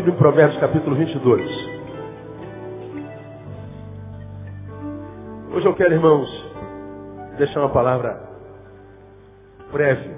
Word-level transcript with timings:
Bíblia 0.00 0.14
em 0.14 0.18
Provérbios 0.18 0.58
capítulo 0.58 0.96
22. 0.96 1.50
Hoje 5.52 5.66
eu 5.66 5.74
quero, 5.74 5.92
irmãos, 5.92 6.30
deixar 7.36 7.60
uma 7.60 7.68
palavra 7.68 8.18
breve. 9.70 10.10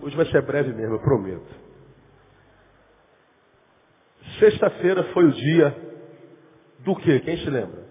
Hoje 0.00 0.16
vai 0.16 0.26
ser 0.26 0.42
breve 0.42 0.72
mesmo, 0.72 0.94
eu 0.94 1.00
prometo. 1.00 1.52
Sexta-feira 4.38 5.02
foi 5.12 5.24
o 5.24 5.32
dia 5.32 5.76
do 6.78 6.94
quê? 6.94 7.18
Quem 7.18 7.36
se 7.38 7.50
lembra? 7.50 7.82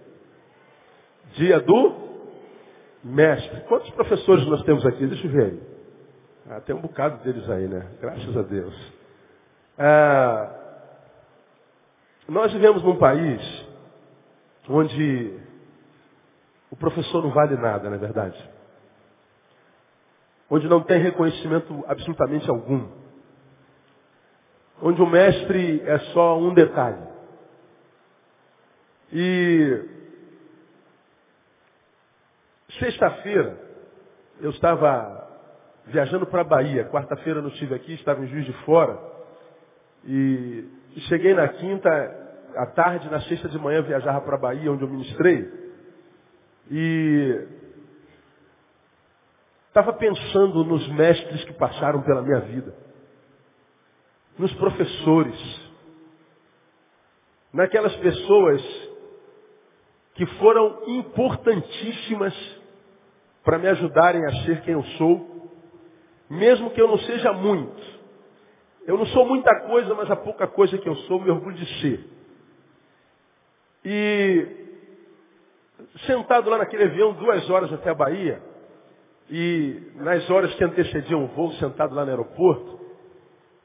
Dia 1.34 1.60
do 1.60 1.96
mestre. 3.04 3.60
Quantos 3.68 3.90
professores 3.90 4.46
nós 4.46 4.62
temos 4.62 4.86
aqui? 4.86 5.06
Deixa 5.06 5.26
eu 5.26 5.32
ver 5.32 5.42
aí. 5.44 5.62
Ah, 6.48 6.60
tem 6.62 6.74
um 6.74 6.80
bocado 6.80 7.22
deles 7.22 7.46
aí, 7.50 7.68
né? 7.68 7.90
Graças 8.00 8.34
a 8.34 8.40
Deus. 8.40 8.92
Ah, 9.76 10.57
nós 12.28 12.52
vivemos 12.52 12.82
num 12.82 12.96
país 12.96 13.40
onde 14.68 15.38
o 16.70 16.76
professor 16.76 17.22
não 17.22 17.30
vale 17.30 17.56
nada, 17.56 17.88
não 17.88 17.96
é 17.96 17.98
verdade? 17.98 18.50
Onde 20.50 20.68
não 20.68 20.82
tem 20.82 21.00
reconhecimento 21.00 21.84
absolutamente 21.86 22.48
algum. 22.48 22.88
Onde 24.80 25.02
o 25.02 25.06
mestre 25.06 25.82
é 25.84 25.98
só 26.12 26.38
um 26.38 26.54
detalhe. 26.54 27.06
E 29.12 29.98
Sexta-feira, 32.78 33.58
eu 34.40 34.50
estava 34.50 35.26
viajando 35.86 36.26
para 36.26 36.42
a 36.42 36.44
Bahia. 36.44 36.84
Quarta-feira 36.84 37.40
não 37.40 37.48
estive 37.48 37.74
aqui, 37.74 37.94
estava 37.94 38.22
em 38.22 38.28
Juiz 38.28 38.44
de 38.44 38.52
Fora. 38.64 39.00
E, 40.04 40.64
e 40.98 41.00
cheguei 41.02 41.32
na 41.32 41.46
quinta, 41.46 41.88
à 42.56 42.66
tarde, 42.66 43.08
na 43.08 43.20
sexta 43.20 43.48
de 43.48 43.56
manhã, 43.56 43.82
viajava 43.82 44.20
para 44.20 44.34
a 44.34 44.40
Bahia, 44.40 44.72
onde 44.72 44.82
eu 44.82 44.88
ministrei. 44.88 45.48
E 46.68 47.46
estava 49.68 49.92
pensando 49.92 50.64
nos 50.64 50.88
mestres 50.88 51.44
que 51.44 51.52
passaram 51.52 52.02
pela 52.02 52.20
minha 52.20 52.40
vida. 52.40 52.74
Nos 54.36 54.52
professores. 54.54 55.70
Naquelas 57.52 57.94
pessoas 57.94 58.60
que 60.14 60.26
foram 60.26 60.82
importantíssimas 60.88 62.34
para 63.44 63.56
me 63.56 63.68
ajudarem 63.68 64.26
a 64.26 64.32
ser 64.44 64.62
quem 64.62 64.74
eu 64.74 64.82
sou, 64.82 65.48
mesmo 66.28 66.70
que 66.70 66.82
eu 66.82 66.88
não 66.88 66.98
seja 66.98 67.32
muito. 67.34 67.97
Eu 68.88 68.96
não 68.96 69.04
sou 69.08 69.26
muita 69.26 69.54
coisa, 69.66 69.94
mas 69.94 70.10
a 70.10 70.16
pouca 70.16 70.46
coisa 70.46 70.78
que 70.78 70.88
eu 70.88 70.96
sou, 70.96 71.20
me 71.20 71.30
orgulho 71.30 71.54
de 71.54 71.80
ser. 71.82 72.00
E 73.84 74.46
sentado 76.06 76.48
lá 76.48 76.56
naquele 76.56 76.84
avião, 76.84 77.12
duas 77.12 77.50
horas 77.50 77.70
até 77.70 77.90
a 77.90 77.94
Bahia, 77.94 78.40
e 79.28 79.92
nas 79.96 80.30
horas 80.30 80.54
que 80.54 80.64
antecediam 80.64 81.22
o 81.22 81.26
voo, 81.26 81.52
sentado 81.52 81.94
lá 81.94 82.02
no 82.02 82.10
aeroporto, 82.12 82.80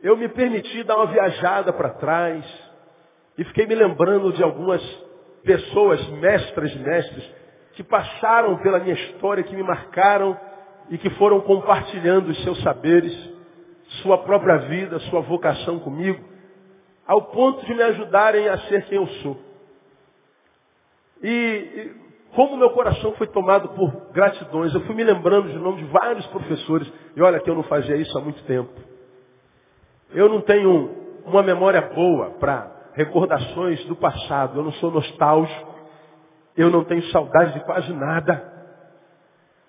eu 0.02 0.18
me 0.18 0.28
permiti 0.28 0.84
dar 0.84 0.98
uma 0.98 1.06
viajada 1.06 1.72
para 1.72 1.92
trás 1.92 2.44
e 3.38 3.46
fiquei 3.46 3.66
me 3.66 3.76
lembrando 3.76 4.34
de 4.34 4.44
algumas 4.44 4.82
pessoas, 5.42 6.06
mestras, 6.20 6.76
mestres, 6.76 7.32
que 7.76 7.84
passaram 7.84 8.58
pela 8.58 8.80
minha 8.80 8.94
história, 8.94 9.42
que 9.42 9.56
me 9.56 9.64
marcaram 9.64 10.38
e 10.90 10.98
que 10.98 11.10
foram 11.12 11.40
compartilhando 11.40 12.28
os 12.28 12.44
seus 12.44 12.62
saberes, 12.62 13.33
sua 14.02 14.18
própria 14.20 14.58
vida, 14.60 15.00
sua 15.00 15.22
vocação 15.22 15.80
comigo, 15.80 16.24
ao 17.06 17.24
ponto 17.24 17.66
de 17.66 17.74
me 17.74 17.84
ajudarem 17.84 18.48
a 18.48 18.58
ser 18.60 18.86
quem 18.86 18.98
eu 18.98 19.08
sou. 19.08 19.38
E, 21.22 21.30
e 21.30 21.96
como 22.36 22.58
meu 22.58 22.72
coração 22.72 23.14
foi 23.14 23.28
tomado 23.28 23.70
por 23.70 24.12
gratidões, 24.12 24.74
eu 24.74 24.82
fui 24.82 24.96
me 24.96 25.04
lembrando 25.04 25.50
de 25.50 25.58
nome 25.58 25.84
de 25.84 25.86
vários 25.86 26.26
professores, 26.28 26.92
e 27.16 27.22
olha 27.22 27.40
que 27.40 27.50
eu 27.50 27.56
não 27.56 27.64
fazia 27.64 27.96
isso 27.96 28.18
há 28.18 28.22
muito 28.22 28.44
tempo. 28.44 28.72
Eu 30.12 30.30
não 30.30 30.42
tenho 30.42 31.22
uma 31.26 31.44
memória 31.44 31.82
boa 31.82 32.32
para 32.40 32.72
recordações 32.94 33.84
do 33.86 33.96
passado, 33.96 34.60
eu 34.60 34.64
não 34.64 34.72
sou 34.74 34.92
nostálgico. 34.92 35.74
Eu 36.56 36.70
não 36.70 36.84
tenho 36.84 37.04
saudade 37.10 37.54
de 37.54 37.60
quase 37.62 37.92
nada. 37.94 38.52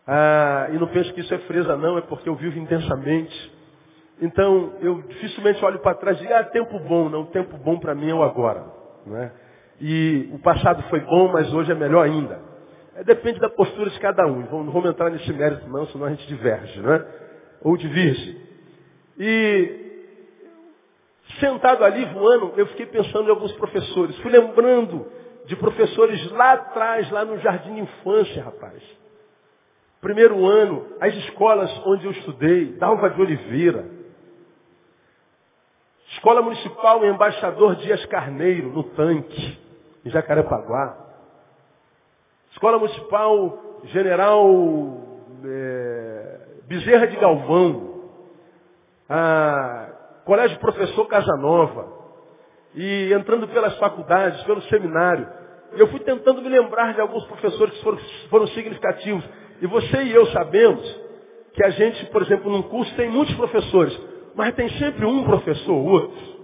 Ah, 0.07 0.69
e 0.71 0.79
não 0.79 0.87
penso 0.89 1.13
que 1.15 1.21
isso 1.21 1.33
é 1.33 1.39
fresa 1.39 1.77
não, 1.77 1.97
é 1.97 2.03
porque 2.03 2.29
eu 2.29 2.35
vivo 2.35 2.59
intensamente. 2.59 3.53
Então, 4.21 4.75
eu 4.81 5.03
dificilmente 5.03 5.65
olho 5.65 5.81
para 5.81 5.97
trás 5.97 6.17
e 6.19 6.21
digo, 6.21 6.35
ah, 6.35 6.45
tempo 6.45 6.79
bom. 6.81 7.09
Não, 7.09 7.27
tempo 7.27 7.57
bom 7.59 7.79
para 7.79 7.95
mim 7.95 8.11
é 8.11 8.15
o 8.15 8.23
agora. 8.23 8.65
Não 9.07 9.17
é? 9.17 9.33
E 9.81 10.31
o 10.33 10.39
passado 10.39 10.83
foi 10.85 11.01
bom, 11.01 11.33
mas 11.33 11.53
hoje 11.53 11.73
é 11.73 11.75
melhor 11.75 12.05
ainda. 12.05 12.41
É, 12.97 13.03
depende 13.03 13.41
da 13.41 13.49
postura 13.49 13.91
de 13.91 13.99
cada 13.99 14.27
um. 14.27 14.41
Não 14.41 14.71
vamos 14.71 14.91
entrar 14.91 15.11
nesse 15.11 15.33
mérito 15.33 15.69
não, 15.69 15.87
senão 15.89 16.07
a 16.07 16.11
gente 16.11 16.27
diverge, 16.29 16.81
não 16.81 16.93
é? 16.93 17.07
Ou 17.63 17.77
divirge. 17.77 18.41
E 19.19 19.85
sentado 21.41 21.85
ali 21.85 22.05
voando, 22.07 22.53
eu 22.57 22.67
fiquei 22.69 22.87
pensando 22.87 23.27
em 23.27 23.31
alguns 23.31 23.53
professores. 23.53 24.17
Fui 24.19 24.31
lembrando 24.31 25.07
de 25.47 25.57
professores 25.57 26.31
lá 26.33 26.53
atrás, 26.53 27.11
lá 27.11 27.25
no 27.25 27.39
Jardim 27.39 27.75
de 27.75 27.81
Infância, 27.81 28.43
rapaz. 28.43 28.83
Primeiro 30.01 30.47
ano, 30.47 30.87
as 31.01 31.15
escolas 31.15 31.71
onde 31.87 32.05
eu 32.05 32.13
estudei, 32.13 32.77
Dalva 32.77 33.11
de 33.11 33.21
Oliveira. 33.21 34.04
Escola 36.15 36.43
Municipal 36.43 37.05
Embaixador 37.05 37.77
Dias 37.77 38.05
Carneiro, 38.07 38.71
no 38.71 38.85
tanque, 38.85 39.59
em 40.05 40.11
Jacarepaguá. 40.11 40.97
Escola 42.53 42.79
Municipal 42.79 43.59
General 43.85 44.47
é, 45.45 46.39
Bezerra 46.67 47.07
de 47.07 47.17
Galvão. 47.17 47.95
Ah, 49.09 49.89
Colégio 50.25 50.59
Professor 50.59 51.07
Casanova 51.07 51.93
e 52.75 53.13
entrando 53.13 53.47
pelas 53.49 53.77
faculdades, 53.79 54.43
pelo 54.45 54.63
seminário, 54.63 55.29
eu 55.73 55.89
fui 55.89 56.01
tentando 56.01 56.41
me 56.41 56.49
lembrar 56.49 56.95
de 56.95 57.01
alguns 57.01 57.25
professores 57.27 57.75
que 57.75 57.83
foram, 57.83 57.99
foram 58.31 58.47
significativos. 58.49 59.25
E 59.61 59.67
você 59.67 60.03
e 60.05 60.13
eu 60.13 60.27
sabemos 60.27 61.01
que 61.53 61.65
a 61.65 61.71
gente, 61.71 62.07
por 62.07 62.23
exemplo, 62.23 62.51
num 62.51 62.63
curso 62.63 62.95
tem 62.97 63.11
muitos 63.11 63.35
professores, 63.35 63.97
mas 64.35 64.55
tem 64.55 64.69
sempre 64.79 65.05
um 65.05 65.25
professor 65.25 65.73
ou 65.73 65.85
outro 65.85 66.35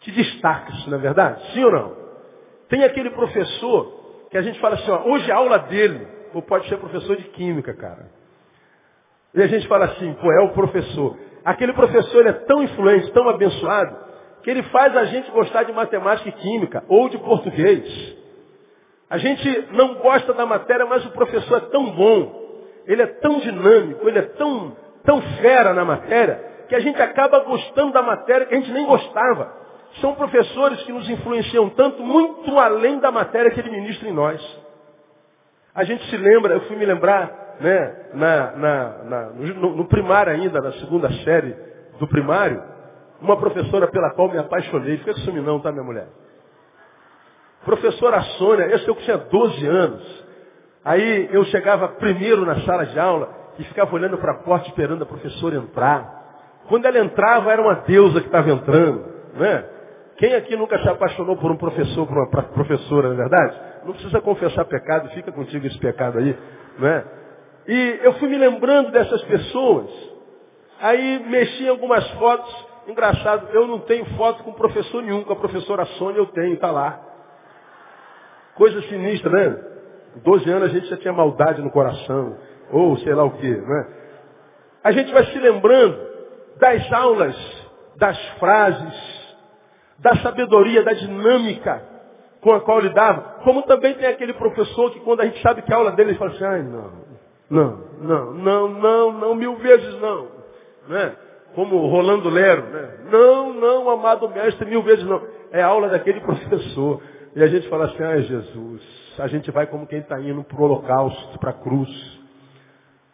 que 0.00 0.10
destaca-se, 0.12 0.88
não 0.88 0.98
é 0.98 1.00
verdade? 1.00 1.52
Sim 1.52 1.64
ou 1.64 1.72
não? 1.72 1.96
Tem 2.68 2.84
aquele 2.84 3.10
professor 3.10 4.26
que 4.30 4.38
a 4.38 4.42
gente 4.42 4.60
fala 4.60 4.74
assim, 4.74 4.90
ó, 4.90 5.08
hoje 5.08 5.30
a 5.30 5.36
aula 5.36 5.58
dele, 5.58 6.06
ou 6.34 6.42
pode 6.42 6.68
ser 6.68 6.76
professor 6.78 7.16
de 7.16 7.24
química, 7.24 7.74
cara. 7.74 8.10
E 9.34 9.42
a 9.42 9.46
gente 9.46 9.66
fala 9.68 9.86
assim, 9.86 10.12
pô, 10.14 10.30
é 10.32 10.40
o 10.42 10.50
professor. 10.50 11.16
Aquele 11.44 11.72
professor 11.72 12.26
é 12.26 12.32
tão 12.32 12.62
influente, 12.62 13.10
tão 13.12 13.28
abençoado, 13.28 13.96
que 14.42 14.50
ele 14.50 14.62
faz 14.64 14.96
a 14.96 15.04
gente 15.06 15.30
gostar 15.30 15.64
de 15.64 15.72
matemática 15.72 16.28
e 16.28 16.32
química, 16.32 16.84
ou 16.88 17.08
de 17.08 17.18
português. 17.18 18.16
A 19.10 19.18
gente 19.18 19.68
não 19.72 19.94
gosta 19.94 20.32
da 20.34 20.44
matéria, 20.44 20.86
mas 20.86 21.04
o 21.06 21.10
professor 21.10 21.58
é 21.58 21.66
tão 21.70 21.90
bom, 21.92 22.62
ele 22.86 23.02
é 23.02 23.06
tão 23.06 23.40
dinâmico, 23.40 24.06
ele 24.06 24.18
é 24.18 24.22
tão, 24.22 24.76
tão 25.04 25.22
fera 25.40 25.72
na 25.72 25.84
matéria, 25.84 26.44
que 26.68 26.74
a 26.74 26.80
gente 26.80 27.00
acaba 27.00 27.40
gostando 27.40 27.92
da 27.92 28.02
matéria 28.02 28.46
que 28.46 28.54
a 28.54 28.58
gente 28.58 28.72
nem 28.72 28.86
gostava. 28.86 29.52
São 30.00 30.14
professores 30.14 30.82
que 30.82 30.92
nos 30.92 31.08
influenciam 31.08 31.70
tanto, 31.70 32.02
muito 32.02 32.58
além 32.58 32.98
da 32.98 33.10
matéria 33.10 33.50
que 33.50 33.58
ele 33.58 33.70
ministra 33.70 34.08
em 34.08 34.12
nós. 34.12 34.40
A 35.74 35.84
gente 35.84 36.04
se 36.10 36.16
lembra, 36.16 36.54
eu 36.54 36.60
fui 36.62 36.76
me 36.76 36.84
lembrar, 36.84 37.56
né, 37.60 38.10
na, 38.14 38.52
na, 38.52 38.88
na 39.04 39.22
no, 39.30 39.76
no 39.76 39.84
primário 39.86 40.32
ainda, 40.32 40.60
na 40.60 40.72
segunda 40.72 41.10
série 41.24 41.56
do 41.98 42.06
primário, 42.06 42.62
uma 43.20 43.36
professora 43.36 43.88
pela 43.88 44.10
qual 44.10 44.30
me 44.30 44.38
apaixonei. 44.38 44.98
Fica 44.98 45.14
com 45.14 45.32
não, 45.32 45.60
tá, 45.60 45.72
minha 45.72 45.84
mulher? 45.84 46.06
Professora 47.64 48.20
Sônia, 48.38 48.66
eu 48.66 48.94
tinha 48.96 49.18
12 49.18 49.66
anos. 49.66 50.24
Aí 50.84 51.28
eu 51.32 51.44
chegava 51.44 51.88
primeiro 51.88 52.46
na 52.46 52.60
sala 52.60 52.86
de 52.86 52.98
aula 52.98 53.28
e 53.58 53.64
ficava 53.64 53.94
olhando 53.94 54.16
para 54.18 54.32
a 54.32 54.36
porta 54.36 54.68
esperando 54.68 55.02
a 55.02 55.06
professora 55.06 55.56
entrar. 55.56 56.17
Quando 56.68 56.86
ela 56.86 56.98
entrava, 56.98 57.52
era 57.52 57.62
uma 57.62 57.74
deusa 57.86 58.20
que 58.20 58.26
estava 58.26 58.50
entrando. 58.50 59.04
Né? 59.34 59.64
Quem 60.18 60.34
aqui 60.34 60.56
nunca 60.56 60.78
se 60.78 60.88
apaixonou 60.88 61.36
por 61.36 61.50
um 61.50 61.56
professor, 61.56 62.06
por 62.06 62.16
uma 62.16 62.42
professora, 62.42 63.08
não 63.08 63.14
é 63.14 63.16
verdade? 63.16 63.60
Não 63.84 63.92
precisa 63.92 64.20
confessar 64.20 64.64
pecado, 64.64 65.08
fica 65.10 65.32
contigo 65.32 65.66
esse 65.66 65.78
pecado 65.78 66.18
aí. 66.18 66.36
Né? 66.78 67.04
E 67.66 68.00
eu 68.02 68.14
fui 68.14 68.28
me 68.28 68.38
lembrando 68.38 68.90
dessas 68.90 69.22
pessoas. 69.24 69.90
Aí 70.80 71.24
mexi 71.28 71.64
em 71.64 71.68
algumas 71.68 72.08
fotos 72.12 72.68
Engraçado, 72.88 73.48
eu 73.52 73.66
não 73.66 73.80
tenho 73.80 74.06
foto 74.16 74.42
com 74.42 74.52
professor 74.54 75.02
nenhum, 75.02 75.22
com 75.22 75.34
a 75.34 75.36
professora 75.36 75.84
Sônia 75.98 76.20
eu 76.20 76.26
tenho, 76.28 76.54
está 76.54 76.70
lá. 76.70 76.98
Coisa 78.54 78.80
sinistra, 78.88 79.30
né? 79.30 79.62
12 80.24 80.50
anos 80.50 80.70
a 80.70 80.72
gente 80.72 80.86
já 80.86 80.96
tinha 80.96 81.12
maldade 81.12 81.60
no 81.60 81.70
coração, 81.70 82.38
ou 82.72 82.96
sei 83.00 83.14
lá 83.14 83.24
o 83.24 83.32
quê, 83.32 83.50
né? 83.50 83.86
a 84.82 84.90
gente 84.90 85.12
vai 85.12 85.22
se 85.26 85.38
lembrando 85.38 86.07
das 86.58 86.92
aulas, 86.92 87.36
das 87.96 88.18
frases, 88.38 89.18
da 89.98 90.16
sabedoria, 90.16 90.82
da 90.82 90.92
dinâmica 90.92 91.82
com 92.40 92.52
a 92.52 92.60
qual 92.60 92.78
ele 92.78 92.90
dava. 92.90 93.40
Como 93.42 93.62
também 93.62 93.94
tem 93.94 94.06
aquele 94.06 94.32
professor 94.34 94.92
que 94.92 95.00
quando 95.00 95.20
a 95.20 95.24
gente 95.24 95.40
sabe 95.42 95.62
que 95.62 95.72
a 95.72 95.76
aula 95.76 95.92
dele, 95.92 96.10
ele 96.10 96.18
fala 96.18 96.30
assim, 96.30 96.44
ai 96.44 96.62
não, 96.62 96.92
não, 97.50 97.84
não, 98.00 98.34
não, 98.34 98.68
não, 98.68 99.12
não, 99.12 99.34
mil 99.34 99.56
vezes 99.56 100.00
não. 100.00 100.28
Né? 100.88 101.16
Como 101.54 101.86
Rolando 101.88 102.28
Lero, 102.28 102.62
né? 102.62 102.98
Não, 103.10 103.52
não, 103.54 103.90
amado 103.90 104.28
mestre, 104.28 104.66
mil 104.66 104.82
vezes 104.82 105.04
não. 105.04 105.20
É 105.50 105.62
a 105.62 105.66
aula 105.66 105.88
daquele 105.88 106.20
professor. 106.20 107.02
E 107.34 107.42
a 107.42 107.46
gente 107.46 107.68
fala 107.68 107.86
assim, 107.86 108.02
ai 108.02 108.22
Jesus, 108.22 108.82
a 109.18 109.26
gente 109.26 109.50
vai 109.50 109.66
como 109.66 109.86
quem 109.86 109.98
está 109.98 110.20
indo 110.20 110.44
para 110.44 110.60
o 110.60 110.64
holocausto, 110.64 111.38
para 111.38 111.50
a 111.50 111.54
cruz. 111.54 111.88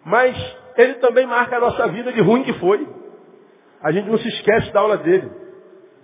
Mas 0.04 0.36
ele 0.76 0.94
também 0.94 1.26
marca 1.26 1.56
a 1.56 1.60
nossa 1.60 1.86
vida 1.88 2.12
de 2.12 2.20
ruim 2.20 2.42
que 2.42 2.52
foi. 2.54 2.86
A 3.84 3.92
gente 3.92 4.08
não 4.08 4.16
se 4.16 4.26
esquece 4.26 4.72
da 4.72 4.80
aula 4.80 4.96
dele. 4.96 5.30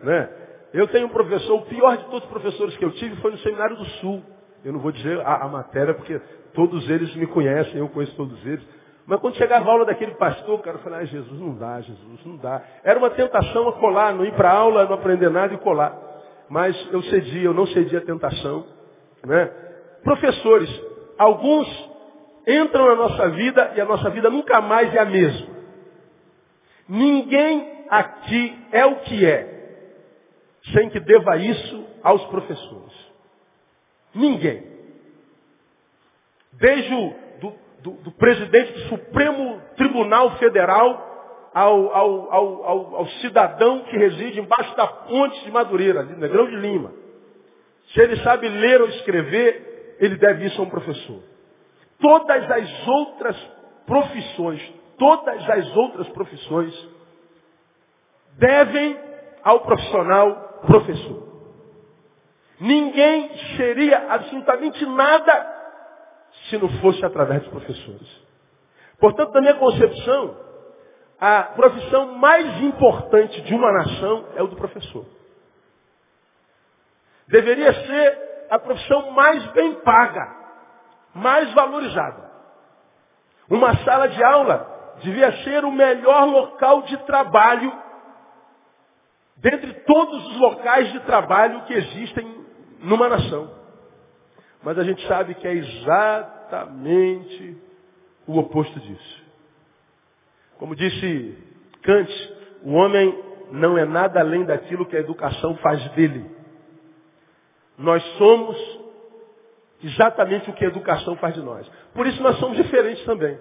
Né? 0.03 0.29
Eu 0.75 0.87
tenho 0.89 1.07
um 1.07 1.11
professor, 1.11 1.55
o 1.61 1.63
pior 1.63 1.97
de 1.97 2.05
todos 2.05 2.25
os 2.25 2.31
professores 2.31 2.77
que 2.77 2.85
eu 2.85 2.93
tive 2.93 3.17
foi 3.17 3.31
no 3.31 3.39
Seminário 3.39 3.75
do 3.75 3.85
Sul. 3.87 4.23
Eu 4.63 4.75
não 4.75 4.81
vou 4.81 4.93
dizer 4.93 5.19
a, 5.23 5.45
a 5.45 5.49
matéria, 5.49 5.95
porque 5.95 6.21
todos 6.53 6.89
eles 6.91 7.15
me 7.17 7.27
conhecem, 7.27 7.79
eu 7.79 7.89
conheço 7.89 8.15
todos 8.17 8.39
eles. 8.45 8.63
Mas 9.07 9.19
quando 9.19 9.37
chegava 9.37 9.67
a 9.67 9.73
aula 9.73 9.87
daquele 9.87 10.13
pastor, 10.17 10.61
o 10.61 10.63
cara 10.63 10.77
falava, 10.79 11.03
ah, 11.03 11.07
Jesus, 11.07 11.41
não 11.41 11.55
dá, 11.55 11.81
Jesus, 11.81 12.21
não 12.27 12.37
dá. 12.37 12.63
Era 12.85 12.99
uma 12.99 13.11
tentação 13.11 13.69
a 13.69 13.73
colar, 13.73 14.13
não 14.15 14.27
ir 14.27 14.35
para 14.35 14.53
aula, 14.53 14.85
não 14.85 14.93
aprender 14.93 15.31
nada 15.31 15.55
e 15.55 15.59
colar. 15.59 15.99
Mas 16.51 16.77
eu 16.93 17.03
cedi, 17.05 17.43
eu 17.43 17.55
não 17.55 17.67
cedi 17.67 17.97
a 17.97 18.03
tentação. 18.03 18.67
Né? 19.25 19.47
Professores, 20.05 20.69
alguns 21.19 21.91
entram 22.47 22.87
na 22.89 22.95
nossa 22.97 23.31
vida 23.31 23.73
e 23.75 23.81
a 23.81 23.87
nossa 23.87 24.11
vida 24.11 24.29
nunca 24.29 24.61
mais 24.61 24.95
é 24.95 24.99
a 24.99 25.07
mesma. 25.07 25.60
Ninguém 26.91 27.85
aqui 27.89 28.67
é 28.73 28.85
o 28.85 28.97
que 28.97 29.25
é, 29.25 30.59
sem 30.73 30.91
que 30.91 30.99
deva 30.99 31.37
isso 31.37 31.87
aos 32.03 32.25
professores. 32.25 32.93
Ninguém. 34.13 34.65
Desde 36.55 36.93
o 36.93 37.15
do, 37.41 37.55
do, 37.81 37.91
do 38.03 38.11
presidente 38.11 38.73
do 38.73 38.89
Supremo 38.89 39.63
Tribunal 39.77 40.37
Federal 40.39 41.51
ao, 41.55 41.95
ao, 41.95 42.33
ao, 42.33 42.97
ao, 42.97 43.07
cidadão 43.21 43.85
que 43.85 43.97
reside 43.97 44.41
embaixo 44.41 44.75
da 44.77 44.89
ponte 44.89 45.45
de 45.45 45.51
Madureira, 45.53 46.01
ali 46.01 46.17
Negrão 46.17 46.49
de 46.49 46.57
Lima. 46.57 46.93
Se 47.95 48.01
ele 48.01 48.17
sabe 48.25 48.49
ler 48.49 48.81
ou 48.81 48.89
escrever, 48.89 49.97
ele 50.01 50.17
deve 50.17 50.47
isso 50.47 50.61
a 50.61 50.65
um 50.65 50.71
professor. 50.71 51.23
Todas 52.01 52.51
as 52.51 52.89
outras 52.89 53.37
profissões, 53.87 54.80
todas 55.01 55.49
as 55.49 55.77
outras 55.77 56.07
profissões 56.11 56.89
devem 58.33 59.01
ao 59.43 59.61
profissional 59.61 60.61
professor. 60.67 61.27
Ninguém 62.61 63.35
seria 63.57 64.13
absolutamente 64.13 64.85
nada 64.85 65.59
se 66.51 66.59
não 66.59 66.69
fosse 66.83 67.03
através 67.03 67.41
dos 67.41 67.51
professores. 67.51 68.23
Portanto, 68.99 69.33
na 69.33 69.41
minha 69.41 69.55
concepção, 69.55 70.37
a 71.19 71.45
profissão 71.45 72.19
mais 72.19 72.63
importante 72.63 73.41
de 73.41 73.55
uma 73.55 73.73
nação 73.73 74.27
é 74.37 74.43
o 74.43 74.49
do 74.49 74.57
professor. 74.57 75.07
Deveria 77.27 77.73
ser 77.87 78.47
a 78.51 78.59
profissão 78.59 79.13
mais 79.13 79.47
bem 79.53 79.77
paga, 79.77 80.37
mais 81.15 81.51
valorizada. 81.55 82.31
Uma 83.49 83.75
sala 83.79 84.07
de 84.07 84.23
aula 84.23 84.80
devia 85.03 85.33
ser 85.45 85.65
o 85.65 85.73
melhor 85.73 86.27
local 86.27 86.83
de 86.83 86.97
trabalho 86.99 87.73
dentre 89.37 89.73
todos 89.85 90.27
os 90.27 90.37
locais 90.37 90.93
de 90.93 91.01
trabalho 91.01 91.63
que 91.63 91.73
existem 91.73 92.45
numa 92.81 93.09
nação. 93.09 93.51
Mas 94.63 94.79
a 94.79 94.85
gente 94.85 95.07
sabe 95.07 95.35
que 95.35 95.49
é 95.49 95.55
exatamente 95.55 97.57
o 98.27 98.39
oposto 98.39 98.79
disso. 98.81 99.25
Como 100.59 100.77
disse 100.77 101.39
Kant, 101.83 102.35
o 102.63 102.75
homem 102.75 103.19
não 103.51 103.79
é 103.79 103.87
nada 103.87 104.21
além 104.21 104.45
daquilo 104.45 104.87
que 104.87 104.97
a 104.97 105.01
educação 105.01 105.57
faz 105.57 105.83
dele. 105.93 106.31
Nós 107.79 108.03
somos 108.19 108.57
exatamente 109.83 110.51
o 110.51 110.53
que 110.53 110.65
a 110.65 110.69
educação 110.69 111.17
faz 111.17 111.35
de 111.35 111.41
nós. 111.41 111.67
Por 111.95 112.07
isso 112.07 112.23
nós 112.23 112.39
somos 112.39 112.59
diferentes 112.59 113.03
também. 113.05 113.39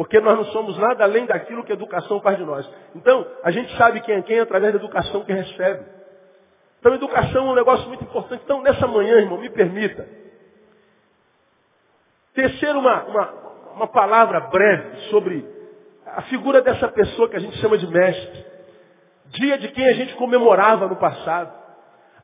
Porque 0.00 0.18
nós 0.18 0.34
não 0.34 0.46
somos 0.46 0.78
nada 0.78 1.04
além 1.04 1.26
daquilo 1.26 1.62
que 1.62 1.72
a 1.72 1.74
educação 1.74 2.22
faz 2.22 2.38
de 2.38 2.42
nós. 2.42 2.66
Então, 2.94 3.26
a 3.44 3.50
gente 3.50 3.76
sabe 3.76 4.00
quem 4.00 4.14
é 4.14 4.22
quem 4.22 4.40
através 4.40 4.72
da 4.72 4.78
educação 4.78 5.22
que 5.26 5.30
recebe. 5.30 5.84
Então, 6.78 6.94
educação 6.94 7.48
é 7.48 7.50
um 7.50 7.54
negócio 7.54 7.86
muito 7.86 8.04
importante. 8.04 8.40
Então, 8.42 8.62
nessa 8.62 8.86
manhã, 8.86 9.18
irmão, 9.18 9.36
me 9.36 9.50
permita 9.50 10.08
tecer 12.32 12.74
uma, 12.74 13.04
uma, 13.04 13.30
uma 13.74 13.86
palavra 13.88 14.40
breve 14.40 14.96
sobre 15.10 15.46
a 16.06 16.22
figura 16.22 16.62
dessa 16.62 16.88
pessoa 16.88 17.28
que 17.28 17.36
a 17.36 17.40
gente 17.40 17.58
chama 17.58 17.76
de 17.76 17.86
mestre. 17.86 18.46
Dia 19.26 19.58
de 19.58 19.68
quem 19.68 19.86
a 19.86 19.92
gente 19.92 20.14
comemorava 20.14 20.88
no 20.88 20.96
passado. 20.96 21.52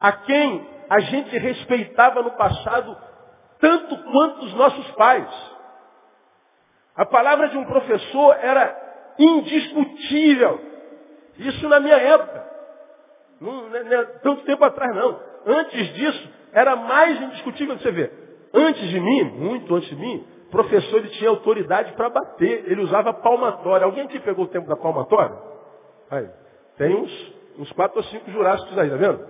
A 0.00 0.12
quem 0.12 0.66
a 0.88 1.00
gente 1.00 1.36
respeitava 1.36 2.22
no 2.22 2.30
passado 2.30 2.96
tanto 3.60 3.98
quanto 3.98 4.46
os 4.46 4.54
nossos 4.54 4.90
pais. 4.92 5.55
A 6.96 7.04
palavra 7.04 7.48
de 7.48 7.58
um 7.58 7.64
professor 7.64 8.36
era 8.40 9.14
indiscutível. 9.18 10.60
Isso 11.38 11.68
na 11.68 11.80
minha 11.80 11.96
época. 11.96 12.44
Não, 13.40 13.68
não, 13.68 13.84
não 13.84 13.92
é 13.92 14.04
tanto 14.22 14.44
tempo 14.44 14.64
atrás, 14.64 14.94
não. 14.94 15.20
Antes 15.46 15.94
disso, 15.94 16.32
era 16.52 16.74
mais 16.74 17.20
indiscutível. 17.20 17.78
Você 17.78 17.90
vê, 17.90 18.10
antes 18.54 18.88
de 18.88 18.98
mim, 18.98 19.24
muito 19.24 19.74
antes 19.74 19.88
de 19.90 19.96
mim, 19.96 20.26
professor 20.50 20.98
ele 20.98 21.10
tinha 21.10 21.28
autoridade 21.28 21.92
para 21.92 22.08
bater. 22.08 22.64
Ele 22.66 22.80
usava 22.80 23.12
palmatória. 23.12 23.84
Alguém 23.84 24.04
aqui 24.04 24.18
pegou 24.20 24.46
o 24.46 24.48
tempo 24.48 24.66
da 24.66 24.76
palmatória? 24.76 25.36
Aí, 26.10 26.28
tem 26.78 26.94
uns, 26.94 27.34
uns 27.58 27.72
quatro 27.72 27.98
ou 27.98 28.04
cinco 28.04 28.30
jurássicos 28.30 28.78
aí, 28.78 28.88
tá 28.88 28.96
vendo? 28.96 29.26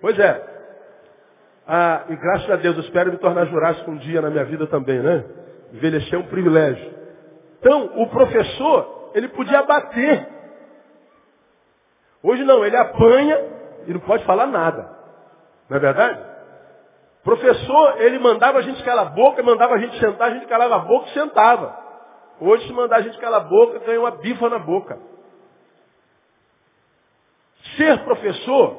Pois 0.00 0.18
é. 0.18 0.50
Ah, 1.66 2.04
e 2.08 2.16
graças 2.16 2.50
a 2.50 2.56
Deus, 2.56 2.76
eu 2.76 2.82
espero 2.82 3.10
me 3.10 3.18
tornar 3.18 3.46
jurássico 3.46 3.90
um 3.90 3.96
dia 3.96 4.20
na 4.20 4.30
minha 4.30 4.44
vida 4.44 4.66
também, 4.66 5.00
né? 5.00 5.24
Envelhecer 5.72 6.14
é 6.14 6.18
um 6.18 6.26
privilégio. 6.26 6.99
Então, 7.60 8.02
o 8.02 8.08
professor, 8.08 9.10
ele 9.14 9.28
podia 9.28 9.62
bater. 9.62 10.26
Hoje 12.22 12.42
não, 12.42 12.64
ele 12.64 12.76
apanha 12.76 13.38
e 13.86 13.92
não 13.92 14.00
pode 14.00 14.24
falar 14.24 14.46
nada. 14.46 14.90
Não 15.68 15.76
é 15.76 15.80
verdade? 15.80 16.30
Professor, 17.22 18.00
ele 18.00 18.18
mandava 18.18 18.58
a 18.58 18.62
gente 18.62 18.82
calar 18.82 19.06
a 19.06 19.10
boca, 19.10 19.42
mandava 19.42 19.74
a 19.74 19.78
gente 19.78 19.98
sentar, 20.00 20.30
a 20.30 20.34
gente 20.34 20.46
calava 20.46 20.76
a 20.76 20.78
boca 20.80 21.08
e 21.08 21.12
sentava. 21.12 21.78
Hoje, 22.40 22.66
se 22.66 22.72
mandar 22.72 22.96
a 22.96 23.02
gente 23.02 23.18
calar 23.18 23.42
a 23.42 23.44
boca, 23.44 23.78
ganha 23.80 24.00
uma 24.00 24.10
bifa 24.12 24.48
na 24.48 24.58
boca. 24.58 24.98
Ser 27.76 28.02
professor, 28.04 28.76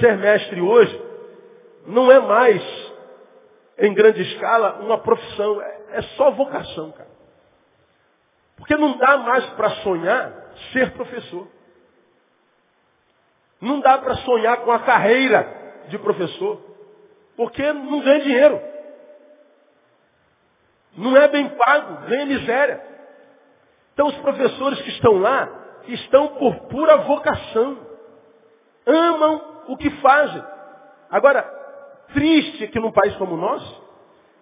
ser 0.00 0.16
mestre 0.16 0.62
hoje, 0.62 1.02
não 1.86 2.10
é 2.10 2.18
mais, 2.20 2.92
em 3.78 3.92
grande 3.92 4.22
escala, 4.22 4.78
uma 4.80 4.98
profissão. 4.98 5.60
É, 5.60 5.80
é 5.92 6.02
só 6.16 6.30
vocação, 6.30 6.90
cara. 6.92 7.07
Porque 8.58 8.76
não 8.76 8.98
dá 8.98 9.16
mais 9.16 9.44
para 9.50 9.70
sonhar 9.76 10.32
ser 10.72 10.92
professor. 10.92 11.48
Não 13.60 13.80
dá 13.80 13.98
para 13.98 14.16
sonhar 14.16 14.58
com 14.58 14.70
a 14.70 14.80
carreira 14.80 15.84
de 15.88 15.98
professor. 15.98 16.60
Porque 17.36 17.72
não 17.72 18.00
ganha 18.00 18.20
dinheiro. 18.20 18.60
Não 20.96 21.16
é 21.16 21.28
bem 21.28 21.48
pago, 21.50 22.06
ganha 22.08 22.26
miséria. 22.26 22.84
Então 23.94 24.08
os 24.08 24.16
professores 24.16 24.80
que 24.82 24.90
estão 24.90 25.18
lá 25.18 25.48
estão 25.86 26.28
por 26.28 26.54
pura 26.68 26.96
vocação. 26.98 27.78
Amam 28.86 29.64
o 29.68 29.76
que 29.76 29.90
fazem. 30.00 30.42
Agora, 31.10 31.42
triste 32.12 32.66
que 32.68 32.80
num 32.80 32.92
país 32.92 33.14
como 33.16 33.34
o 33.34 33.38
nosso, 33.38 33.82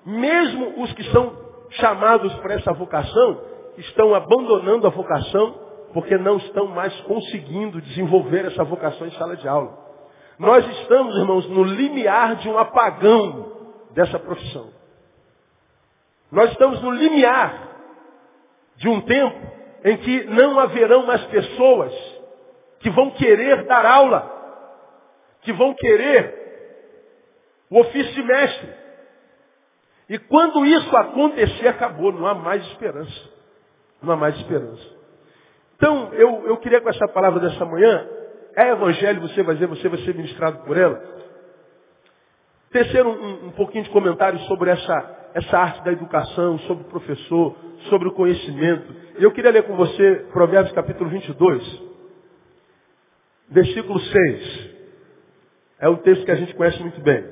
mesmo 0.04 0.82
os 0.82 0.92
que 0.94 1.04
são 1.10 1.36
chamados 1.70 2.32
para 2.36 2.54
essa 2.54 2.72
vocação, 2.72 3.55
estão 3.78 4.14
abandonando 4.14 4.86
a 4.86 4.90
vocação 4.90 5.66
porque 5.92 6.16
não 6.18 6.36
estão 6.36 6.66
mais 6.66 6.94
conseguindo 7.02 7.80
desenvolver 7.80 8.44
essa 8.46 8.64
vocação 8.64 9.06
em 9.06 9.12
sala 9.12 9.36
de 9.36 9.48
aula. 9.48 9.78
Nós 10.38 10.66
estamos, 10.80 11.16
irmãos, 11.16 11.48
no 11.48 11.64
limiar 11.64 12.36
de 12.36 12.48
um 12.48 12.58
apagão 12.58 13.52
dessa 13.92 14.18
profissão. 14.18 14.70
Nós 16.30 16.50
estamos 16.50 16.82
no 16.82 16.90
limiar 16.90 17.68
de 18.76 18.88
um 18.88 19.00
tempo 19.00 19.56
em 19.84 19.96
que 19.98 20.24
não 20.24 20.58
haverão 20.58 21.06
mais 21.06 21.24
pessoas 21.26 21.94
que 22.80 22.90
vão 22.90 23.10
querer 23.12 23.64
dar 23.64 23.86
aula, 23.86 24.32
que 25.42 25.52
vão 25.52 25.74
querer 25.74 26.44
o 27.70 27.80
ofício 27.80 28.12
de 28.12 28.22
mestre. 28.22 28.74
E 30.08 30.18
quando 30.18 30.64
isso 30.64 30.96
acontecer, 30.96 31.68
acabou, 31.68 32.12
não 32.12 32.26
há 32.26 32.34
mais 32.34 32.64
esperança. 32.66 33.35
Não 34.02 34.12
há 34.12 34.16
mais 34.16 34.36
esperança. 34.36 34.96
Então, 35.76 36.12
eu, 36.14 36.46
eu 36.46 36.56
queria 36.58 36.80
com 36.80 36.88
essa 36.88 37.06
palavra 37.08 37.40
dessa 37.40 37.64
manhã, 37.64 38.08
é 38.54 38.70
evangelho, 38.70 39.20
você 39.20 39.42
vai 39.42 39.54
dizer, 39.54 39.66
você 39.66 39.88
vai 39.88 39.98
ser 40.00 40.14
ministrado 40.14 40.64
por 40.64 40.76
ela. 40.76 41.02
Tecer 42.70 43.06
um, 43.06 43.46
um 43.46 43.50
pouquinho 43.52 43.84
de 43.84 43.90
comentário 43.90 44.38
sobre 44.40 44.70
essa, 44.70 45.30
essa 45.34 45.58
arte 45.58 45.84
da 45.84 45.92
educação, 45.92 46.58
sobre 46.60 46.84
o 46.84 46.88
professor, 46.88 47.56
sobre 47.88 48.08
o 48.08 48.12
conhecimento. 48.12 48.94
Eu 49.16 49.30
queria 49.32 49.50
ler 49.50 49.64
com 49.64 49.76
você 49.76 50.26
Provérbios 50.32 50.74
capítulo 50.74 51.10
22, 51.10 51.82
versículo 53.50 54.00
6. 54.00 54.76
É 55.78 55.88
um 55.88 55.96
texto 55.96 56.24
que 56.24 56.30
a 56.30 56.36
gente 56.36 56.54
conhece 56.54 56.80
muito 56.80 57.00
bem. 57.02 57.24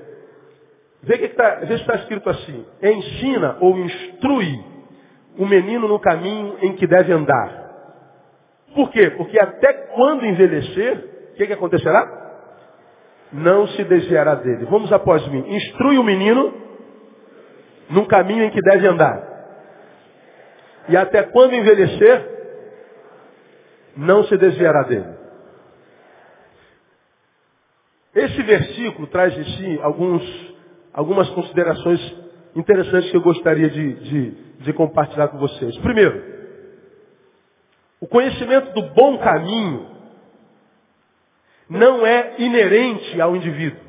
Vê 1.03 1.19
que 1.19 1.25
está, 1.27 1.63
está 1.65 1.95
escrito 1.97 2.29
assim. 2.29 2.65
Ensina 2.83 3.57
ou 3.61 3.79
instrui 3.79 4.74
o 5.39 5.47
menino 5.47 5.89
no 5.89 5.99
caminho 5.99 6.57
em 6.63 6.75
que 6.75 6.87
deve 6.87 7.13
andar. 7.13 7.65
Por 8.75 8.91
quê? 8.91 9.11
Porque 9.11 9.39
até 9.39 9.73
quando 9.95 10.27
envelhecer, 10.27 11.31
o 11.33 11.37
que, 11.37 11.47
que 11.47 11.53
acontecerá? 11.53 12.23
Não 13.33 13.67
se 13.69 13.85
desviará 13.85 14.37
dele. 14.37 14.67
Vamos 14.67 14.93
após 14.93 15.27
mim. 15.29 15.45
Instrui 15.49 15.99
o 15.99 16.05
menino 16.05 16.53
no 17.91 18.07
caminho 18.07 18.45
em 18.45 18.51
que 18.51 18.61
deve 18.61 18.87
andar. 18.87 19.35
E 20.89 20.97
até 20.97 21.23
quando 21.25 21.55
envelhecer, 21.55 22.35
não 23.97 24.25
se 24.25 24.37
desviará 24.37 24.83
dele. 24.83 25.15
Esse 28.15 28.43
versículo 28.43 29.07
traz 29.09 29.37
em 29.37 29.45
si 29.45 29.81
alguns, 29.83 30.55
algumas 30.93 31.29
considerações 31.31 32.24
interessantes 32.55 33.11
que 33.11 33.17
eu 33.17 33.23
gostaria 33.23 33.69
de, 33.69 33.95
de, 33.95 34.31
de 34.31 34.73
compartilhar 34.73 35.29
com 35.29 35.39
vocês. 35.39 35.77
Primeiro, 35.79 36.35
o 38.01 38.07
conhecimento 38.07 38.73
do 38.73 38.83
bom 38.95 39.19
caminho 39.19 39.91
não 41.69 42.07
é 42.07 42.35
inerente 42.39 43.21
ao 43.21 43.35
indivíduo. 43.35 43.81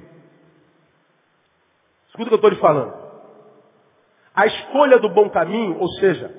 Escuta 2.07 2.23
o 2.23 2.27
que 2.27 2.33
eu 2.33 2.35
estou 2.35 2.49
lhe 2.49 2.55
falando. 2.57 2.93
A 4.33 4.45
escolha 4.47 4.99
do 4.99 5.09
bom 5.09 5.29
caminho, 5.29 5.77
ou 5.79 5.89
seja, 5.93 6.33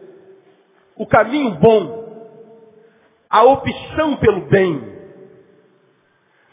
o 0.97 1.07
caminho 1.07 1.55
bom, 1.57 2.07
a 3.29 3.43
opção 3.43 4.17
pelo 4.17 4.47
bem, 4.47 4.97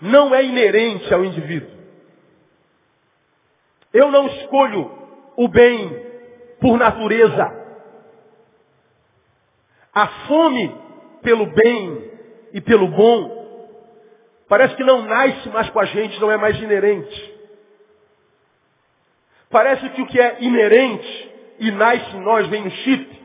não 0.01 0.35
é 0.35 0.43
inerente 0.43 1.13
ao 1.13 1.23
indivíduo. 1.23 1.71
Eu 3.93 4.11
não 4.11 4.27
escolho 4.27 5.02
o 5.35 5.47
bem 5.47 5.89
por 6.59 6.77
natureza. 6.77 7.63
A 9.93 10.07
fome 10.27 10.75
pelo 11.21 11.45
bem 11.47 12.11
e 12.53 12.61
pelo 12.61 12.87
bom 12.87 13.43
parece 14.47 14.75
que 14.75 14.83
não 14.83 15.03
nasce 15.03 15.49
mais 15.49 15.69
com 15.69 15.79
a 15.79 15.85
gente, 15.85 16.19
não 16.19 16.31
é 16.31 16.37
mais 16.37 16.57
inerente. 16.61 17.33
Parece 19.49 19.89
que 19.89 20.01
o 20.01 20.07
que 20.07 20.19
é 20.19 20.43
inerente 20.43 21.31
e 21.59 21.71
nasce 21.71 22.15
em 22.15 22.21
nós, 22.21 22.47
vem 22.47 22.63
no 22.63 22.71
chip, 22.71 23.23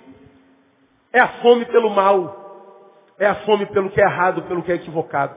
é 1.12 1.20
a 1.20 1.28
fome 1.40 1.64
pelo 1.66 1.90
mal. 1.90 2.38
É 3.18 3.26
a 3.26 3.34
fome 3.44 3.66
pelo 3.66 3.90
que 3.90 4.00
é 4.00 4.04
errado, 4.04 4.42
pelo 4.42 4.62
que 4.62 4.70
é 4.70 4.76
equivocado. 4.76 5.34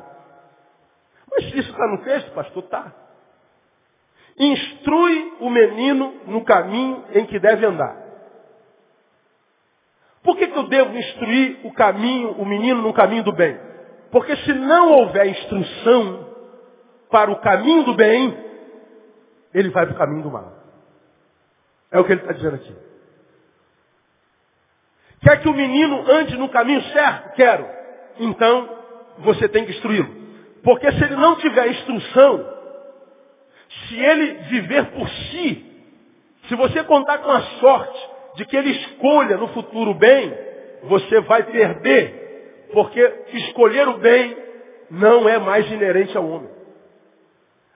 Mas 1.29 1.45
isso 1.45 1.71
está 1.71 1.87
no 1.87 2.03
texto, 2.03 2.31
pastor, 2.31 2.63
está. 2.63 2.93
Instrui 4.37 5.33
o 5.39 5.49
menino 5.49 6.13
no 6.27 6.43
caminho 6.43 7.03
em 7.13 7.25
que 7.25 7.39
deve 7.39 7.65
andar. 7.65 8.01
Por 10.23 10.37
que, 10.37 10.47
que 10.47 10.57
eu 10.57 10.67
devo 10.67 10.95
instruir 10.97 11.59
o 11.63 11.73
caminho, 11.73 12.31
o 12.31 12.45
menino 12.45 12.81
no 12.81 12.93
caminho 12.93 13.23
do 13.23 13.31
bem? 13.31 13.59
Porque 14.11 14.35
se 14.37 14.53
não 14.53 14.91
houver 14.91 15.27
instrução 15.27 16.27
para 17.09 17.31
o 17.31 17.39
caminho 17.39 17.83
do 17.83 17.93
bem, 17.95 18.37
ele 19.53 19.69
vai 19.69 19.85
para 19.85 19.95
o 19.95 19.97
caminho 19.97 20.23
do 20.23 20.31
mal. 20.31 20.53
É 21.91 21.99
o 21.99 22.03
que 22.05 22.11
ele 22.13 22.21
está 22.21 22.33
dizendo 22.33 22.55
aqui. 22.55 22.75
Quer 25.21 25.41
que 25.41 25.49
o 25.49 25.53
menino 25.53 26.09
ande 26.11 26.37
no 26.37 26.49
caminho 26.49 26.81
certo? 26.93 27.35
Quero. 27.35 27.67
Então, 28.19 28.77
você 29.19 29.47
tem 29.49 29.65
que 29.65 29.71
instruí-lo. 29.71 30.21
Porque 30.63 30.91
se 30.91 31.03
ele 31.03 31.15
não 31.15 31.35
tiver 31.37 31.67
instrução, 31.67 32.60
se 33.87 33.99
ele 33.99 34.33
viver 34.49 34.85
por 34.91 35.07
si, 35.09 35.65
se 36.47 36.55
você 36.55 36.83
contar 36.83 37.19
com 37.19 37.31
a 37.31 37.41
sorte 37.59 38.09
de 38.35 38.45
que 38.45 38.55
ele 38.55 38.71
escolha 38.71 39.37
no 39.37 39.47
futuro 39.49 39.93
bem, 39.93 40.33
você 40.83 41.21
vai 41.21 41.43
perder. 41.43 42.67
Porque 42.73 43.01
escolher 43.33 43.87
o 43.87 43.97
bem 43.97 44.37
não 44.89 45.27
é 45.27 45.37
mais 45.37 45.69
inerente 45.69 46.15
ao 46.17 46.27
homem. 46.27 46.49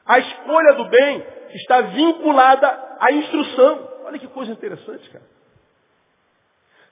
A 0.05 0.19
escolha 0.19 0.73
do 0.73 0.85
bem 0.85 1.25
está 1.53 1.81
vinculada 1.81 2.97
à 2.99 3.11
instrução. 3.11 3.89
Olha 4.05 4.19
que 4.19 4.27
coisa 4.27 4.51
interessante, 4.51 5.09
cara. 5.09 5.25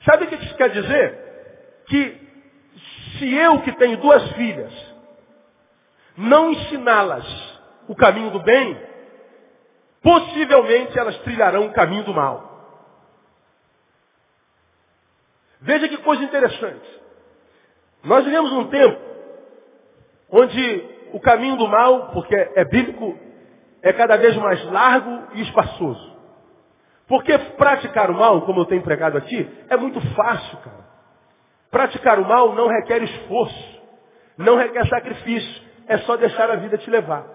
Sabe 0.05 0.25
o 0.25 0.27
que 0.27 0.35
isso 0.35 0.55
quer 0.55 0.69
dizer? 0.69 1.83
Que 1.87 2.17
se 3.17 3.33
eu 3.33 3.61
que 3.61 3.71
tenho 3.73 3.97
duas 3.97 4.31
filhas, 4.33 4.73
não 6.17 6.51
ensiná-las 6.51 7.25
o 7.87 7.95
caminho 7.95 8.31
do 8.31 8.39
bem, 8.39 8.77
possivelmente 10.03 10.99
elas 10.99 11.17
trilharão 11.19 11.67
o 11.67 11.73
caminho 11.73 12.03
do 12.03 12.13
mal. 12.13 12.51
Veja 15.61 15.87
que 15.87 15.97
coisa 15.99 16.23
interessante. 16.23 17.01
Nós 18.03 18.25
vivemos 18.25 18.51
um 18.51 18.67
tempo 18.67 18.99
onde 20.29 20.89
o 21.13 21.19
caminho 21.21 21.55
do 21.55 21.67
mal, 21.67 22.09
porque 22.11 22.35
é 22.35 22.65
bíblico, 22.65 23.17
é 23.81 23.93
cada 23.93 24.17
vez 24.17 24.35
mais 24.35 24.63
largo 24.65 25.27
e 25.33 25.41
espaçoso. 25.41 26.13
Porque 27.07 27.37
praticar 27.37 28.09
o 28.11 28.13
mal, 28.13 28.41
como 28.41 28.61
eu 28.61 28.65
tenho 28.65 28.81
pregado 28.81 29.17
aqui, 29.17 29.49
é 29.69 29.77
muito 29.77 30.01
fácil, 30.15 30.57
cara. 30.57 30.83
Praticar 31.71 32.19
o 32.19 32.27
mal 32.27 32.53
não 32.53 32.67
requer 32.67 33.01
esforço, 33.03 33.81
não 34.37 34.57
requer 34.57 34.87
sacrifício 34.87 35.63
é 35.87 35.97
só 35.99 36.17
deixar 36.17 36.49
a 36.49 36.55
vida 36.57 36.77
te 36.77 36.89
levar. 36.89 37.25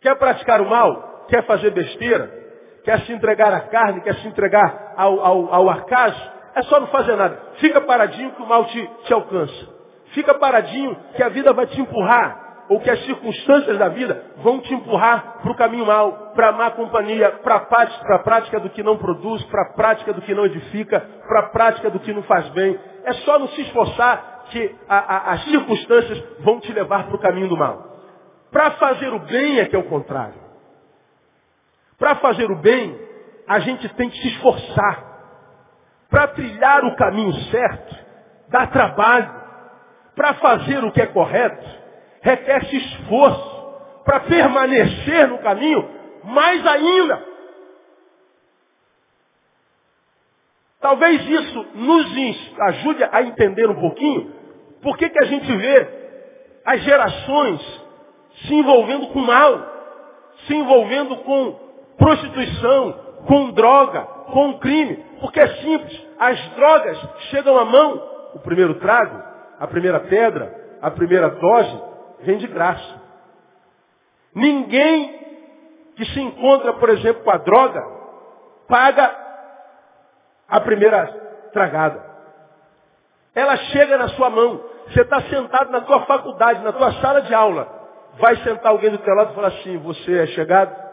Quer 0.00 0.16
praticar 0.16 0.60
o 0.60 0.68
mal? 0.68 1.24
Quer 1.28 1.44
fazer 1.44 1.70
besteira? 1.70 2.30
Quer 2.84 3.00
se 3.00 3.12
entregar 3.12 3.52
à 3.52 3.60
carne? 3.60 4.00
Quer 4.00 4.14
se 4.16 4.28
entregar 4.28 4.94
ao, 4.96 5.20
ao, 5.20 5.54
ao 5.54 5.70
acaso? 5.70 6.30
É 6.54 6.62
só 6.62 6.80
não 6.80 6.86
fazer 6.88 7.16
nada. 7.16 7.38
Fica 7.56 7.80
paradinho 7.80 8.32
que 8.32 8.42
o 8.42 8.46
mal 8.46 8.64
te, 8.66 8.90
te 9.04 9.12
alcança. 9.12 9.76
Fica 10.12 10.34
paradinho 10.34 10.96
que 11.14 11.22
a 11.22 11.28
vida 11.28 11.52
vai 11.52 11.66
te 11.66 11.80
empurrar. 11.80 12.44
Ou 12.68 12.80
que 12.80 12.90
as 12.90 13.04
circunstâncias 13.04 13.78
da 13.78 13.88
vida 13.88 14.24
vão 14.38 14.60
te 14.60 14.74
empurrar 14.74 15.38
para 15.40 15.52
o 15.52 15.54
caminho 15.54 15.86
mal, 15.86 16.32
para 16.34 16.48
a 16.48 16.52
má 16.52 16.70
companhia, 16.72 17.30
para 17.42 17.56
a 17.56 18.18
prática 18.18 18.58
do 18.58 18.70
que 18.70 18.82
não 18.82 18.96
produz, 18.96 19.44
para 19.44 19.62
a 19.62 19.72
prática 19.74 20.12
do 20.12 20.20
que 20.20 20.34
não 20.34 20.44
edifica, 20.46 20.98
para 21.28 21.40
a 21.40 21.42
prática 21.50 21.90
do 21.90 22.00
que 22.00 22.12
não 22.12 22.24
faz 22.24 22.48
bem. 22.48 22.76
É 23.04 23.12
só 23.12 23.38
não 23.38 23.48
se 23.48 23.60
esforçar 23.60 24.46
que 24.50 24.74
a, 24.88 24.96
a, 24.96 25.32
as 25.32 25.44
circunstâncias 25.44 26.22
vão 26.40 26.58
te 26.58 26.72
levar 26.72 27.06
para 27.06 27.14
o 27.14 27.20
caminho 27.20 27.48
do 27.48 27.56
mal. 27.56 27.85
Para 28.50 28.72
fazer 28.72 29.12
o 29.12 29.18
bem 29.20 29.58
é 29.60 29.66
que 29.66 29.76
é 29.76 29.78
o 29.78 29.88
contrário. 29.88 30.40
Para 31.98 32.16
fazer 32.16 32.50
o 32.50 32.56
bem, 32.56 32.98
a 33.46 33.58
gente 33.60 33.88
tem 33.94 34.10
que 34.10 34.18
se 34.18 34.28
esforçar. 34.28 35.04
Para 36.10 36.28
trilhar 36.28 36.84
o 36.84 36.96
caminho 36.96 37.32
certo, 37.50 37.96
dá 38.48 38.66
trabalho. 38.66 39.34
Para 40.14 40.34
fazer 40.34 40.82
o 40.84 40.92
que 40.92 41.00
é 41.00 41.06
correto, 41.06 41.66
requer-se 42.22 42.76
esforço. 42.76 43.56
Para 44.04 44.20
permanecer 44.20 45.26
no 45.28 45.38
caminho, 45.38 45.88
mais 46.24 46.64
ainda. 46.66 47.24
Talvez 50.80 51.28
isso 51.28 51.66
nos 51.74 52.06
ajude 52.60 53.02
a 53.10 53.22
entender 53.22 53.68
um 53.68 53.80
pouquinho 53.80 54.32
por 54.80 54.96
que, 54.96 55.08
que 55.08 55.18
a 55.18 55.26
gente 55.26 55.50
vê 55.56 55.88
as 56.64 56.80
gerações 56.82 57.85
se 58.42 58.54
envolvendo 58.54 59.08
com 59.08 59.20
mal, 59.20 59.58
se 60.46 60.54
envolvendo 60.54 61.16
com 61.18 61.58
prostituição, 61.96 62.92
com 63.26 63.50
droga, 63.50 64.02
com 64.32 64.58
crime? 64.58 64.96
Porque 65.20 65.40
é 65.40 65.48
simples, 65.56 66.06
as 66.18 66.40
drogas 66.50 66.98
chegam 67.30 67.58
à 67.58 67.64
mão, 67.64 68.02
o 68.34 68.38
primeiro 68.40 68.74
trago, 68.74 69.22
a 69.58 69.66
primeira 69.66 70.00
pedra, 70.00 70.78
a 70.82 70.90
primeira 70.90 71.30
dose, 71.30 71.82
vem 72.20 72.38
de 72.38 72.46
graça. 72.46 73.02
Ninguém 74.34 75.16
que 75.96 76.04
se 76.04 76.20
encontra, 76.20 76.74
por 76.74 76.90
exemplo, 76.90 77.24
com 77.24 77.30
a 77.30 77.38
droga, 77.38 77.82
paga 78.68 79.10
a 80.48 80.60
primeira 80.60 81.06
tragada. 81.52 82.04
Ela 83.34 83.56
chega 83.56 83.98
na 83.98 84.08
sua 84.08 84.30
mão. 84.30 84.62
Você 84.88 85.00
está 85.00 85.20
sentado 85.22 85.70
na 85.70 85.80
tua 85.80 86.00
faculdade, 86.06 86.62
na 86.62 86.72
tua 86.72 86.92
sala 87.00 87.22
de 87.22 87.34
aula. 87.34 87.75
Vai 88.18 88.36
sentar 88.38 88.72
alguém 88.72 88.90
do 88.90 88.98
teu 88.98 89.14
lado 89.14 89.32
e 89.32 89.34
falar 89.34 89.48
assim, 89.48 89.76
você 89.78 90.18
é 90.18 90.26
chegado? 90.28 90.86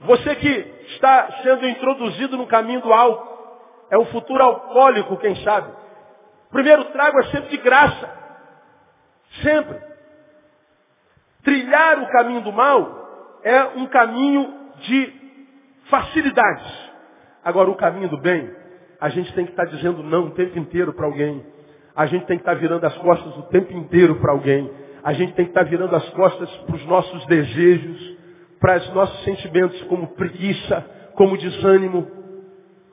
Você 0.00 0.34
que 0.36 0.48
está 0.94 1.42
sendo 1.42 1.66
introduzido 1.66 2.36
no 2.36 2.46
caminho 2.46 2.80
do 2.80 2.92
álcool. 2.92 3.38
É 3.90 3.98
um 3.98 4.06
futuro 4.06 4.42
alcoólico, 4.42 5.16
quem 5.16 5.34
sabe. 5.42 5.72
Primeiro 6.50 6.84
trago 6.86 7.18
é 7.20 7.24
sempre 7.24 7.48
de 7.50 7.56
graça. 7.58 8.10
Sempre. 9.42 9.80
Trilhar 11.42 12.02
o 12.02 12.08
caminho 12.08 12.42
do 12.42 12.52
mal 12.52 13.40
é 13.42 13.64
um 13.64 13.86
caminho 13.86 14.72
de 14.80 15.12
facilidades. 15.88 16.90
Agora, 17.42 17.70
o 17.70 17.76
caminho 17.76 18.08
do 18.08 18.18
bem, 18.18 18.54
a 19.00 19.08
gente 19.08 19.32
tem 19.32 19.46
que 19.46 19.52
estar 19.52 19.64
dizendo 19.64 20.02
não 20.02 20.26
o 20.26 20.30
tempo 20.32 20.58
inteiro 20.58 20.92
para 20.92 21.06
alguém. 21.06 21.44
A 21.98 22.06
gente 22.06 22.26
tem 22.26 22.36
que 22.36 22.42
estar 22.42 22.54
virando 22.54 22.86
as 22.86 22.96
costas 22.98 23.36
o 23.36 23.42
tempo 23.48 23.72
inteiro 23.72 24.20
para 24.20 24.30
alguém. 24.30 24.70
A 25.02 25.12
gente 25.12 25.32
tem 25.32 25.46
que 25.46 25.50
estar 25.50 25.64
virando 25.64 25.96
as 25.96 26.08
costas 26.10 26.48
para 26.58 26.76
os 26.76 26.86
nossos 26.86 27.26
desejos, 27.26 28.16
para 28.60 28.76
os 28.76 28.94
nossos 28.94 29.24
sentimentos 29.24 29.82
como 29.82 30.06
preguiça, 30.14 30.86
como 31.16 31.36
desânimo, 31.36 32.06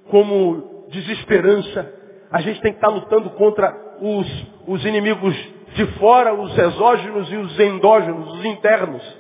como 0.09 0.88
desesperança. 0.89 1.88
A 2.31 2.41
gente 2.41 2.59
tem 2.62 2.71
que 2.71 2.79
estar 2.79 2.88
lutando 2.88 3.29
contra 3.29 3.77
os, 4.01 4.47
os 4.65 4.83
inimigos 4.83 5.35
de 5.75 5.85
fora, 6.00 6.33
os 6.33 6.57
exógenos 6.57 7.31
e 7.31 7.35
os 7.35 7.59
endógenos, 7.59 8.39
os 8.39 8.43
internos. 8.43 9.19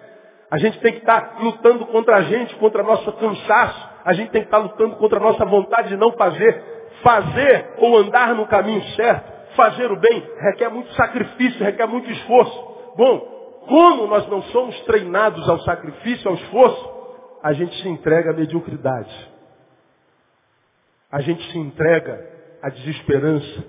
A 0.49 0.57
gente 0.57 0.79
tem 0.79 0.93
que 0.93 0.99
estar 1.01 1.35
lutando 1.41 1.85
contra 1.85 2.15
a 2.15 2.21
gente, 2.23 2.55
contra 2.55 2.81
nosso 2.81 3.11
cansaço. 3.13 3.87
A 4.03 4.13
gente 4.13 4.31
tem 4.31 4.41
que 4.41 4.47
estar 4.47 4.57
lutando 4.57 4.95
contra 4.95 5.19
a 5.19 5.21
nossa 5.21 5.45
vontade 5.45 5.89
de 5.89 5.95
não 5.95 6.11
fazer. 6.13 6.89
Fazer 7.03 7.75
ou 7.77 7.95
andar 7.99 8.33
no 8.33 8.47
caminho 8.47 8.81
certo, 8.95 9.34
fazer 9.55 9.91
o 9.91 9.99
bem, 9.99 10.23
requer 10.39 10.69
muito 10.69 10.91
sacrifício, 10.93 11.63
requer 11.63 11.87
muito 11.87 12.09
esforço. 12.11 12.93
Bom, 12.95 13.19
como 13.67 14.07
nós 14.07 14.27
não 14.29 14.41
somos 14.43 14.79
treinados 14.81 15.47
ao 15.49 15.59
sacrifício, 15.59 16.29
ao 16.29 16.35
esforço, 16.35 16.95
a 17.41 17.53
gente 17.53 17.75
se 17.81 17.89
entrega 17.89 18.31
à 18.31 18.33
mediocridade. 18.33 19.35
A 21.11 21.21
gente 21.21 21.43
se 21.51 21.57
entrega 21.57 22.27
à 22.61 22.69
desesperança. 22.69 23.63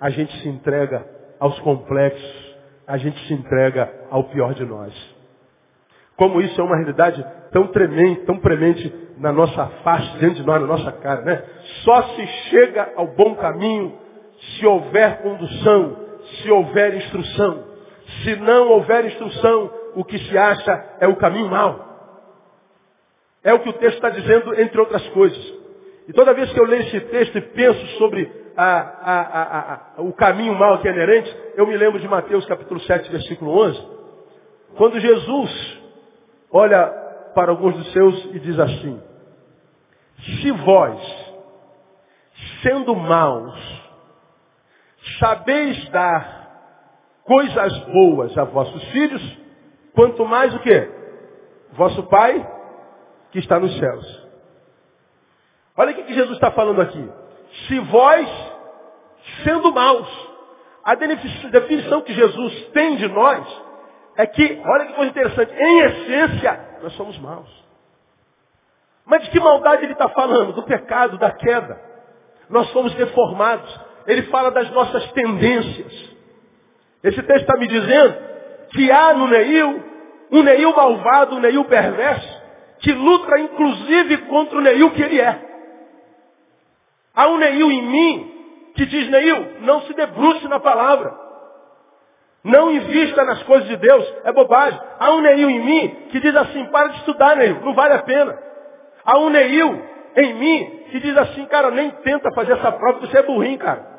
A 0.00 0.10
gente 0.10 0.32
se 0.40 0.48
entrega 0.48 1.06
aos 1.40 1.58
complexos. 1.60 2.56
A 2.86 2.96
gente 2.98 3.18
se 3.26 3.34
entrega 3.34 3.90
ao 4.10 4.24
pior 4.24 4.54
de 4.54 4.64
nós. 4.64 4.92
Como 6.16 6.40
isso 6.40 6.60
é 6.60 6.64
uma 6.64 6.76
realidade 6.76 7.24
tão 7.50 7.68
tremenda, 7.68 8.24
tão 8.26 8.38
premente 8.38 8.92
na 9.18 9.32
nossa 9.32 9.66
face, 9.82 10.18
dentro 10.18 10.36
de 10.36 10.46
nós, 10.46 10.60
na 10.60 10.66
nossa 10.66 10.92
cara, 10.92 11.22
né? 11.22 11.42
Só 11.82 12.02
se 12.14 12.26
chega 12.50 12.92
ao 12.96 13.08
bom 13.08 13.34
caminho 13.36 13.98
se 14.56 14.66
houver 14.66 15.22
condução, 15.22 15.96
se 16.42 16.50
houver 16.50 16.94
instrução. 16.94 17.64
Se 18.22 18.36
não 18.36 18.68
houver 18.68 19.06
instrução, 19.06 19.70
o 19.94 20.04
que 20.04 20.18
se 20.18 20.36
acha 20.36 20.96
é 21.00 21.08
o 21.08 21.16
caminho 21.16 21.48
mau. 21.48 21.94
É 23.42 23.52
o 23.52 23.60
que 23.60 23.68
o 23.68 23.74
texto 23.74 23.96
está 23.96 24.10
dizendo, 24.10 24.58
entre 24.60 24.80
outras 24.80 25.06
coisas. 25.08 25.54
E 26.08 26.12
toda 26.12 26.34
vez 26.34 26.52
que 26.52 26.60
eu 26.60 26.66
leio 26.66 26.82
esse 26.82 27.00
texto 27.00 27.38
e 27.38 27.40
penso 27.40 27.86
sobre 27.98 28.30
a, 28.56 28.80
a, 28.80 29.74
a, 29.98 30.02
o 30.02 30.12
caminho 30.12 30.54
mau 30.54 30.78
que 30.78 30.88
é 30.88 30.92
inerente, 30.92 31.34
eu 31.56 31.66
me 31.66 31.76
lembro 31.76 31.98
de 31.98 32.08
Mateus 32.08 32.44
capítulo 32.46 32.80
7, 32.80 33.10
versículo 33.10 33.50
11, 33.58 33.88
quando 34.76 35.00
Jesus 35.00 35.78
olha 36.50 36.86
para 37.34 37.50
alguns 37.50 37.76
dos 37.76 37.92
seus 37.92 38.24
e 38.34 38.38
diz 38.40 38.58
assim, 38.58 39.00
se 40.40 40.50
vós, 40.52 41.00
sendo 42.62 42.94
maus, 42.94 43.83
sabeis 45.18 45.88
dar 45.90 46.44
coisas 47.24 47.78
boas 47.86 48.36
a 48.36 48.44
vossos 48.44 48.82
filhos, 48.90 49.38
quanto 49.94 50.24
mais 50.26 50.54
o 50.54 50.58
que? 50.60 50.90
Vosso 51.72 52.02
Pai 52.04 52.50
que 53.32 53.38
está 53.38 53.58
nos 53.58 53.76
céus. 53.78 54.24
Olha 55.76 55.92
o 55.92 55.94
que 55.94 56.14
Jesus 56.14 56.34
está 56.34 56.50
falando 56.52 56.80
aqui. 56.80 57.12
Se 57.66 57.78
vós, 57.80 58.28
sendo 59.42 59.72
maus, 59.72 60.08
a 60.84 60.94
definição 60.94 62.02
que 62.02 62.12
Jesus 62.12 62.68
tem 62.68 62.96
de 62.96 63.08
nós 63.08 63.62
é 64.16 64.26
que, 64.26 64.62
olha 64.64 64.86
que 64.86 64.92
coisa 64.92 65.10
interessante, 65.10 65.52
em 65.52 65.80
essência, 65.80 66.78
nós 66.82 66.92
somos 66.92 67.18
maus. 67.18 67.64
Mas 69.04 69.22
de 69.24 69.30
que 69.30 69.40
maldade 69.40 69.84
ele 69.84 69.92
está 69.92 70.08
falando? 70.08 70.52
Do 70.52 70.62
pecado, 70.62 71.18
da 71.18 71.30
queda. 71.30 71.80
Nós 72.48 72.68
somos 72.70 72.94
deformados. 72.94 73.80
Ele 74.06 74.22
fala 74.24 74.50
das 74.50 74.70
nossas 74.70 75.10
tendências. 75.12 76.14
Esse 77.02 77.22
texto 77.22 77.42
está 77.42 77.56
me 77.58 77.66
dizendo 77.66 78.16
que 78.70 78.90
há 78.90 79.14
no 79.14 79.26
Neil 79.28 79.94
um 80.30 80.42
Neil 80.42 80.74
malvado, 80.74 81.36
um 81.36 81.40
Neil 81.40 81.64
perverso, 81.64 82.42
que 82.80 82.92
luta 82.92 83.38
inclusive 83.38 84.18
contra 84.18 84.58
o 84.58 84.60
Neil 84.60 84.90
que 84.90 85.02
ele 85.02 85.20
é. 85.20 85.38
Há 87.14 87.28
um 87.28 87.38
Neil 87.38 87.70
em 87.70 87.82
mim 87.82 88.30
que 88.74 88.86
diz, 88.86 89.08
Neil, 89.08 89.60
não 89.60 89.82
se 89.82 89.94
debruce 89.94 90.48
na 90.48 90.58
palavra. 90.58 91.22
Não 92.42 92.72
invista 92.72 93.24
nas 93.24 93.42
coisas 93.44 93.68
de 93.68 93.76
Deus, 93.76 94.14
é 94.24 94.32
bobagem. 94.32 94.78
Há 94.98 95.10
um 95.12 95.20
Neil 95.20 95.48
em 95.48 95.60
mim 95.60 95.88
que 96.10 96.20
diz 96.20 96.34
assim, 96.34 96.66
para 96.66 96.88
de 96.88 96.98
estudar, 96.98 97.36
Neil, 97.36 97.60
não 97.62 97.74
vale 97.74 97.94
a 97.94 98.02
pena. 98.02 98.36
Há 99.04 99.18
um 99.18 99.30
Neil 99.30 99.82
em 100.16 100.34
mim 100.34 100.84
que 100.90 101.00
diz 101.00 101.16
assim, 101.16 101.46
cara, 101.46 101.70
nem 101.70 101.90
tenta 101.90 102.32
fazer 102.34 102.52
essa 102.52 102.72
prova, 102.72 103.00
você 103.00 103.18
é 103.18 103.22
burrinho, 103.22 103.58
cara. 103.58 103.93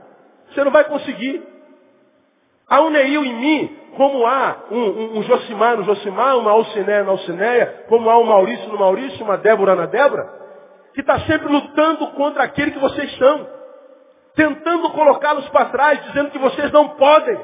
Você 0.55 0.63
não 0.63 0.71
vai 0.71 0.85
conseguir. 0.85 1.43
Há 2.67 2.81
um 2.81 2.89
Neil 2.89 3.25
em 3.25 3.35
mim, 3.35 3.77
como 3.97 4.25
há 4.25 4.63
um, 4.71 4.79
um, 4.79 5.17
um 5.19 5.23
Josimar 5.23 5.75
no 5.75 5.83
Josimar, 5.83 6.37
uma 6.37 6.51
Alcinéia 6.51 7.03
na 7.03 7.11
Alcinéia, 7.11 7.83
como 7.89 8.09
há 8.09 8.17
um 8.17 8.23
Maurício 8.23 8.69
no 8.69 8.79
Maurício, 8.79 9.23
uma 9.23 9.37
Débora 9.37 9.75
na 9.75 9.85
Débora, 9.85 10.27
que 10.93 11.01
está 11.01 11.19
sempre 11.21 11.49
lutando 11.49 12.07
contra 12.11 12.43
aquele 12.43 12.71
que 12.71 12.79
vocês 12.79 13.17
são. 13.17 13.47
Tentando 14.33 14.89
colocá-los 14.91 15.47
para 15.49 15.65
trás, 15.65 16.03
dizendo 16.05 16.31
que 16.31 16.39
vocês 16.39 16.71
não 16.71 16.89
podem, 16.89 17.37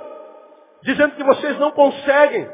dizendo 0.84 1.16
que 1.16 1.24
vocês 1.24 1.60
não 1.60 1.72
conseguem, 1.72 2.50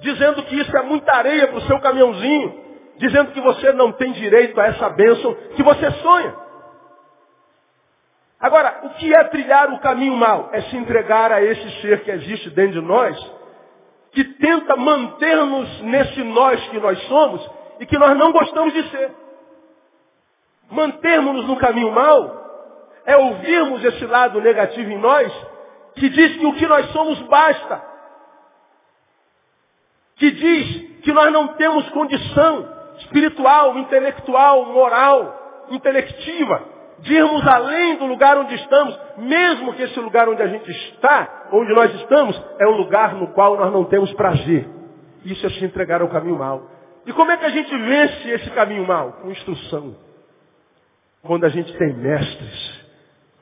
dizendo 0.00 0.42
que 0.42 0.60
isso 0.60 0.76
é 0.76 0.82
muita 0.82 1.12
areia 1.12 1.46
para 1.46 1.58
o 1.58 1.62
seu 1.62 1.80
caminhãozinho, 1.80 2.64
dizendo 2.98 3.30
que 3.30 3.40
você 3.40 3.72
não 3.72 3.92
tem 3.92 4.12
direito 4.12 4.60
a 4.60 4.66
essa 4.66 4.90
bênção 4.90 5.34
que 5.54 5.62
você 5.62 5.90
sonha. 6.02 6.49
Agora, 8.40 8.80
o 8.84 8.90
que 8.90 9.14
é 9.14 9.24
trilhar 9.24 9.70
o 9.70 9.78
caminho 9.80 10.16
mal? 10.16 10.48
É 10.52 10.62
se 10.62 10.76
entregar 10.76 11.30
a 11.30 11.42
esse 11.42 11.82
ser 11.82 12.02
que 12.02 12.10
existe 12.10 12.48
dentro 12.50 12.80
de 12.80 12.86
nós, 12.86 13.32
que 14.12 14.24
tenta 14.24 14.74
manter-nos 14.76 15.82
nesse 15.82 16.22
nós 16.22 16.68
que 16.68 16.78
nós 16.78 16.98
somos 17.06 17.50
e 17.78 17.86
que 17.86 17.98
nós 17.98 18.16
não 18.16 18.32
gostamos 18.32 18.72
de 18.72 18.90
ser. 18.90 19.10
Mantermos-nos 20.70 21.46
no 21.46 21.56
caminho 21.56 21.92
mal 21.92 22.38
é 23.04 23.14
ouvirmos 23.16 23.84
esse 23.84 24.06
lado 24.06 24.40
negativo 24.40 24.90
em 24.90 24.98
nós, 24.98 25.30
que 25.96 26.08
diz 26.08 26.36
que 26.36 26.46
o 26.46 26.54
que 26.54 26.66
nós 26.66 26.90
somos 26.92 27.18
basta. 27.22 27.82
Que 30.16 30.30
diz 30.30 31.00
que 31.02 31.12
nós 31.12 31.30
não 31.30 31.48
temos 31.54 31.88
condição 31.90 32.68
espiritual, 32.98 33.76
intelectual, 33.76 34.66
moral, 34.66 35.66
intelectiva 35.70 36.79
de 37.00 37.14
irmos 37.14 37.46
além 37.46 37.96
do 37.96 38.06
lugar 38.06 38.36
onde 38.38 38.54
estamos, 38.54 38.98
mesmo 39.18 39.72
que 39.74 39.82
esse 39.82 39.98
lugar 40.00 40.28
onde 40.28 40.42
a 40.42 40.48
gente 40.48 40.70
está, 40.70 41.48
onde 41.52 41.72
nós 41.72 41.94
estamos, 41.94 42.40
é 42.58 42.66
um 42.66 42.76
lugar 42.76 43.14
no 43.14 43.28
qual 43.28 43.56
nós 43.56 43.72
não 43.72 43.84
temos 43.84 44.12
prazer. 44.14 44.68
Isso 45.24 45.44
é 45.46 45.50
se 45.50 45.64
entregar 45.64 46.02
ao 46.02 46.08
caminho 46.08 46.38
mal. 46.38 46.70
E 47.06 47.12
como 47.12 47.30
é 47.30 47.36
que 47.36 47.44
a 47.44 47.50
gente 47.50 47.76
vence 47.76 48.28
esse 48.28 48.50
caminho 48.50 48.86
mal? 48.86 49.12
Com 49.12 49.30
instrução. 49.30 49.96
Quando 51.22 51.44
a 51.44 51.48
gente 51.48 51.72
tem 51.76 51.92
mestres, 51.94 52.84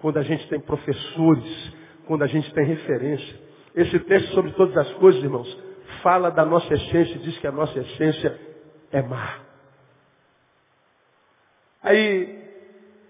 quando 0.00 0.18
a 0.18 0.22
gente 0.22 0.46
tem 0.48 0.60
professores, 0.60 1.74
quando 2.06 2.22
a 2.22 2.26
gente 2.26 2.52
tem 2.52 2.64
referência. 2.64 3.40
Esse 3.74 3.98
texto 4.00 4.34
sobre 4.34 4.52
todas 4.52 4.76
as 4.76 4.92
coisas, 4.94 5.22
irmãos, 5.22 5.58
fala 6.02 6.30
da 6.30 6.44
nossa 6.44 6.72
essência, 6.72 7.18
diz 7.18 7.36
que 7.38 7.46
a 7.46 7.52
nossa 7.52 7.78
essência 7.78 8.38
é 8.92 9.02
má. 9.02 9.40
Aí 11.82 12.37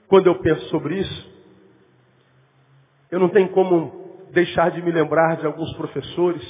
quando 0.08 0.26
eu 0.26 0.36
penso 0.40 0.64
sobre 0.70 0.98
isso, 0.98 1.38
eu 3.10 3.20
não 3.20 3.28
tenho 3.28 3.50
como 3.50 4.26
deixar 4.32 4.70
de 4.70 4.82
me 4.82 4.90
lembrar 4.90 5.36
de 5.36 5.46
alguns 5.46 5.72
professores 5.74 6.42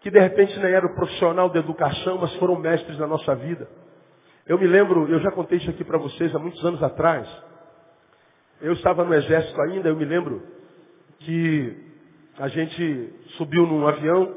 que 0.00 0.10
de 0.10 0.18
repente 0.18 0.58
nem 0.58 0.72
eram 0.72 0.94
profissional 0.94 1.48
de 1.50 1.58
educação, 1.58 2.18
mas 2.18 2.34
foram 2.36 2.56
mestres 2.56 2.98
na 2.98 3.06
nossa 3.06 3.34
vida. 3.36 3.68
Eu 4.46 4.58
me 4.58 4.66
lembro, 4.66 5.08
eu 5.08 5.20
já 5.20 5.30
contei 5.30 5.58
isso 5.58 5.70
aqui 5.70 5.84
para 5.84 5.98
vocês 5.98 6.34
há 6.34 6.38
muitos 6.38 6.64
anos 6.64 6.82
atrás. 6.82 7.28
Eu 8.60 8.72
estava 8.72 9.04
no 9.04 9.14
exército 9.14 9.60
ainda, 9.62 9.88
eu 9.88 9.96
me 9.96 10.04
lembro 10.04 10.42
que 11.20 11.76
a 12.38 12.48
gente 12.48 13.14
subiu 13.36 13.66
num 13.66 13.86
avião, 13.86 14.34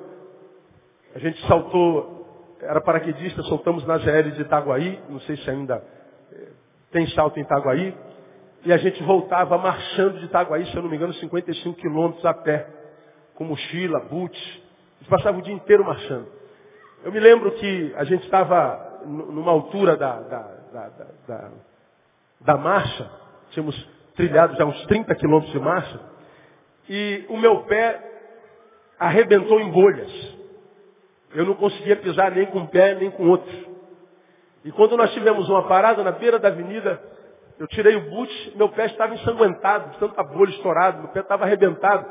a 1.16 1.20
gente 1.20 1.40
saltou, 1.48 2.58
era 2.62 2.82
paraquedista, 2.82 3.42
soltamos 3.44 3.86
na 3.88 3.98
GL 3.98 4.32
de 4.32 4.42
Itaguaí, 4.42 5.00
não 5.10 5.20
sei 5.22 5.38
se 5.38 5.50
ainda 5.50 5.84
tem 6.96 7.06
salto 7.08 7.38
em 7.38 7.42
Itaguaí, 7.42 7.94
e 8.64 8.72
a 8.72 8.78
gente 8.78 9.04
voltava 9.04 9.58
marchando 9.58 10.18
de 10.18 10.26
Itaguaí, 10.28 10.66
se 10.68 10.78
eu 10.78 10.82
não 10.82 10.90
me 10.90 10.96
engano, 10.96 11.14
55 11.16 11.78
quilômetros 11.78 12.26
a 12.26 12.34
pé, 12.34 12.68
com 13.36 13.44
mochila, 13.44 14.00
boot. 14.00 14.64
A 14.96 15.00
gente 15.04 15.10
passava 15.10 15.38
o 15.38 15.42
dia 15.42 15.54
inteiro 15.54 15.84
marchando. 15.84 16.26
Eu 17.04 17.12
me 17.12 17.20
lembro 17.20 17.52
que 17.52 17.94
a 17.98 18.06
gente 18.06 18.24
estava 18.24 19.02
numa 19.06 19.52
altura 19.52 19.98
da, 19.98 20.22
da, 20.22 20.40
da, 20.72 20.90
da, 21.28 21.52
da 22.40 22.58
marcha, 22.58 23.12
tínhamos 23.52 23.76
trilhado 24.16 24.56
já 24.56 24.64
uns 24.64 24.86
30 24.86 25.14
quilômetros 25.16 25.52
de 25.52 25.60
marcha, 25.60 26.00
e 26.88 27.26
o 27.28 27.36
meu 27.36 27.64
pé 27.64 28.00
arrebentou 28.98 29.60
em 29.60 29.70
bolhas. 29.70 30.34
Eu 31.34 31.46
não 31.46 31.56
conseguia 31.56 31.98
pisar 31.98 32.32
nem 32.32 32.46
com 32.46 32.60
um 32.60 32.68
pé, 32.68 32.96
nem 32.96 33.12
com 33.12 33.28
outro. 33.28 33.75
E 34.66 34.72
quando 34.72 34.98
nós 34.98 35.14
tivemos 35.14 35.48
uma 35.48 35.68
parada 35.68 36.04
na 36.04 36.12
beira 36.12 36.40
da 36.40 36.48
avenida, 36.48 37.00
eu 37.60 37.68
tirei 37.68 37.96
o 37.98 38.10
boot, 38.10 38.58
meu 38.58 38.68
pé 38.70 38.88
estava 38.88 39.14
ensanguentado, 39.14 39.96
tanta 40.00 40.24
bolha 40.24 40.50
estourada, 40.50 40.98
meu 40.98 41.10
pé 41.10 41.20
estava 41.20 41.46
arrebentado. 41.46 42.04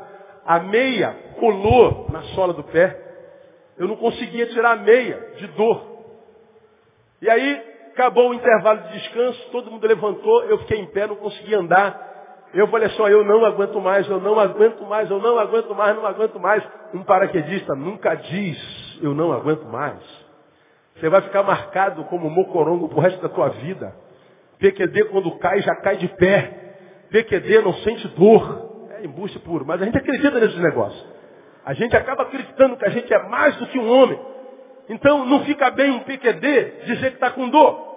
A 0.45 0.59
meia 0.61 1.33
colou 1.37 2.07
na 2.09 2.21
sola 2.33 2.53
do 2.53 2.63
pé. 2.63 2.97
Eu 3.77 3.89
não 3.89 3.97
conseguia 3.97 4.45
tirar 4.47 4.71
a 4.71 4.75
meia 4.77 5.33
de 5.35 5.47
dor. 5.47 5.85
E 7.21 7.29
aí, 7.29 7.61
acabou 7.91 8.29
o 8.29 8.33
intervalo 8.33 8.83
de 8.83 8.93
descanso, 8.93 9.49
todo 9.51 9.69
mundo 9.69 9.85
levantou, 9.85 10.45
eu 10.45 10.57
fiquei 10.59 10.79
em 10.79 10.85
pé, 10.87 11.07
não 11.07 11.17
conseguia 11.17 11.59
andar. 11.59 12.47
Eu 12.53 12.69
falei 12.69 12.87
só, 12.91 13.09
eu 13.09 13.25
não 13.25 13.43
aguento 13.43 13.81
mais, 13.81 14.07
eu 14.07 14.21
não 14.21 14.39
aguento 14.39 14.81
mais, 14.85 15.11
eu 15.11 15.19
não 15.19 15.37
aguento 15.37 15.75
mais, 15.75 15.95
não 15.97 16.05
aguento 16.05 16.39
mais. 16.39 16.63
Um 16.93 17.03
paraquedista 17.03 17.75
nunca 17.75 18.15
diz, 18.15 18.99
eu 19.01 19.13
não 19.13 19.33
aguento 19.33 19.65
mais. 19.65 20.24
Você 20.95 21.09
vai 21.09 21.21
ficar 21.21 21.43
marcado 21.43 22.05
como 22.05 22.29
mocorongo 22.29 22.87
pro 22.87 22.99
resto 22.99 23.21
da 23.21 23.29
tua 23.29 23.49
vida. 23.49 23.93
PQD 24.59 25.05
quando 25.05 25.37
cai, 25.39 25.61
já 25.61 25.75
cai 25.77 25.97
de 25.97 26.07
pé. 26.07 27.07
PQD 27.11 27.61
não 27.61 27.73
sente 27.75 28.07
dor. 28.09 28.87
É 28.91 29.05
embuste 29.05 29.37
puro. 29.39 29.65
Mas 29.65 29.81
a 29.81 29.85
gente 29.85 29.97
acredita 29.97 30.39
nesses 30.39 30.59
negócios. 30.59 31.05
A 31.65 31.73
gente 31.73 31.95
acaba 31.95 32.23
acreditando 32.23 32.77
que 32.77 32.85
a 32.85 32.89
gente 32.89 33.13
é 33.13 33.23
mais 33.27 33.55
do 33.57 33.67
que 33.67 33.77
um 33.77 33.91
homem. 33.91 34.19
Então 34.87 35.25
não 35.25 35.43
fica 35.45 35.69
bem 35.71 35.91
um 35.91 35.99
PQD 35.99 36.85
dizer 36.85 37.09
que 37.09 37.15
está 37.15 37.31
com 37.31 37.49
dor. 37.49 37.95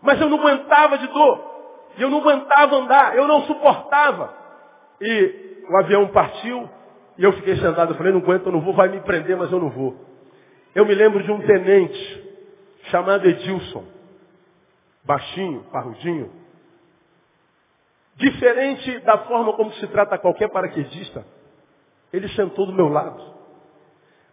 Mas 0.00 0.20
eu 0.20 0.28
não 0.28 0.38
aguentava 0.38 0.96
de 0.98 1.06
dor. 1.08 1.56
Eu 1.98 2.10
não 2.10 2.18
aguentava 2.18 2.76
andar, 2.76 3.16
eu 3.16 3.26
não 3.26 3.42
suportava. 3.42 4.32
E 5.00 5.64
o 5.68 5.76
avião 5.78 6.06
partiu 6.08 6.68
e 7.18 7.24
eu 7.24 7.32
fiquei 7.34 7.56
sentado. 7.56 7.92
Eu 7.92 7.96
falei, 7.96 8.12
não 8.12 8.20
aguento, 8.20 8.46
eu 8.46 8.52
não 8.52 8.60
vou, 8.60 8.74
vai 8.74 8.88
me 8.88 9.00
prender, 9.00 9.36
mas 9.36 9.50
eu 9.50 9.58
não 9.58 9.70
vou. 9.70 9.96
Eu 10.76 10.84
me 10.84 10.94
lembro 10.94 11.22
de 11.22 11.32
um 11.32 11.40
tenente 11.40 12.24
chamado 12.90 13.26
Edilson. 13.26 13.82
Baixinho, 15.04 15.64
parrudinho. 15.72 16.30
Diferente 18.16 18.98
da 19.00 19.16
forma 19.24 19.54
como 19.54 19.72
se 19.72 19.86
trata 19.86 20.18
qualquer 20.18 20.50
paraquedista, 20.50 21.24
ele 22.12 22.28
sentou 22.28 22.66
do 22.66 22.74
meu 22.74 22.88
lado. 22.88 23.24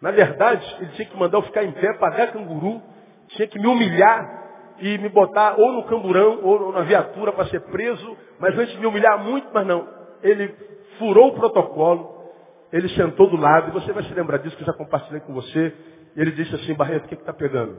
Na 0.02 0.12
verdade, 0.12 0.66
ele 0.82 0.92
tinha 0.92 1.08
que 1.08 1.16
mandar 1.16 1.38
eu 1.38 1.44
ficar 1.44 1.64
em 1.64 1.72
pé, 1.72 1.94
pagar 1.94 2.34
canguru, 2.34 2.82
tinha 3.30 3.48
que 3.48 3.58
me 3.58 3.68
humilhar 3.68 4.76
e 4.80 4.98
me 4.98 5.08
botar 5.08 5.58
ou 5.58 5.72
no 5.72 5.86
camburão 5.86 6.44
ou 6.44 6.74
na 6.74 6.82
viatura 6.82 7.32
para 7.32 7.46
ser 7.46 7.62
preso, 7.62 8.18
mas 8.38 8.54
antes 8.60 8.74
de 8.74 8.82
me 8.82 8.86
humilhar 8.86 9.18
muito, 9.18 9.48
mas 9.54 9.66
não. 9.66 9.88
Ele 10.22 10.54
furou 11.00 11.30
o 11.30 11.36
protocolo, 11.36 12.34
ele 12.70 12.90
sentou 12.90 13.30
do 13.30 13.38
lado, 13.38 13.70
e 13.70 13.72
você 13.72 13.94
vai 13.94 14.04
se 14.04 14.14
lembrar 14.14 14.40
disso 14.40 14.58
que 14.58 14.64
eu 14.64 14.68
já 14.68 14.74
compartilhei 14.74 15.22
com 15.22 15.34
você. 15.34 15.93
E 16.16 16.22
ele 16.22 16.32
disse 16.32 16.54
assim, 16.56 16.74
Barreto, 16.74 17.06
o 17.06 17.08
que 17.08 17.16
está 17.16 17.34
pegando? 17.34 17.78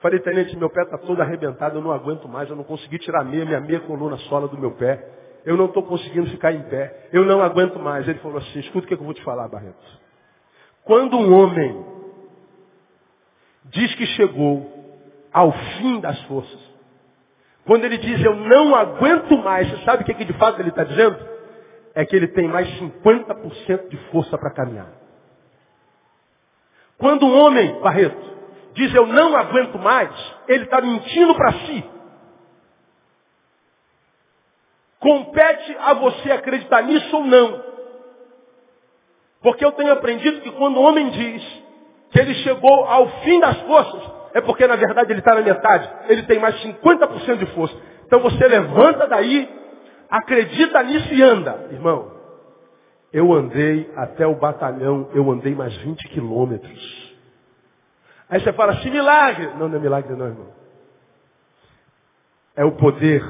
Falei, 0.00 0.18
tenente, 0.20 0.56
meu 0.56 0.68
pé 0.68 0.82
está 0.82 0.98
todo 0.98 1.20
arrebentado, 1.20 1.78
eu 1.78 1.82
não 1.82 1.92
aguento 1.92 2.28
mais, 2.28 2.50
eu 2.50 2.56
não 2.56 2.64
consegui 2.64 2.98
tirar 2.98 3.20
a 3.20 3.24
meia, 3.24 3.44
minha 3.44 3.60
meia 3.60 3.80
colou 3.80 4.10
na 4.10 4.18
sola 4.18 4.48
do 4.48 4.58
meu 4.58 4.72
pé. 4.72 5.20
Eu 5.44 5.56
não 5.56 5.66
estou 5.66 5.82
conseguindo 5.82 6.30
ficar 6.30 6.52
em 6.52 6.62
pé. 6.62 7.08
Eu 7.12 7.24
não 7.24 7.42
aguento 7.42 7.78
mais. 7.78 8.06
Ele 8.06 8.18
falou 8.20 8.38
assim, 8.38 8.60
escuta 8.60 8.84
o 8.84 8.88
que 8.88 8.94
eu 8.94 8.98
vou 8.98 9.14
te 9.14 9.22
falar, 9.24 9.48
Barreto. 9.48 9.76
Quando 10.84 11.16
um 11.16 11.32
homem 11.32 11.84
diz 13.64 13.94
que 13.94 14.06
chegou 14.06 14.70
ao 15.32 15.52
fim 15.52 16.00
das 16.00 16.20
forças. 16.24 16.60
Quando 17.64 17.84
ele 17.84 17.98
diz 17.98 18.24
eu 18.24 18.34
não 18.34 18.74
aguento 18.74 19.36
mais, 19.38 19.70
você 19.70 19.84
sabe 19.84 20.02
o 20.02 20.06
que, 20.06 20.14
que 20.14 20.24
de 20.24 20.32
fato 20.34 20.60
ele 20.60 20.70
está 20.70 20.84
dizendo? 20.84 21.16
É 21.94 22.04
que 22.04 22.16
ele 22.16 22.28
tem 22.28 22.48
mais 22.48 22.68
50% 22.80 23.88
de 23.88 23.96
força 24.10 24.36
para 24.36 24.50
caminhar. 24.50 25.01
Quando 27.02 27.26
um 27.26 27.36
homem, 27.36 27.80
Barreto, 27.80 28.16
diz 28.74 28.94
eu 28.94 29.08
não 29.08 29.36
aguento 29.36 29.76
mais, 29.76 30.08
ele 30.46 30.62
está 30.62 30.80
mentindo 30.80 31.34
para 31.34 31.52
si. 31.52 31.84
Compete 35.00 35.76
a 35.80 35.94
você 35.94 36.30
acreditar 36.30 36.80
nisso 36.82 37.16
ou 37.16 37.24
não. 37.24 37.60
Porque 39.42 39.64
eu 39.64 39.72
tenho 39.72 39.92
aprendido 39.92 40.42
que 40.42 40.52
quando 40.52 40.76
o 40.76 40.82
homem 40.82 41.10
diz 41.10 41.42
que 42.12 42.20
ele 42.20 42.34
chegou 42.34 42.84
ao 42.84 43.08
fim 43.22 43.40
das 43.40 43.58
forças, 43.62 44.02
é 44.34 44.40
porque 44.40 44.64
na 44.68 44.76
verdade 44.76 45.10
ele 45.10 45.18
está 45.18 45.34
na 45.34 45.40
metade. 45.40 45.90
Ele 46.08 46.22
tem 46.22 46.38
mais 46.38 46.54
50% 46.62 47.36
de 47.36 47.46
força. 47.46 47.76
Então 48.06 48.20
você 48.20 48.46
levanta 48.46 49.08
daí, 49.08 49.50
acredita 50.08 50.80
nisso 50.84 51.12
e 51.12 51.20
anda. 51.20 51.66
Irmão, 51.72 52.21
eu 53.12 53.32
andei 53.32 53.92
até 53.94 54.26
o 54.26 54.34
batalhão, 54.34 55.10
eu 55.12 55.30
andei 55.30 55.54
mais 55.54 55.76
20 55.78 56.08
quilômetros. 56.08 57.02
Aí 58.28 58.40
você 58.40 58.52
fala 58.54 58.72
assim, 58.72 58.90
milagre. 58.90 59.48
Não, 59.58 59.68
não 59.68 59.76
é 59.76 59.80
milagre 59.80 60.14
não, 60.16 60.26
irmão. 60.26 60.48
É 62.56 62.64
o 62.64 62.72
poder 62.72 63.22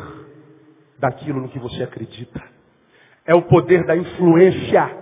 daquilo 0.99 1.41
no 1.41 1.49
que 1.49 1.59
você 1.59 1.83
acredita. 1.83 2.41
É 3.27 3.35
o 3.35 3.43
poder 3.43 3.85
da 3.85 3.97
influência. 3.97 4.97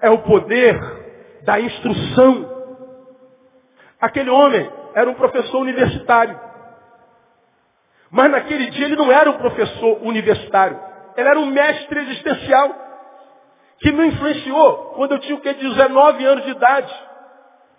É 0.00 0.08
o 0.08 0.18
poder 0.18 0.80
da 1.42 1.60
instrução. 1.60 2.54
Aquele 4.00 4.30
homem 4.30 4.70
era 4.94 5.10
um 5.10 5.14
professor 5.14 5.58
universitário. 5.58 6.38
Mas 8.10 8.30
naquele 8.30 8.70
dia 8.70 8.86
ele 8.86 8.96
não 8.96 9.10
era 9.10 9.28
um 9.28 9.38
professor 9.38 9.98
universitário. 10.02 10.85
Ele 11.16 11.28
era 11.28 11.38
um 11.38 11.46
mestre 11.46 12.00
existencial. 12.00 12.86
Que 13.78 13.92
me 13.92 14.06
influenciou 14.06 14.94
quando 14.96 15.12
eu 15.12 15.18
tinha 15.18 15.36
o 15.36 15.40
que? 15.40 15.52
19 15.52 16.24
anos 16.24 16.44
de 16.44 16.50
idade. 16.50 16.92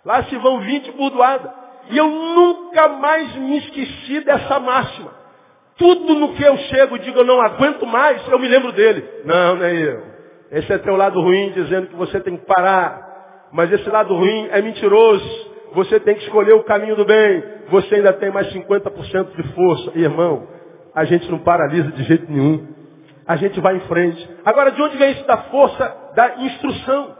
Lá 0.04 0.22
se 0.24 0.36
vão 0.36 0.60
20 0.60 0.92
burdoada. 0.92 1.52
E 1.90 1.96
eu 1.96 2.08
nunca 2.08 2.88
mais 2.88 3.34
me 3.36 3.58
esqueci 3.58 4.20
dessa 4.20 4.60
máxima. 4.60 5.10
Tudo 5.76 6.14
no 6.14 6.34
que 6.34 6.42
eu 6.42 6.56
chego 6.56 6.96
e 6.96 7.00
digo 7.00 7.20
eu 7.20 7.24
não 7.24 7.40
aguento 7.40 7.86
mais, 7.86 8.26
eu 8.28 8.38
me 8.38 8.48
lembro 8.48 8.72
dele. 8.72 9.08
Não, 9.24 9.56
não 9.56 9.64
é 9.64 9.74
eu. 9.74 10.02
Esse 10.50 10.72
é 10.72 10.78
teu 10.78 10.96
lado 10.96 11.20
ruim 11.20 11.52
dizendo 11.52 11.88
que 11.88 11.96
você 11.96 12.20
tem 12.20 12.36
que 12.36 12.46
parar. 12.46 13.48
Mas 13.52 13.72
esse 13.72 13.88
lado 13.88 14.14
ruim 14.14 14.48
é 14.50 14.60
mentiroso. 14.60 15.48
Você 15.74 16.00
tem 16.00 16.14
que 16.14 16.22
escolher 16.22 16.54
o 16.54 16.64
caminho 16.64 16.96
do 16.96 17.04
bem. 17.04 17.44
Você 17.68 17.96
ainda 17.96 18.12
tem 18.14 18.30
mais 18.30 18.52
50% 18.52 19.36
de 19.36 19.42
força. 19.54 19.92
E, 19.94 20.02
irmão, 20.02 20.48
a 20.94 21.04
gente 21.04 21.30
não 21.30 21.38
paralisa 21.38 21.90
de 21.92 22.02
jeito 22.04 22.30
nenhum. 22.30 22.66
A 23.28 23.36
gente 23.36 23.60
vai 23.60 23.76
em 23.76 23.80
frente. 23.80 24.26
Agora, 24.42 24.72
de 24.72 24.80
onde 24.80 24.96
vem 24.96 25.12
isso 25.12 25.24
da 25.26 25.36
força 25.36 26.12
da 26.14 26.36
instrução? 26.38 27.14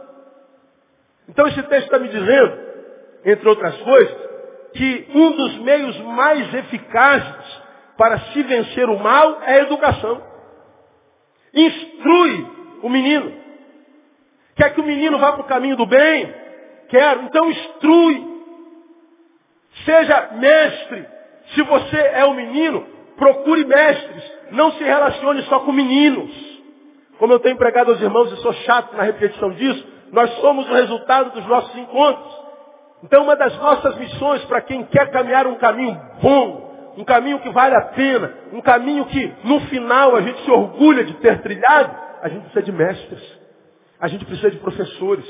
Então, 1.29 1.47
esse 1.47 1.61
texto 1.61 1.85
está 1.85 1.99
me 1.99 2.09
dizendo, 2.09 2.59
entre 3.25 3.47
outras 3.47 3.77
coisas, 3.77 4.17
que 4.73 5.07
um 5.13 5.31
dos 5.33 5.57
meios 5.59 5.99
mais 5.99 6.51
eficazes 6.51 7.61
para 7.95 8.17
se 8.19 8.41
vencer 8.41 8.89
o 8.89 8.97
mal 8.97 9.41
é 9.43 9.59
a 9.59 9.63
educação. 9.63 10.23
Instrui 11.53 12.47
o 12.81 12.89
menino. 12.89 13.31
Quer 14.55 14.73
que 14.73 14.81
o 14.81 14.85
menino 14.85 15.19
vá 15.19 15.33
para 15.33 15.41
o 15.41 15.47
caminho 15.47 15.75
do 15.75 15.85
bem? 15.85 16.33
Quero. 16.89 17.21
Então 17.23 17.51
instrui. 17.51 18.27
Seja 19.85 20.29
mestre. 20.33 21.05
Se 21.53 21.61
você 21.61 21.97
é 21.97 22.25
um 22.25 22.33
menino, 22.33 22.98
procure 23.19 23.65
mestres. 23.65 24.23
Não 24.51 24.71
se 24.71 24.83
relacione 24.83 25.43
só 25.43 25.59
com 25.59 25.71
meninos. 25.71 26.31
Como 27.19 27.33
eu 27.33 27.39
tenho 27.39 27.57
pregado 27.57 27.91
aos 27.91 28.01
irmãos 28.01 28.31
e 28.31 28.37
sou 28.37 28.53
chato 28.53 28.95
na 28.95 29.03
repetição 29.03 29.51
disso, 29.51 29.85
nós 30.11 30.31
somos 30.39 30.67
o 30.67 30.73
resultado 30.73 31.31
dos 31.31 31.45
nossos 31.45 31.75
encontros. 31.75 32.39
Então 33.03 33.23
uma 33.23 33.35
das 33.35 33.55
nossas 33.57 33.97
missões 33.97 34.43
para 34.45 34.61
quem 34.61 34.83
quer 34.85 35.11
caminhar 35.11 35.45
um 35.45 35.55
caminho 35.55 35.99
bom, 36.21 36.93
um 36.97 37.03
caminho 37.03 37.39
que 37.39 37.49
vale 37.49 37.75
a 37.75 37.81
pena, 37.81 38.33
um 38.51 38.61
caminho 38.61 39.05
que 39.05 39.33
no 39.43 39.59
final 39.61 40.15
a 40.15 40.21
gente 40.21 40.43
se 40.43 40.51
orgulha 40.51 41.03
de 41.03 41.13
ter 41.15 41.41
trilhado, 41.41 41.95
a 42.21 42.29
gente 42.29 42.41
precisa 42.41 42.63
de 42.63 42.71
mestres. 42.71 43.39
A 43.99 44.07
gente 44.07 44.25
precisa 44.25 44.49
de 44.49 44.57
professores. 44.57 45.25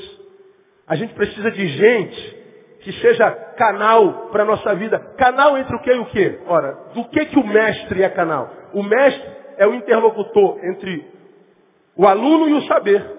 A 0.86 0.94
gente 0.96 1.12
precisa 1.14 1.50
de 1.50 1.66
gente 1.66 2.39
que 2.80 2.92
seja 2.94 3.30
canal 3.56 4.28
para 4.30 4.42
a 4.42 4.46
nossa 4.46 4.74
vida. 4.74 4.98
Canal 5.16 5.58
entre 5.58 5.76
o 5.76 5.80
que 5.80 5.92
e 5.92 5.98
o 5.98 6.06
que? 6.06 6.40
Ora, 6.46 6.72
do 6.94 7.04
que, 7.08 7.26
que 7.26 7.38
o 7.38 7.46
mestre 7.46 8.02
é 8.02 8.08
canal? 8.08 8.50
O 8.72 8.82
mestre 8.82 9.30
é 9.58 9.66
o 9.66 9.74
interlocutor 9.74 10.58
entre 10.64 11.06
o 11.94 12.06
aluno 12.06 12.48
e 12.48 12.54
o 12.54 12.66
saber. 12.66 13.18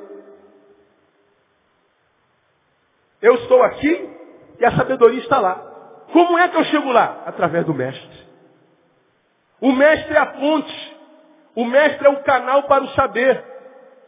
Eu 3.22 3.36
estou 3.36 3.62
aqui 3.62 4.10
e 4.60 4.66
a 4.66 4.72
sabedoria 4.72 5.20
está 5.20 5.40
lá. 5.40 5.56
Como 6.12 6.38
é 6.38 6.50
que 6.50 6.58
eu 6.58 6.64
chego 6.66 6.92
lá? 6.92 7.24
Através 7.28 7.66
do 7.66 7.74
mestre. 7.74 8.32
O 9.62 9.72
mestre 9.72 10.16
é 10.16 10.18
a 10.18 10.26
ponte. 10.26 10.98
O 11.56 11.66
mestre 11.66 12.08
é 12.08 12.10
o 12.10 12.24
canal 12.24 12.64
para 12.64 12.84
o 12.84 12.90
saber. 12.90 13.44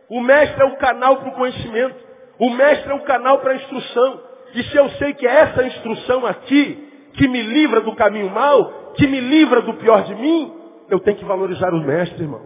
O 0.10 0.20
mestre 0.20 0.62
é 0.62 0.66
o 0.66 0.78
canal 0.78 1.18
para 1.18 1.30
o 1.30 1.36
conhecimento. 1.36 1.96
O 2.40 2.50
mestre 2.50 2.92
é 2.92 2.96
o 2.96 3.04
canal 3.04 3.40
para 3.40 3.52
a 3.52 3.56
instrução. 3.56 4.33
E 4.54 4.64
se 4.64 4.78
eu 4.78 4.90
sei 4.92 5.14
que 5.14 5.28
é 5.28 5.32
essa 5.42 5.64
instrução 5.64 6.26
aqui, 6.26 7.10
que 7.14 7.28
me 7.28 7.42
livra 7.42 7.82
do 7.82 7.96
caminho 7.96 8.30
mau, 8.30 8.94
que 8.96 9.08
me 9.08 9.20
livra 9.20 9.62
do 9.62 9.74
pior 9.76 10.04
de 10.04 10.16
mim, 10.16 10.54
eu 10.90 11.00
tenho 11.00 11.18
que 11.18 11.26
valorizar 11.26 11.74
os 11.74 11.84
mestres, 11.86 12.20
irmão. 12.20 12.42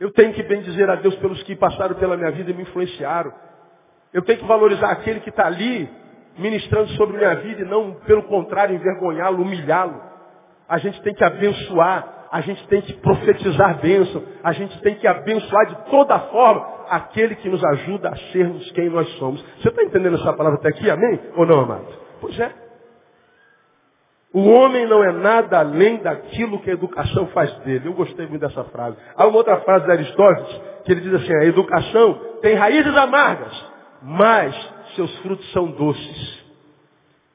Eu 0.00 0.12
tenho 0.12 0.32
que 0.32 0.42
bem 0.44 0.62
dizer 0.62 0.88
a 0.88 0.94
Deus 0.94 1.16
pelos 1.16 1.42
que 1.42 1.56
passaram 1.56 1.96
pela 1.96 2.16
minha 2.16 2.30
vida 2.30 2.50
e 2.50 2.54
me 2.54 2.62
influenciaram. 2.62 3.32
Eu 4.12 4.22
tenho 4.22 4.38
que 4.38 4.46
valorizar 4.46 4.90
aquele 4.90 5.20
que 5.20 5.30
está 5.30 5.46
ali 5.46 5.88
ministrando 6.38 6.88
sobre 6.90 7.16
minha 7.16 7.34
vida 7.34 7.62
e 7.62 7.64
não, 7.64 7.94
pelo 8.06 8.22
contrário, 8.22 8.74
envergonhá-lo, 8.74 9.42
humilhá-lo. 9.42 10.00
A 10.68 10.78
gente 10.78 11.02
tem 11.02 11.14
que 11.14 11.24
abençoar, 11.24 12.28
a 12.30 12.40
gente 12.40 12.66
tem 12.68 12.80
que 12.80 12.92
profetizar 12.94 13.80
bênção, 13.80 14.22
a 14.42 14.52
gente 14.52 14.80
tem 14.82 14.94
que 14.94 15.06
abençoar 15.06 15.66
de 15.66 15.90
toda 15.90 16.18
forma 16.18 16.77
aquele 16.90 17.36
que 17.36 17.48
nos 17.48 17.62
ajuda 17.64 18.10
a 18.10 18.16
sermos 18.32 18.70
quem 18.72 18.88
nós 18.88 19.08
somos. 19.18 19.44
Você 19.60 19.68
está 19.68 19.82
entendendo 19.82 20.16
essa 20.16 20.32
palavra 20.32 20.58
até 20.58 20.68
aqui, 20.68 20.90
amém? 20.90 21.20
Ou 21.36 21.46
não, 21.46 21.60
amado? 21.60 21.86
Pois 22.20 22.38
é. 22.38 22.50
O 24.32 24.46
homem 24.46 24.86
não 24.86 25.02
é 25.02 25.10
nada 25.10 25.60
além 25.60 25.98
daquilo 25.98 26.60
que 26.60 26.70
a 26.70 26.74
educação 26.74 27.28
faz 27.28 27.52
dele. 27.60 27.88
Eu 27.88 27.94
gostei 27.94 28.26
muito 28.26 28.40
dessa 28.40 28.62
frase. 28.64 28.96
Há 29.16 29.26
uma 29.26 29.38
outra 29.38 29.56
frase 29.60 29.86
de 29.86 29.90
Aristóteles 29.90 30.60
que 30.84 30.92
ele 30.92 31.00
diz 31.00 31.14
assim, 31.14 31.34
a 31.34 31.44
educação 31.44 32.14
tem 32.42 32.54
raízes 32.54 32.96
amargas, 32.96 33.66
mas 34.02 34.54
seus 34.94 35.16
frutos 35.18 35.50
são 35.52 35.70
doces. 35.70 36.44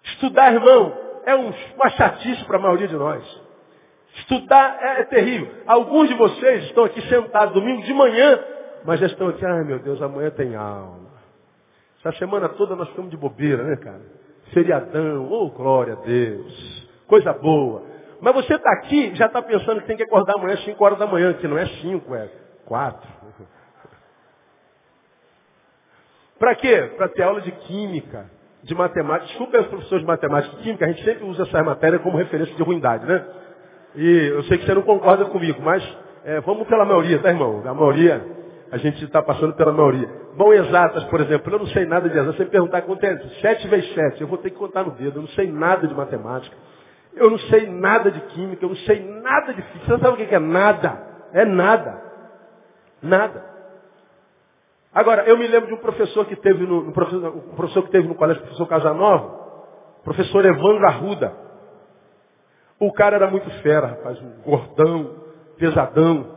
Estudar, 0.03 0.53
irmão, 0.53 0.93
é 1.25 1.35
uma 1.35 1.89
chatice 1.91 2.43
para 2.45 2.57
a 2.57 2.61
maioria 2.61 2.87
de 2.87 2.95
nós. 2.95 3.23
Estudar 4.17 4.77
é, 4.79 5.01
é, 5.01 5.03
terrível. 5.05 5.49
Alguns 5.65 6.07
de 6.07 6.13
vocês 6.13 6.65
estão 6.65 6.83
aqui 6.83 7.01
sentados 7.07 7.53
domingo 7.53 7.81
de 7.83 7.93
manhã, 7.93 8.39
mas 8.85 8.99
já 8.99 9.07
estão 9.07 9.29
aqui, 9.29 9.45
ai 9.45 9.63
meu 9.63 9.79
Deus, 9.79 10.01
amanhã 10.01 10.29
tem 10.31 10.55
aula. 10.55 11.13
Essa 11.99 12.11
semana 12.17 12.49
toda 12.49 12.75
nós 12.75 12.89
ficamos 12.89 13.11
de 13.11 13.17
bobeira, 13.17 13.63
né, 13.63 13.77
cara? 13.77 14.01
Feriadão, 14.53 15.31
oh 15.31 15.49
glória 15.49 15.93
a 15.93 15.97
Deus. 15.97 16.89
Coisa 17.07 17.33
boa. 17.33 17.83
Mas 18.21 18.35
você 18.35 18.55
está 18.55 18.71
aqui, 18.73 19.15
já 19.15 19.25
está 19.25 19.41
pensando 19.41 19.81
que 19.81 19.87
tem 19.87 19.97
que 19.97 20.03
acordar 20.03 20.35
amanhã 20.37 20.53
às 20.53 20.63
5 20.63 20.81
horas 20.83 20.99
da 20.99 21.07
manhã, 21.07 21.33
que 21.33 21.47
não 21.47 21.57
é 21.57 21.65
5, 21.65 22.15
é 22.15 22.29
4. 22.65 23.09
Para 26.39 26.55
quê? 26.55 26.93
Para 26.97 27.09
ter 27.09 27.23
aula 27.23 27.41
de 27.41 27.51
química, 27.51 28.29
de 28.63 28.75
matemática. 28.75 29.27
Desculpa 29.27 29.59
os 29.59 29.67
professores 29.67 30.01
de 30.01 30.07
matemática 30.07 30.55
e 30.55 30.63
química, 30.63 30.85
a 30.85 30.87
gente 30.89 31.03
sempre 31.03 31.25
usa 31.25 31.43
essa 31.43 31.63
matéria 31.63 31.99
como 31.99 32.17
referência 32.17 32.55
de 32.55 32.63
ruindade, 32.63 33.05
né? 33.05 33.25
E 33.95 34.31
eu 34.33 34.43
sei 34.43 34.57
que 34.57 34.65
você 34.65 34.73
não 34.73 34.81
concorda 34.81 35.25
comigo, 35.25 35.61
mas 35.61 35.83
é, 36.25 36.39
vamos 36.41 36.67
pela 36.67 36.85
maioria, 36.85 37.19
tá, 37.19 37.29
irmão? 37.29 37.61
A 37.65 37.73
maioria, 37.73 38.25
a 38.73 38.77
gente 38.77 39.05
está 39.05 39.21
passando 39.21 39.53
pela 39.53 39.71
maioria. 39.71 40.09
Bom, 40.35 40.51
exatas, 40.51 41.03
por 41.03 41.21
exemplo, 41.21 41.53
eu 41.53 41.59
não 41.59 41.67
sei 41.67 41.85
nada 41.85 42.09
de 42.09 42.17
exatas. 42.17 42.35
Você 42.37 42.45
me 42.45 42.49
perguntar 42.49 42.81
quanto 42.81 43.03
é 43.03 43.15
7 43.39 43.67
vezes 43.67 43.93
7, 43.93 44.21
eu 44.21 44.27
vou 44.27 44.39
ter 44.39 44.49
que 44.49 44.55
contar 44.55 44.83
no 44.83 44.89
dedo. 44.93 45.19
Eu 45.19 45.21
não 45.21 45.29
sei 45.29 45.45
nada 45.51 45.87
de 45.87 45.93
matemática. 45.93 46.57
Eu 47.13 47.29
não 47.29 47.37
sei 47.37 47.67
nada 47.67 48.09
de 48.09 48.19
química, 48.19 48.65
eu 48.65 48.69
não 48.69 48.75
sei 48.77 48.99
nada 49.21 49.53
de 49.53 49.61
física. 49.61 49.85
Você 49.85 49.91
não 49.91 49.99
sabe 49.99 50.23
o 50.23 50.27
que 50.27 50.33
é 50.33 50.39
nada? 50.39 51.07
É 51.33 51.45
nada. 51.45 52.01
Nada. 52.99 53.45
Agora, 54.91 55.21
eu 55.25 55.37
me 55.37 55.47
lembro 55.47 55.67
de 55.67 55.75
um 55.75 55.77
professor 55.77 56.25
que 56.25 56.35
teve 56.35 56.65
no, 56.65 56.79
um 56.79 56.91
professor, 56.93 57.27
um 57.27 57.55
professor 57.55 57.83
que 57.83 57.91
teve 57.91 58.07
no 58.07 58.15
colégio, 58.15 58.41
professor 58.41 58.67
Casanova, 58.67 59.39
professor 60.03 60.43
Evandro 60.43 60.87
Arruda. 60.87 61.31
O 62.79 62.91
cara 62.91 63.17
era 63.17 63.29
muito 63.29 63.47
fera, 63.61 63.85
rapaz, 63.85 64.19
um 64.19 64.41
gordão, 64.41 65.11
pesadão. 65.59 66.32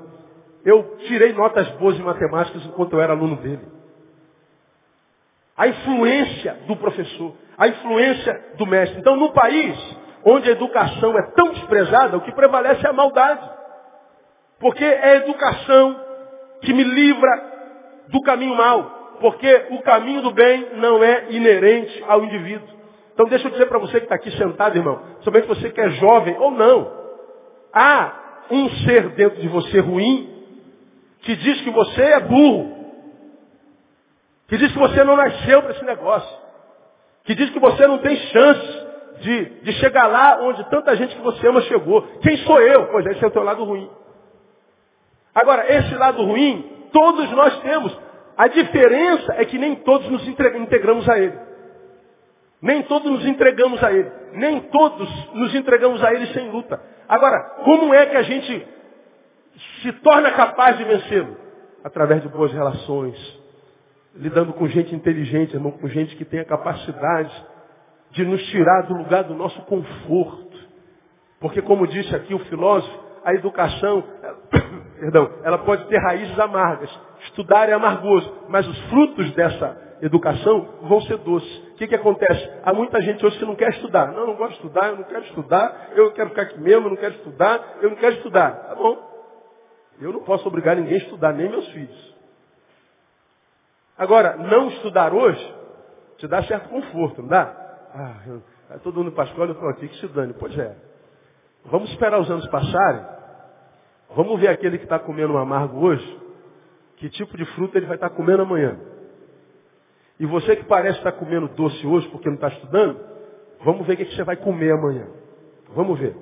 Eu 0.67 0.97
tirei 1.07 1.33
notas 1.33 1.69
boas 1.79 1.97
em 1.97 2.03
matemática 2.03 2.59
enquanto 2.59 2.95
eu 2.95 3.01
era 3.01 3.13
aluno 3.13 3.37
dele. 3.37 3.63
A 5.57 5.69
influência 5.69 6.59
do 6.67 6.75
professor, 6.75 7.35
a 7.57 7.69
influência 7.69 8.55
do 8.59 8.67
mestre. 8.67 8.99
Então, 8.99 9.15
no 9.15 9.33
país 9.33 9.79
onde 10.25 10.49
a 10.49 10.53
educação 10.53 11.17
é 11.17 11.23
tão 11.37 11.53
desprezada, 11.53 12.17
o 12.17 12.21
que 12.21 12.33
prevalece 12.33 12.85
é 12.85 12.91
a 12.91 12.93
maldade. 12.93 13.49
Porque 14.59 14.85
é 14.85 15.13
a 15.13 15.17
educação 15.19 16.01
que 16.63 16.73
me 16.73 16.83
livra 16.83 17.31
do 18.09 18.21
caminho 18.23 18.57
mal, 18.57 19.19
porque 19.21 19.67
o 19.71 19.81
caminho 19.83 20.21
do 20.21 20.33
bem 20.33 20.71
não 20.79 21.03
é 21.05 21.31
inerente 21.31 22.05
ao 22.09 22.25
indivíduo. 22.25 22.75
Então 23.15 23.27
deixa 23.27 23.47
eu 23.47 23.53
dizer 23.53 23.67
para 23.67 23.79
você 23.79 24.01
que 24.01 24.07
está 24.07 24.17
aqui 24.17 24.33
sentado, 24.33 24.77
irmão, 24.77 25.01
somente 25.21 25.47
você 25.47 25.71
que 25.71 25.81
é 25.81 25.91
jovem 25.91 26.37
ou 26.41 26.51
não, 26.51 26.93
há 27.73 28.47
um 28.51 28.69
ser 28.85 29.11
dentro 29.11 29.41
de 29.41 29.47
você 29.47 29.79
ruim 29.79 30.36
que 31.27 31.37
diz 31.37 31.61
que 31.61 31.71
você 31.71 32.03
é 32.03 32.21
burro, 32.21 32.75
que 34.49 34.57
diz 34.57 34.73
que 34.73 34.79
você 34.79 35.05
não 35.05 35.17
nasceu 35.17 35.61
para 35.61 35.73
esse 35.73 35.85
negócio, 35.85 36.39
que 37.25 37.35
diz 37.35 37.51
que 37.51 37.61
você 37.61 37.87
não 37.87 37.99
tem 37.99 38.17
chance 38.17 38.87
de, 39.21 39.45
de 39.61 39.73
chegar 39.75 40.07
lá 40.07 40.39
onde 40.41 40.65
tanta 40.71 40.97
gente 40.97 41.15
que 41.15 41.23
você 41.23 41.47
ama 41.47 41.61
chegou. 41.63 42.01
Quem 42.23 42.39
sou 42.39 42.63
eu? 42.63 42.87
Pois 42.87 43.05
é, 43.05 43.13
esse 43.13 43.25
é 43.25 43.29
o 43.29 43.31
teu 43.31 43.43
lado 43.43 43.63
ruim. 43.65 43.91
Agora, 45.35 45.71
esse 45.71 45.95
lado 45.97 46.23
ruim 46.23 46.77
Todos 46.97 47.31
nós 47.33 47.61
temos. 47.61 47.95
A 48.39 48.49
diferença 48.49 49.35
é 49.37 49.45
que 49.45 49.59
nem 49.59 49.77
todos 49.77 50.09
nos 50.09 50.27
integramos 50.27 51.07
a 51.09 51.19
Ele. 51.19 51.39
Nem 52.63 52.83
todos 52.85 53.11
nos 53.11 53.27
entregamos 53.27 53.85
a 53.85 53.93
Ele. 53.93 54.11
Nem 54.33 54.61
todos 54.61 55.35
nos 55.35 55.55
entregamos 55.55 56.03
a 56.03 56.15
Ele 56.15 56.27
sem 56.29 56.51
luta. 56.51 56.81
Agora, 57.07 57.39
como 57.65 57.93
é 57.93 58.07
que 58.07 58.17
a 58.17 58.23
gente 58.23 58.67
se 59.83 59.93
torna 59.93 60.31
capaz 60.33 60.77
de 60.79 60.85
vencê-lo? 60.85 61.37
Através 61.85 62.23
de 62.23 62.29
boas 62.29 62.53
relações. 62.53 63.17
Lidando 64.15 64.53
com 64.53 64.67
gente 64.69 64.95
inteligente, 64.95 65.55
irmão, 65.55 65.73
com 65.73 65.89
gente 65.89 66.17
que 66.17 66.25
tem 66.25 66.41
a 66.41 66.45
capacidade 66.45 67.33
de 68.11 68.25
nos 68.25 68.43
tirar 68.47 68.83
do 68.83 68.95
lugar 68.95 69.25
do 69.25 69.35
nosso 69.35 69.61
conforto. 69.63 70.57
Porque 71.41 71.61
como 71.61 71.87
disse 71.87 72.15
aqui 72.15 72.35
o 72.35 72.39
filósofo, 72.41 72.99
a 73.25 73.35
educação, 73.35 74.03
perdão, 74.99 75.31
ela 75.45 75.59
pode 75.59 75.85
ter 75.87 75.99
raízes 75.99 76.39
amargas. 76.39 76.91
Estudar 77.25 77.69
é 77.69 77.73
amargoso, 77.73 78.33
mas 78.49 78.67
os 78.67 78.79
frutos 78.89 79.31
dessa 79.33 79.87
educação 80.01 80.79
vão 80.83 81.01
ser 81.03 81.19
doces. 81.19 81.59
O 81.73 81.75
que, 81.75 81.87
que 81.87 81.95
acontece? 81.95 82.51
Há 82.65 82.73
muita 82.73 83.01
gente 83.03 83.25
hoje 83.25 83.39
que 83.39 83.45
não 83.45 83.55
quer 83.55 83.71
estudar. 83.71 84.13
Não, 84.13 84.21
eu 84.21 84.27
não 84.29 84.37
gosto 84.37 84.53
de 84.53 84.67
estudar, 84.67 84.89
eu 84.89 84.97
não 84.97 85.05
quero 85.05 85.25
estudar, 85.25 85.89
eu 85.95 86.13
quero 86.13 86.31
ficar 86.31 86.43
aqui 86.43 86.61
mesmo, 86.61 86.87
eu 86.87 86.91
não 86.91 86.97
quero 86.97 87.15
estudar, 87.15 87.79
eu 87.83 87.91
não 87.91 87.97
quero 87.97 88.15
estudar. 88.17 88.51
Tá 88.53 88.75
bom. 88.75 89.16
Eu 90.01 90.13
não 90.13 90.23
posso 90.25 90.47
obrigar 90.47 90.77
ninguém 90.77 90.95
a 90.95 90.99
estudar, 90.99 91.33
nem 91.33 91.49
meus 91.49 91.69
filhos. 91.69 92.15
Agora, 93.97 94.37
não 94.37 94.69
estudar 94.69 95.15
hoje 95.15 95.55
te 96.19 96.27
dá 96.29 96.43
certo 96.45 96.69
conforto, 96.69 97.23
não 97.23 97.29
dá? 97.29 97.67
Ah, 97.95 98.79
todo 98.83 98.99
mundo 98.99 99.13
para 99.13 99.25
a 99.25 99.27
escola, 99.27 99.51
eu 99.51 99.55
estou 99.55 99.69
aqui 99.71 99.89
que 99.89 99.97
se 100.01 100.09
dane. 100.09 100.35
Pois 100.35 100.57
é. 100.59 100.77
Vamos 101.65 101.91
esperar 101.91 102.21
os 102.21 102.31
anos 102.31 102.47
passarem 102.49 103.17
Vamos 104.15 104.41
ver 104.41 104.49
aquele 104.49 104.79
que 104.79 104.85
está 104.85 104.99
comendo 104.99 105.35
um 105.35 105.39
amargo 105.39 105.79
hoje, 105.79 106.21
que 106.97 107.09
tipo 107.11 107.37
de 107.37 107.45
fruta 107.55 107.77
ele 107.77 107.87
vai 107.87 107.97
estar 107.97 108.09
tá 108.09 108.15
comendo 108.15 108.43
amanhã. 108.43 108.79
E 110.19 110.25
você 110.25 110.57
que 110.57 110.65
parece 110.65 110.99
estar 110.99 111.13
tá 111.13 111.19
comendo 111.19 111.49
doce 111.49 111.87
hoje 111.87 112.09
porque 112.09 112.29
não 112.29 112.37
está 112.37 112.49
estudando, 112.49 113.01
vamos 113.65 113.87
ver 113.87 113.95
o 113.95 113.97
que 113.97 114.15
você 114.15 114.25
vai 114.25 114.37
comer 114.37 114.73
amanhã. 114.73 115.07
Vamos 115.71 115.99
ver. 115.99 116.17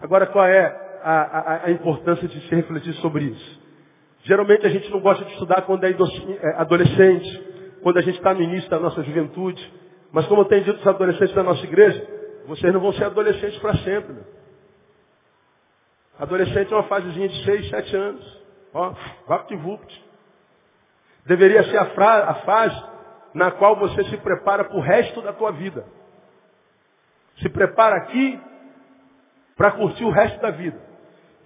Agora, 0.00 0.26
qual 0.26 0.46
é 0.46 0.83
a, 1.10 1.64
a, 1.66 1.70
importância 1.70 2.26
de 2.26 2.40
se 2.48 2.54
refletir 2.54 2.94
sobre 2.94 3.24
isso? 3.24 3.62
Geralmente 4.22 4.66
a 4.66 4.70
gente 4.70 4.90
não 4.90 5.00
gosta 5.00 5.24
de 5.24 5.32
estudar 5.32 5.62
quando 5.62 5.84
é, 5.84 5.90
é 5.90 6.54
adolescente, 6.56 7.42
quando 7.82 7.98
a 7.98 8.02
gente 8.02 8.16
está 8.16 8.32
no 8.32 8.42
início 8.42 8.68
da 8.70 8.78
nossa 8.78 9.02
juventude. 9.02 9.72
Mas 10.10 10.26
como 10.26 10.42
eu 10.42 10.46
tenho 10.46 10.64
dito 10.64 10.78
os 10.78 10.86
adolescentes 10.86 11.34
da 11.34 11.42
nossa 11.42 11.64
igreja, 11.64 12.06
vocês 12.46 12.72
não 12.72 12.80
vão 12.80 12.92
ser 12.92 13.04
adolescentes 13.04 13.58
para 13.58 13.76
sempre. 13.78 14.16
Adolescente 16.18 16.72
é 16.72 16.76
uma 16.76 16.84
fasezinha 16.84 17.28
de 17.28 17.44
6, 17.44 17.70
7 17.70 17.96
anos. 17.96 18.42
Ó, 18.72 18.94
vapt-vupt. 19.26 20.04
Deveria 21.26 21.64
ser 21.64 21.78
a, 21.78 21.86
fra, 21.86 22.24
a 22.24 22.34
fase 22.36 22.84
na 23.34 23.50
qual 23.50 23.76
você 23.76 24.04
se 24.04 24.16
prepara 24.18 24.64
para 24.64 24.76
o 24.76 24.80
resto 24.80 25.20
da 25.20 25.32
tua 25.32 25.50
vida. 25.52 25.84
Se 27.40 27.48
prepara 27.48 27.96
aqui 27.96 28.40
para 29.56 29.72
curtir 29.72 30.04
o 30.04 30.10
resto 30.10 30.40
da 30.40 30.50
vida. 30.50 30.93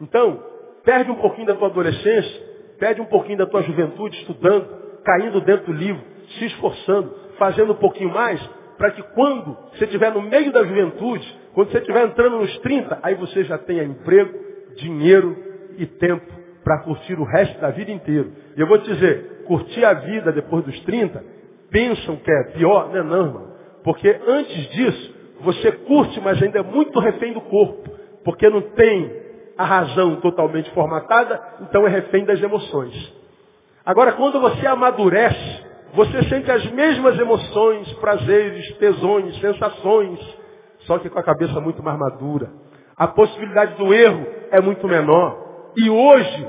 Então, 0.00 0.42
perde 0.84 1.10
um 1.10 1.16
pouquinho 1.16 1.46
da 1.46 1.54
tua 1.54 1.68
adolescência, 1.68 2.42
perde 2.78 3.00
um 3.00 3.06
pouquinho 3.06 3.38
da 3.38 3.46
tua 3.46 3.62
juventude 3.62 4.16
estudando, 4.18 4.68
caindo 5.04 5.40
dentro 5.40 5.66
do 5.66 5.72
livro, 5.72 6.02
se 6.38 6.46
esforçando, 6.46 7.14
fazendo 7.38 7.72
um 7.72 7.76
pouquinho 7.76 8.10
mais, 8.10 8.40
para 8.76 8.90
que 8.92 9.02
quando 9.14 9.56
você 9.72 9.84
estiver 9.84 10.12
no 10.12 10.22
meio 10.22 10.52
da 10.52 10.62
juventude, 10.64 11.36
quando 11.52 11.70
você 11.70 11.78
estiver 11.78 12.06
entrando 12.06 12.38
nos 12.38 12.58
30, 12.58 13.00
aí 13.02 13.14
você 13.16 13.44
já 13.44 13.58
tenha 13.58 13.82
emprego, 13.82 14.38
dinheiro 14.76 15.36
e 15.76 15.86
tempo 15.86 16.32
para 16.62 16.78
curtir 16.80 17.18
o 17.18 17.24
resto 17.24 17.60
da 17.60 17.70
vida 17.70 17.90
inteira. 17.90 18.28
E 18.56 18.60
eu 18.60 18.66
vou 18.66 18.78
te 18.78 18.92
dizer, 18.92 19.44
curtir 19.46 19.84
a 19.84 19.94
vida 19.94 20.30
depois 20.30 20.64
dos 20.64 20.78
30, 20.80 21.24
pensam 21.70 22.16
que 22.16 22.30
é 22.30 22.44
pior? 22.52 22.90
Não 22.90 22.98
é 22.98 23.02
não, 23.02 23.26
irmão. 23.26 23.48
Porque 23.82 24.08
antes 24.26 24.70
disso, 24.70 25.14
você 25.40 25.72
curte, 25.72 26.20
mas 26.20 26.42
ainda 26.42 26.58
é 26.58 26.62
muito 26.62 26.98
refém 27.00 27.32
do 27.32 27.40
corpo. 27.40 27.90
Porque 28.24 28.48
não 28.48 28.60
tem 28.60 29.27
a 29.58 29.64
razão 29.64 30.16
totalmente 30.16 30.70
formatada, 30.70 31.42
então 31.62 31.84
é 31.84 31.90
refém 31.90 32.24
das 32.24 32.40
emoções. 32.40 33.12
Agora, 33.84 34.12
quando 34.12 34.40
você 34.40 34.64
amadurece, 34.66 35.64
você 35.94 36.22
sente 36.28 36.48
as 36.48 36.64
mesmas 36.70 37.18
emoções, 37.18 37.92
prazeres, 37.94 38.76
tesões, 38.76 39.36
sensações, 39.40 40.20
só 40.80 40.98
que 40.98 41.10
com 41.10 41.18
a 41.18 41.24
cabeça 41.24 41.60
muito 41.60 41.82
mais 41.82 41.98
madura. 41.98 42.50
A 42.96 43.08
possibilidade 43.08 43.74
do 43.74 43.92
erro 43.92 44.26
é 44.52 44.60
muito 44.60 44.86
menor. 44.86 45.72
E 45.76 45.90
hoje, 45.90 46.48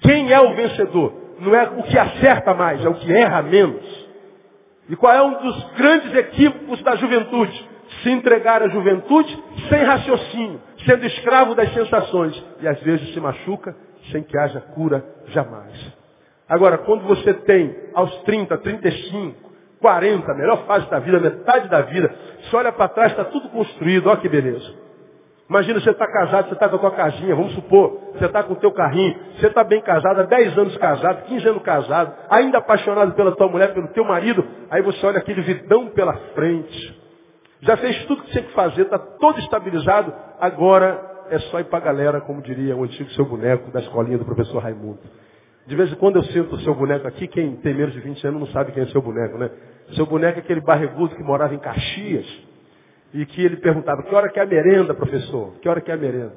quem 0.00 0.32
é 0.32 0.40
o 0.40 0.54
vencedor? 0.54 1.12
Não 1.38 1.54
é 1.54 1.70
o 1.70 1.84
que 1.84 1.98
acerta 1.98 2.52
mais, 2.52 2.84
é 2.84 2.88
o 2.88 2.94
que 2.94 3.12
erra 3.12 3.42
menos. 3.42 4.08
E 4.88 4.96
qual 4.96 5.12
é 5.12 5.22
um 5.22 5.34
dos 5.42 5.70
grandes 5.76 6.14
equívocos 6.14 6.82
da 6.82 6.96
juventude? 6.96 7.68
Se 8.02 8.10
entregar 8.10 8.62
à 8.62 8.68
juventude 8.68 9.44
sem 9.68 9.82
raciocínio, 9.82 10.60
sendo 10.84 11.06
escravo 11.06 11.54
das 11.54 11.72
sensações. 11.72 12.44
E 12.60 12.68
às 12.68 12.80
vezes 12.80 13.12
se 13.12 13.20
machuca 13.20 13.74
sem 14.10 14.22
que 14.22 14.38
haja 14.38 14.60
cura 14.74 15.04
jamais. 15.28 15.98
Agora, 16.48 16.78
quando 16.78 17.04
você 17.04 17.34
tem 17.34 17.76
aos 17.94 18.14
30, 18.22 18.56
35, 18.58 19.48
40, 19.80 20.34
melhor 20.34 20.64
fase 20.66 20.88
da 20.90 20.98
vida, 20.98 21.20
metade 21.20 21.68
da 21.68 21.82
vida, 21.82 22.14
você 22.42 22.56
olha 22.56 22.72
para 22.72 22.88
trás, 22.88 23.12
está 23.12 23.24
tudo 23.24 23.48
construído, 23.50 24.08
olha 24.08 24.18
que 24.18 24.28
beleza. 24.28 24.88
Imagina 25.48 25.80
você 25.80 25.90
está 25.90 26.06
casado, 26.06 26.48
você 26.48 26.54
está 26.54 26.68
com 26.68 26.76
a 26.76 26.78
tua 26.78 26.90
casinha, 26.90 27.34
vamos 27.34 27.54
supor, 27.54 28.12
você 28.12 28.26
está 28.26 28.42
com 28.42 28.52
o 28.52 28.56
teu 28.56 28.70
carrinho, 28.70 29.16
você 29.38 29.46
está 29.46 29.64
bem 29.64 29.80
casado, 29.80 30.20
há 30.20 30.24
10 30.24 30.58
anos 30.58 30.76
casado, 30.76 31.24
15 31.24 31.48
anos 31.48 31.62
casado, 31.62 32.14
ainda 32.28 32.58
apaixonado 32.58 33.14
pela 33.14 33.34
tua 33.34 33.48
mulher, 33.48 33.72
pelo 33.72 33.88
teu 33.88 34.04
marido, 34.04 34.44
aí 34.70 34.82
você 34.82 35.04
olha 35.06 35.18
aquele 35.18 35.40
vidão 35.40 35.88
pela 35.88 36.12
frente. 36.34 37.07
Já 37.60 37.76
fez 37.76 38.04
tudo 38.04 38.22
que 38.22 38.30
tinha 38.30 38.44
que 38.44 38.52
fazer, 38.52 38.82
está 38.82 38.98
todo 38.98 39.38
estabilizado, 39.40 40.12
agora 40.40 41.24
é 41.30 41.38
só 41.38 41.60
ir 41.60 41.64
para 41.64 41.78
a 41.78 41.82
galera, 41.82 42.20
como 42.20 42.40
diria 42.40 42.76
o 42.76 42.84
antigo 42.84 43.10
seu 43.10 43.24
boneco 43.24 43.70
da 43.70 43.80
escolinha 43.80 44.18
do 44.18 44.24
professor 44.24 44.62
Raimundo. 44.62 45.00
De 45.66 45.76
vez 45.76 45.92
em 45.92 45.96
quando 45.96 46.16
eu 46.16 46.22
sinto 46.24 46.54
o 46.54 46.60
seu 46.60 46.74
boneco 46.74 47.06
aqui, 47.06 47.26
quem 47.28 47.56
tem 47.56 47.74
menos 47.74 47.92
de 47.92 48.00
20 48.00 48.26
anos 48.26 48.40
não 48.40 48.46
sabe 48.48 48.72
quem 48.72 48.84
é 48.84 48.86
seu 48.86 49.02
boneco, 49.02 49.36
né? 49.36 49.50
Seu 49.94 50.06
boneco 50.06 50.38
é 50.38 50.42
aquele 50.42 50.60
barrigudo 50.60 51.14
que 51.14 51.22
morava 51.22 51.54
em 51.54 51.58
Caxias 51.58 52.26
e 53.12 53.26
que 53.26 53.44
ele 53.44 53.56
perguntava, 53.56 54.02
que 54.02 54.14
hora 54.14 54.28
que 54.30 54.38
é 54.38 54.42
a 54.42 54.46
merenda, 54.46 54.94
professor? 54.94 55.54
Que 55.60 55.68
hora 55.68 55.80
que 55.80 55.90
é 55.90 55.94
a 55.94 55.96
merenda? 55.96 56.32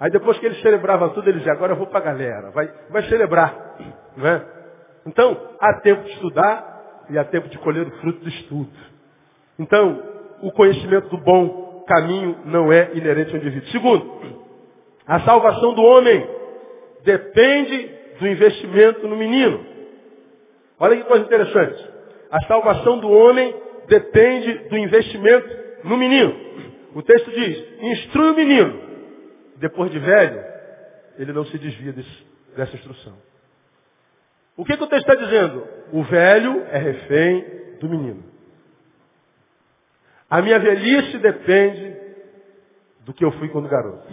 Aí 0.00 0.10
depois 0.10 0.36
que 0.38 0.46
ele 0.46 0.56
celebrava 0.56 1.10
tudo, 1.10 1.28
ele 1.28 1.38
dizia, 1.38 1.52
agora 1.52 1.72
eu 1.72 1.76
vou 1.76 1.86
para 1.86 2.00
a 2.00 2.02
galera, 2.02 2.50
vai, 2.50 2.68
vai 2.90 3.02
celebrar. 3.04 3.76
Né? 4.16 4.44
Então, 5.06 5.40
há 5.60 5.74
tempo 5.74 6.02
de 6.02 6.10
estudar 6.10 7.04
e 7.08 7.18
há 7.18 7.24
tempo 7.24 7.48
de 7.48 7.58
colher 7.58 7.86
o 7.86 7.90
fruto 7.98 8.20
do 8.20 8.28
estudo. 8.28 8.72
Então, 9.58 10.11
o 10.42 10.50
conhecimento 10.50 11.08
do 11.08 11.18
bom 11.18 11.84
caminho 11.86 12.36
não 12.44 12.72
é 12.72 12.90
inerente 12.94 13.30
ao 13.30 13.40
indivíduo. 13.40 13.70
Segundo, 13.70 14.22
a 15.06 15.20
salvação 15.20 15.74
do 15.74 15.82
homem 15.82 16.28
depende 17.04 17.90
do 18.18 18.26
investimento 18.26 19.06
no 19.08 19.16
menino. 19.16 19.64
Olha 20.78 20.96
que 20.96 21.04
coisa 21.04 21.24
interessante. 21.24 21.88
A 22.30 22.40
salvação 22.46 22.98
do 22.98 23.10
homem 23.10 23.54
depende 23.86 24.68
do 24.68 24.76
investimento 24.76 25.48
no 25.84 25.96
menino. 25.96 26.34
O 26.94 27.02
texto 27.02 27.30
diz, 27.30 27.64
instrui 27.80 28.30
o 28.30 28.34
menino. 28.34 28.80
Depois 29.56 29.90
de 29.90 29.98
velho, 29.98 30.42
ele 31.18 31.32
não 31.32 31.44
se 31.46 31.58
desvia 31.58 31.92
desse, 31.92 32.26
dessa 32.56 32.74
instrução. 32.74 33.14
O 34.56 34.64
que, 34.64 34.76
que 34.76 34.84
o 34.84 34.86
texto 34.86 35.08
está 35.08 35.24
dizendo? 35.24 35.66
O 35.92 36.02
velho 36.02 36.64
é 36.70 36.78
refém 36.78 37.44
do 37.80 37.88
menino. 37.88 38.31
A 40.32 40.40
minha 40.40 40.58
velhice 40.58 41.18
depende 41.18 41.94
do 43.00 43.12
que 43.12 43.22
eu 43.22 43.30
fui 43.32 43.50
quando 43.50 43.68
garoto. 43.68 44.08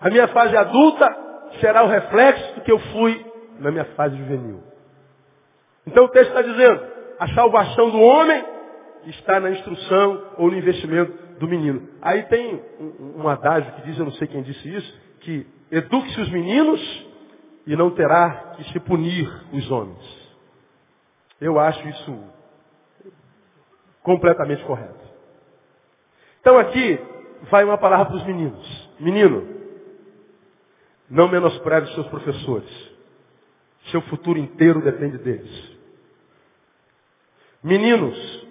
A 0.00 0.10
minha 0.10 0.26
fase 0.26 0.56
adulta 0.56 1.16
será 1.60 1.84
o 1.84 1.86
reflexo 1.86 2.56
do 2.56 2.62
que 2.62 2.72
eu 2.72 2.80
fui 2.80 3.24
na 3.60 3.70
minha 3.70 3.84
fase 3.94 4.16
juvenil. 4.16 4.60
Então 5.86 6.06
o 6.06 6.08
texto 6.08 6.30
está 6.30 6.42
dizendo, 6.42 6.84
a 7.20 7.28
salvação 7.28 7.90
do 7.90 8.00
homem 8.00 8.44
está 9.06 9.38
na 9.38 9.52
instrução 9.52 10.32
ou 10.36 10.50
no 10.50 10.58
investimento 10.58 11.12
do 11.38 11.46
menino. 11.46 11.88
Aí 12.02 12.24
tem 12.24 12.60
um, 12.80 13.22
um 13.22 13.28
adágio 13.28 13.72
que 13.74 13.82
diz, 13.82 13.96
eu 14.00 14.04
não 14.04 14.12
sei 14.14 14.26
quem 14.26 14.42
disse 14.42 14.68
isso, 14.68 15.00
que 15.20 15.46
eduque-se 15.70 16.20
os 16.20 16.30
meninos 16.32 17.06
e 17.68 17.76
não 17.76 17.92
terá 17.92 18.54
que 18.56 18.64
se 18.72 18.80
punir 18.80 19.32
os 19.52 19.70
homens. 19.70 20.28
Eu 21.40 21.60
acho 21.60 21.88
isso 21.88 22.37
completamente 24.08 24.64
correto. 24.64 25.06
Então 26.40 26.58
aqui 26.58 26.98
vai 27.50 27.62
uma 27.62 27.76
palavra 27.76 28.06
para 28.06 28.16
os 28.16 28.24
meninos. 28.24 28.88
Menino, 28.98 29.46
não 31.10 31.28
menospreze 31.28 31.88
os 31.88 31.94
seus 31.94 32.06
professores. 32.06 32.90
Seu 33.90 34.00
futuro 34.02 34.38
inteiro 34.38 34.80
depende 34.80 35.18
deles. 35.18 35.76
Meninos, 37.62 38.48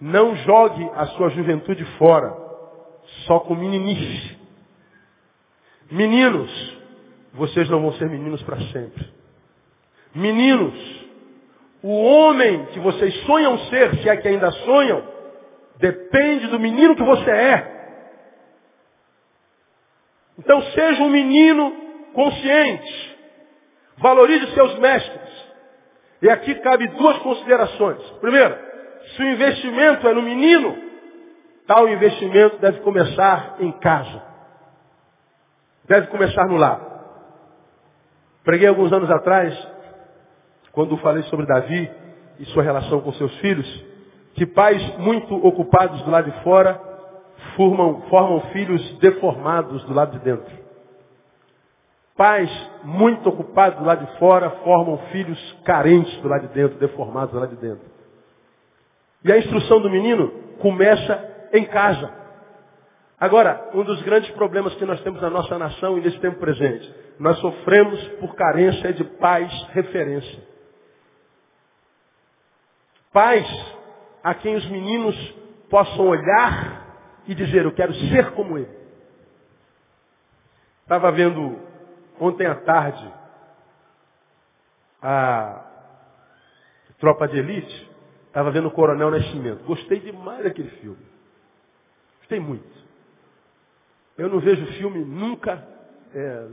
não 0.00 0.34
jogue 0.38 0.90
a 0.96 1.06
sua 1.06 1.28
juventude 1.30 1.84
fora, 1.96 2.36
só 3.26 3.38
com 3.40 3.54
meninice. 3.54 4.36
Meninos, 5.88 6.50
vocês 7.32 7.70
não 7.70 7.80
vão 7.80 7.92
ser 7.92 8.10
meninos 8.10 8.42
para 8.42 8.60
sempre. 8.72 9.08
Meninos, 10.12 11.03
o 11.84 12.02
homem 12.02 12.64
que 12.72 12.80
vocês 12.80 13.14
sonham 13.26 13.58
ser, 13.66 13.96
se 13.96 14.08
é 14.08 14.16
que 14.16 14.26
ainda 14.26 14.50
sonham, 14.50 15.06
depende 15.76 16.46
do 16.46 16.58
menino 16.58 16.96
que 16.96 17.02
você 17.02 17.30
é. 17.30 17.74
Então 20.38 20.62
seja 20.62 21.02
um 21.02 21.10
menino 21.10 21.76
consciente. 22.14 23.18
Valorize 23.98 24.54
seus 24.54 24.78
mestres. 24.78 25.44
E 26.22 26.30
aqui 26.30 26.54
cabe 26.54 26.88
duas 26.88 27.18
considerações. 27.18 28.00
Primeiro, 28.18 28.56
se 29.14 29.22
o 29.22 29.28
investimento 29.28 30.08
é 30.08 30.14
no 30.14 30.22
menino, 30.22 30.78
tal 31.66 31.86
investimento 31.86 32.56
deve 32.60 32.80
começar 32.80 33.56
em 33.60 33.70
casa. 33.72 34.22
Deve 35.84 36.06
começar 36.06 36.46
no 36.46 36.56
lar. 36.56 36.80
Preguei 38.42 38.68
alguns 38.68 38.90
anos 38.90 39.10
atrás, 39.10 39.73
quando 40.74 40.96
falei 40.98 41.22
sobre 41.24 41.46
Davi 41.46 41.90
e 42.38 42.44
sua 42.46 42.62
relação 42.62 43.00
com 43.00 43.12
seus 43.12 43.34
filhos, 43.38 43.84
que 44.34 44.44
pais 44.44 44.82
muito 44.98 45.34
ocupados 45.34 46.02
do 46.02 46.10
lado 46.10 46.30
de 46.30 46.42
fora 46.42 46.80
formam, 47.56 48.02
formam 48.08 48.40
filhos 48.52 48.98
deformados 48.98 49.84
do 49.84 49.94
lado 49.94 50.18
de 50.18 50.24
dentro. 50.24 50.64
Pais 52.16 52.50
muito 52.84 53.28
ocupados 53.28 53.78
do 53.78 53.84
lado 53.84 54.04
de 54.04 54.18
fora 54.18 54.50
formam 54.62 54.98
filhos 55.10 55.56
carentes 55.64 56.16
do 56.20 56.28
lado 56.28 56.48
de 56.48 56.54
dentro, 56.54 56.78
deformados 56.78 57.32
do 57.32 57.40
lado 57.40 57.54
de 57.54 57.60
dentro. 57.60 57.94
E 59.24 59.32
a 59.32 59.38
instrução 59.38 59.80
do 59.80 59.90
menino 59.90 60.28
começa 60.60 61.48
em 61.52 61.64
casa. 61.64 62.12
Agora, 63.18 63.70
um 63.74 63.82
dos 63.84 64.02
grandes 64.02 64.30
problemas 64.32 64.74
que 64.74 64.84
nós 64.84 65.00
temos 65.02 65.22
na 65.22 65.30
nossa 65.30 65.56
nação 65.56 65.96
e 65.96 66.00
nesse 66.00 66.18
tempo 66.18 66.38
presente, 66.38 66.92
nós 67.18 67.38
sofremos 67.38 68.00
por 68.20 68.34
carência 68.34 68.92
de 68.92 69.04
pais 69.04 69.52
referência. 69.72 70.53
Pais 73.14 73.46
a 74.24 74.34
quem 74.34 74.56
os 74.56 74.68
meninos 74.68 75.16
possam 75.70 76.08
olhar 76.08 77.22
e 77.28 77.34
dizer, 77.34 77.64
eu 77.64 77.72
quero 77.72 77.94
ser 77.94 78.32
como 78.32 78.58
ele. 78.58 78.76
Estava 80.82 81.12
vendo 81.12 81.60
ontem 82.18 82.44
à 82.44 82.56
tarde 82.56 83.14
a 85.00 85.64
Tropa 86.98 87.28
de 87.28 87.38
Elite, 87.38 87.90
estava 88.26 88.50
vendo 88.50 88.66
o 88.66 88.72
Coronel 88.72 89.12
Nascimento. 89.12 89.62
Gostei 89.64 90.00
demais 90.00 90.42
daquele 90.42 90.70
filme. 90.80 91.06
Gostei 92.18 92.40
muito. 92.40 92.66
Eu 94.18 94.28
não 94.28 94.40
vejo 94.40 94.66
filme 94.78 95.04
nunca, 95.04 95.64
é, 96.12 96.48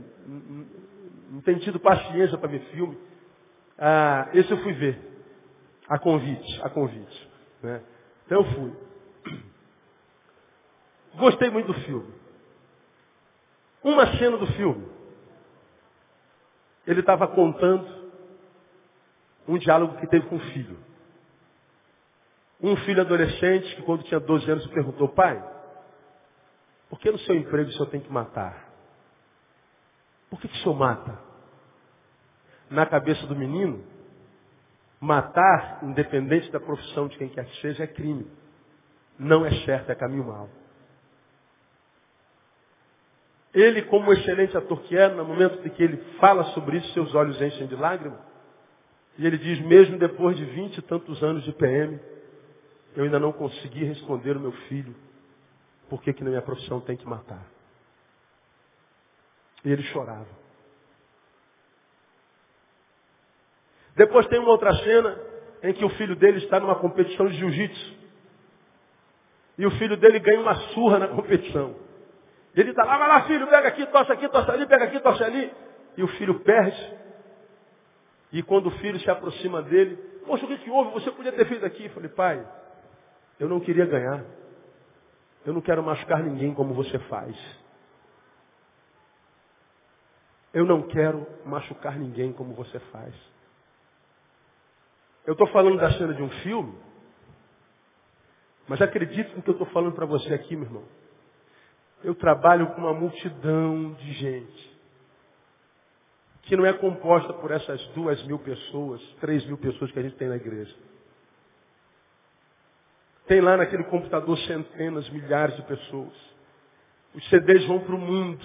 não 1.28 1.40
tenho 1.40 1.58
tido 1.58 1.80
paciência 1.80 2.38
para 2.38 2.48
ver 2.48 2.60
filme. 2.72 2.96
Ah, 3.76 4.28
esse 4.32 4.50
eu 4.50 4.58
fui 4.58 4.74
ver, 4.74 5.11
a 5.88 5.98
convite, 5.98 6.62
a 6.62 6.70
convite. 6.70 7.30
Né? 7.62 7.82
Então 8.26 8.38
eu 8.38 8.54
fui. 8.54 8.72
Gostei 11.14 11.50
muito 11.50 11.66
do 11.66 11.80
filme. 11.80 12.12
Uma 13.82 14.06
cena 14.18 14.36
do 14.36 14.46
filme. 14.48 14.88
Ele 16.86 17.00
estava 17.00 17.28
contando 17.28 18.12
um 19.46 19.58
diálogo 19.58 19.98
que 19.98 20.06
teve 20.06 20.26
com 20.28 20.36
o 20.36 20.40
filho. 20.40 20.78
Um 22.60 22.76
filho 22.76 23.00
adolescente 23.00 23.74
que 23.76 23.82
quando 23.82 24.04
tinha 24.04 24.20
12 24.20 24.50
anos 24.50 24.66
perguntou, 24.68 25.08
pai, 25.08 25.42
por 26.88 26.98
que 27.00 27.10
no 27.10 27.18
seu 27.20 27.34
emprego 27.34 27.68
o 27.68 27.72
senhor 27.72 27.86
tem 27.86 28.00
que 28.00 28.12
matar? 28.12 28.70
Por 30.30 30.40
que, 30.40 30.48
que 30.48 30.54
o 30.54 30.62
senhor 30.62 30.74
mata? 30.74 31.18
Na 32.70 32.86
cabeça 32.86 33.26
do 33.26 33.36
menino, 33.36 33.84
matar, 35.02 35.80
independente 35.82 36.50
da 36.50 36.58
profissão 36.58 37.08
de 37.08 37.18
quem 37.18 37.28
quer 37.28 37.44
que 37.44 37.60
seja, 37.60 37.84
é 37.84 37.86
crime. 37.86 38.26
Não 39.18 39.44
é 39.44 39.50
certo, 39.66 39.90
é 39.90 39.94
caminho 39.94 40.24
mau. 40.24 40.48
Ele, 43.52 43.82
como 43.82 44.10
excelente 44.14 44.56
ator 44.56 44.80
que 44.84 44.96
é, 44.96 45.08
no 45.08 45.26
momento 45.26 45.66
em 45.66 45.70
que 45.70 45.82
ele 45.82 45.98
fala 46.18 46.44
sobre 46.54 46.78
isso, 46.78 46.92
seus 46.94 47.14
olhos 47.14 47.40
enchem 47.42 47.66
de 47.66 47.76
lágrimas. 47.76 48.20
E 49.18 49.26
ele 49.26 49.36
diz, 49.36 49.60
mesmo 49.66 49.98
depois 49.98 50.38
de 50.38 50.44
vinte 50.46 50.78
e 50.78 50.82
tantos 50.82 51.22
anos 51.22 51.44
de 51.44 51.52
PM, 51.52 52.00
eu 52.96 53.04
ainda 53.04 53.18
não 53.18 53.32
consegui 53.32 53.84
responder 53.84 54.38
o 54.38 54.40
meu 54.40 54.52
filho 54.52 54.94
por 55.92 56.00
que, 56.00 56.14
que 56.14 56.24
na 56.24 56.30
minha 56.30 56.40
profissão 56.40 56.80
tem 56.80 56.96
que 56.96 57.06
matar? 57.06 57.46
E 59.62 59.70
ele 59.70 59.82
chorava. 59.82 60.41
Depois 63.96 64.26
tem 64.26 64.38
uma 64.38 64.50
outra 64.50 64.74
cena 64.76 65.18
em 65.62 65.72
que 65.72 65.84
o 65.84 65.88
filho 65.90 66.16
dele 66.16 66.38
está 66.38 66.58
numa 66.58 66.76
competição 66.76 67.26
de 67.26 67.34
jiu-jitsu. 67.34 68.02
E 69.58 69.66
o 69.66 69.70
filho 69.72 69.96
dele 69.96 70.18
ganha 70.18 70.40
uma 70.40 70.54
surra 70.54 70.98
na 70.98 71.08
competição. 71.08 71.76
Ele 72.54 72.70
está 72.70 72.84
lá, 72.84 72.98
vai 72.98 73.08
lá 73.08 73.22
filho, 73.22 73.46
pega 73.46 73.68
aqui, 73.68 73.86
tosse 73.86 74.12
aqui, 74.12 74.28
tosse 74.28 74.50
ali, 74.50 74.66
pega 74.66 74.84
aqui, 74.84 75.00
tosse 75.00 75.22
ali. 75.22 75.52
E 75.96 76.02
o 76.02 76.08
filho 76.08 76.40
perde. 76.40 76.96
E 78.32 78.42
quando 78.42 78.66
o 78.66 78.70
filho 78.72 78.98
se 79.00 79.10
aproxima 79.10 79.62
dele, 79.62 79.96
poxa, 80.26 80.44
o 80.44 80.48
que, 80.48 80.58
que 80.58 80.70
houve? 80.70 80.90
Você 80.92 81.10
podia 81.10 81.32
ter 81.32 81.46
feito 81.46 81.64
aqui. 81.64 81.84
Eu 81.84 81.90
falei, 81.90 82.08
pai, 82.08 82.46
eu 83.38 83.48
não 83.48 83.60
queria 83.60 83.86
ganhar. 83.86 84.24
Eu 85.44 85.52
não 85.52 85.60
quero 85.60 85.82
machucar 85.82 86.22
ninguém 86.22 86.54
como 86.54 86.72
você 86.72 86.98
faz. 87.00 87.36
Eu 90.52 90.64
não 90.64 90.82
quero 90.82 91.26
machucar 91.44 91.98
ninguém 91.98 92.32
como 92.32 92.54
você 92.54 92.78
faz. 92.78 93.14
Eu 95.26 95.32
estou 95.32 95.46
falando 95.48 95.78
da 95.78 95.92
cena 95.92 96.14
de 96.14 96.22
um 96.22 96.30
filme, 96.42 96.74
mas 98.66 98.80
acredite 98.80 99.34
no 99.34 99.42
que 99.42 99.50
eu 99.50 99.52
estou 99.52 99.66
falando 99.68 99.94
para 99.94 100.06
você 100.06 100.34
aqui, 100.34 100.56
meu 100.56 100.66
irmão. 100.66 100.84
Eu 102.02 102.14
trabalho 102.14 102.68
com 102.74 102.80
uma 102.80 102.92
multidão 102.92 103.92
de 103.94 104.12
gente 104.12 104.72
que 106.42 106.56
não 106.56 106.66
é 106.66 106.72
composta 106.72 107.32
por 107.34 107.50
essas 107.50 107.80
duas 107.88 108.22
mil 108.24 108.38
pessoas, 108.38 109.00
três 109.20 109.44
mil 109.46 109.56
pessoas 109.56 109.90
que 109.92 109.98
a 109.98 110.02
gente 110.02 110.16
tem 110.16 110.28
na 110.28 110.36
igreja. 110.36 110.74
Tem 113.26 113.40
lá 113.40 113.56
naquele 113.56 113.84
computador 113.84 114.36
centenas, 114.40 115.08
milhares 115.10 115.56
de 115.56 115.62
pessoas. 115.62 116.12
Os 117.14 117.28
CDs 117.28 117.64
vão 117.66 117.78
para 117.80 117.94
o 117.94 117.98
mundo, 117.98 118.44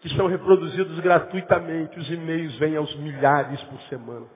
que 0.00 0.08
são 0.10 0.26
reproduzidos 0.26 1.00
gratuitamente. 1.00 1.98
Os 1.98 2.10
e-mails 2.10 2.54
vêm 2.56 2.76
aos 2.76 2.94
milhares 2.96 3.62
por 3.64 3.80
semana. 3.82 4.26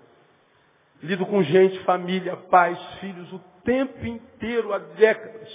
Lido 1.02 1.26
com 1.26 1.42
gente, 1.42 1.78
família, 1.84 2.36
pais, 2.36 2.78
filhos, 3.00 3.32
o 3.32 3.38
tempo 3.64 4.04
inteiro, 4.06 4.72
há 4.72 4.78
décadas. 4.78 5.48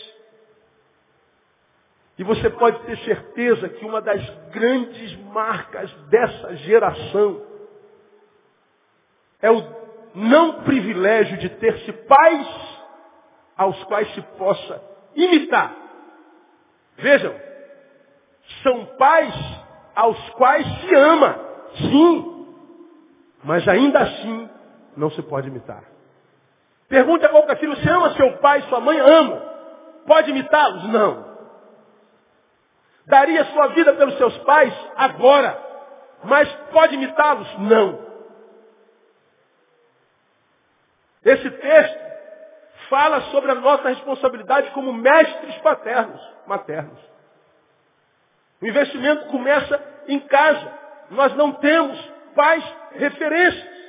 E 2.17 2.23
você 2.23 2.49
pode 2.49 2.79
ter 2.85 2.97
certeza 2.99 3.69
que 3.69 3.85
uma 3.85 4.01
das 4.01 4.23
grandes 4.51 5.15
marcas 5.33 5.91
dessa 6.09 6.55
geração 6.57 7.41
é 9.41 9.49
o 9.49 9.63
não 10.13 10.61
privilégio 10.63 11.37
de 11.37 11.49
ter-se 11.49 11.91
pais 11.91 12.47
aos 13.57 13.83
quais 13.85 14.13
se 14.13 14.21
possa 14.37 14.83
imitar. 15.15 15.75
Vejam, 16.97 17.33
são 18.61 18.85
pais 18.97 19.33
aos 19.95 20.29
quais 20.31 20.67
se 20.81 20.95
ama, 20.95 21.39
sim, 21.77 22.47
mas 23.43 23.67
ainda 23.67 23.99
assim 23.99 24.49
não 24.95 25.09
se 25.11 25.21
pode 25.21 25.47
imitar. 25.47 25.83
Pergunta 26.87 27.25
a 27.25 27.29
qualquer 27.29 27.57
filho, 27.57 27.75
você 27.75 27.89
ama 27.89 28.13
seu 28.15 28.37
pai 28.37 28.59
e 28.59 28.63
sua 28.63 28.79
mãe? 28.81 28.99
Ama. 28.99 29.37
Pode 30.05 30.29
imitá-los? 30.29 30.89
Não. 30.89 31.31
Daria 33.05 33.45
sua 33.45 33.67
vida 33.67 33.93
pelos 33.93 34.17
seus 34.17 34.37
pais? 34.39 34.73
Agora. 34.95 35.57
Mas 36.23 36.51
pode 36.71 36.95
imitá-los? 36.95 37.47
Não. 37.59 38.11
Esse 41.23 41.49
texto 41.49 41.99
fala 42.89 43.21
sobre 43.31 43.51
a 43.51 43.55
nossa 43.55 43.87
responsabilidade 43.87 44.71
como 44.71 44.91
mestres 44.91 45.55
paternos, 45.59 46.21
maternos. 46.45 46.99
O 48.61 48.67
investimento 48.67 49.27
começa 49.27 49.81
em 50.07 50.19
casa. 50.19 50.79
Nós 51.09 51.33
não 51.35 51.53
temos 51.53 51.97
pais 52.35 52.63
referências. 52.91 53.80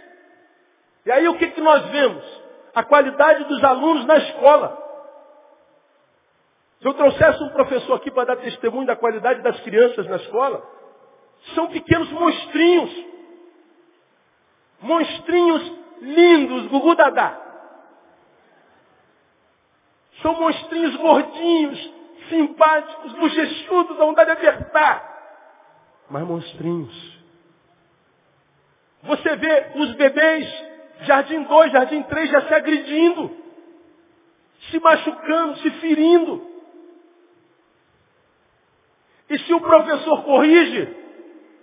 E 1.04 1.10
aí 1.10 1.28
o 1.28 1.36
que, 1.36 1.50
que 1.50 1.60
nós 1.60 1.84
vemos? 1.86 2.42
A 2.74 2.82
qualidade 2.84 3.44
dos 3.44 3.62
alunos 3.62 4.06
na 4.06 4.16
escola. 4.16 4.78
Se 6.80 6.88
eu 6.88 6.94
trouxesse 6.94 7.42
um 7.42 7.50
professor 7.50 7.94
aqui 7.94 8.10
para 8.10 8.34
dar 8.34 8.36
testemunho 8.36 8.86
da 8.86 8.96
qualidade 8.96 9.40
das 9.42 9.58
crianças 9.60 10.06
na 10.06 10.16
escola, 10.16 10.62
são 11.54 11.68
pequenos 11.68 12.10
monstrinhos. 12.10 13.06
Monstrinhos 14.80 15.72
lindos, 16.00 16.66
Gugu 16.66 16.94
Dadá. 16.94 17.38
São 20.22 20.34
monstrinhos 20.34 20.96
gordinhos, 20.96 21.94
simpáticos, 22.28 23.12
bochechudos, 23.12 24.00
a 24.00 24.04
vontade 24.04 24.30
de 24.30 24.48
apertar. 24.48 25.08
Mas 26.08 26.22
monstrinhos. 26.24 27.22
Você 29.02 29.36
vê 29.36 29.72
os 29.76 29.94
bebês 29.94 30.71
Jardim 31.02 31.42
2, 31.44 31.72
jardim 31.72 32.02
3 32.02 32.30
já 32.30 32.42
se 32.42 32.54
agredindo, 32.54 33.36
se 34.70 34.78
machucando, 34.78 35.56
se 35.58 35.70
ferindo. 35.72 36.50
E 39.28 39.38
se 39.38 39.54
o 39.54 39.60
professor 39.60 40.22
corrige, 40.24 40.96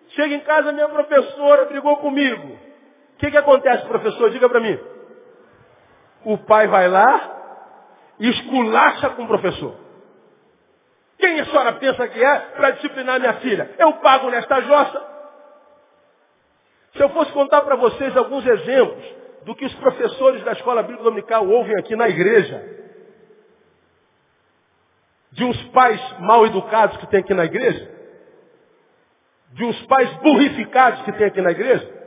chega 0.10 0.36
em 0.36 0.40
casa, 0.40 0.72
minha 0.72 0.90
professora 0.90 1.66
brigou 1.66 1.98
comigo. 1.98 2.48
O 2.48 3.18
que, 3.20 3.32
que 3.32 3.38
acontece, 3.38 3.86
professor? 3.86 4.30
Diga 4.32 4.50
para 4.50 4.60
mim. 4.60 4.80
O 6.26 6.38
pai 6.38 6.68
vai 6.68 6.88
lá 6.88 7.38
e 8.20 8.30
esculacha 8.30 9.12
com 9.12 9.24
o 9.24 9.28
professor. 9.28 9.76
Quem 11.18 11.40
a 11.40 11.46
senhora 11.46 11.74
pensa 11.74 12.08
que 12.08 12.24
é 12.24 12.40
para 12.40 12.72
disciplinar 12.72 13.20
minha 13.20 13.34
filha? 13.36 13.76
Eu 13.78 13.94
pago 13.94 14.30
nesta 14.30 14.62
jossa. 14.62 15.10
Se 16.96 17.04
eu 17.04 17.10
fosse 17.10 17.32
contar 17.32 17.62
para 17.62 17.76
vocês 17.76 18.16
alguns 18.18 18.46
exemplos 18.46 19.19
do 19.44 19.56
que 19.56 19.66
os 19.66 19.74
professores 19.76 20.44
da 20.44 20.54
escola 20.54 20.84
bíblica 20.84 21.04
dominical 21.04 21.48
ouvem 21.48 21.78
aqui 21.78 21.96
na 21.96 22.10
igreja. 22.10 22.78
De 25.32 25.44
uns 25.44 25.62
pais 25.70 26.20
mal 26.20 26.46
educados 26.46 26.98
que 26.98 27.08
tem 27.08 27.20
aqui 27.20 27.34
na 27.34 27.46
igreja. 27.46 27.90
De 29.54 29.64
uns 29.64 29.82
pais 29.86 30.12
burrificados 30.18 31.02
que 31.04 31.12
tem 31.14 31.28
aqui 31.28 31.42
na 31.42 31.52
igreja. 31.52 32.00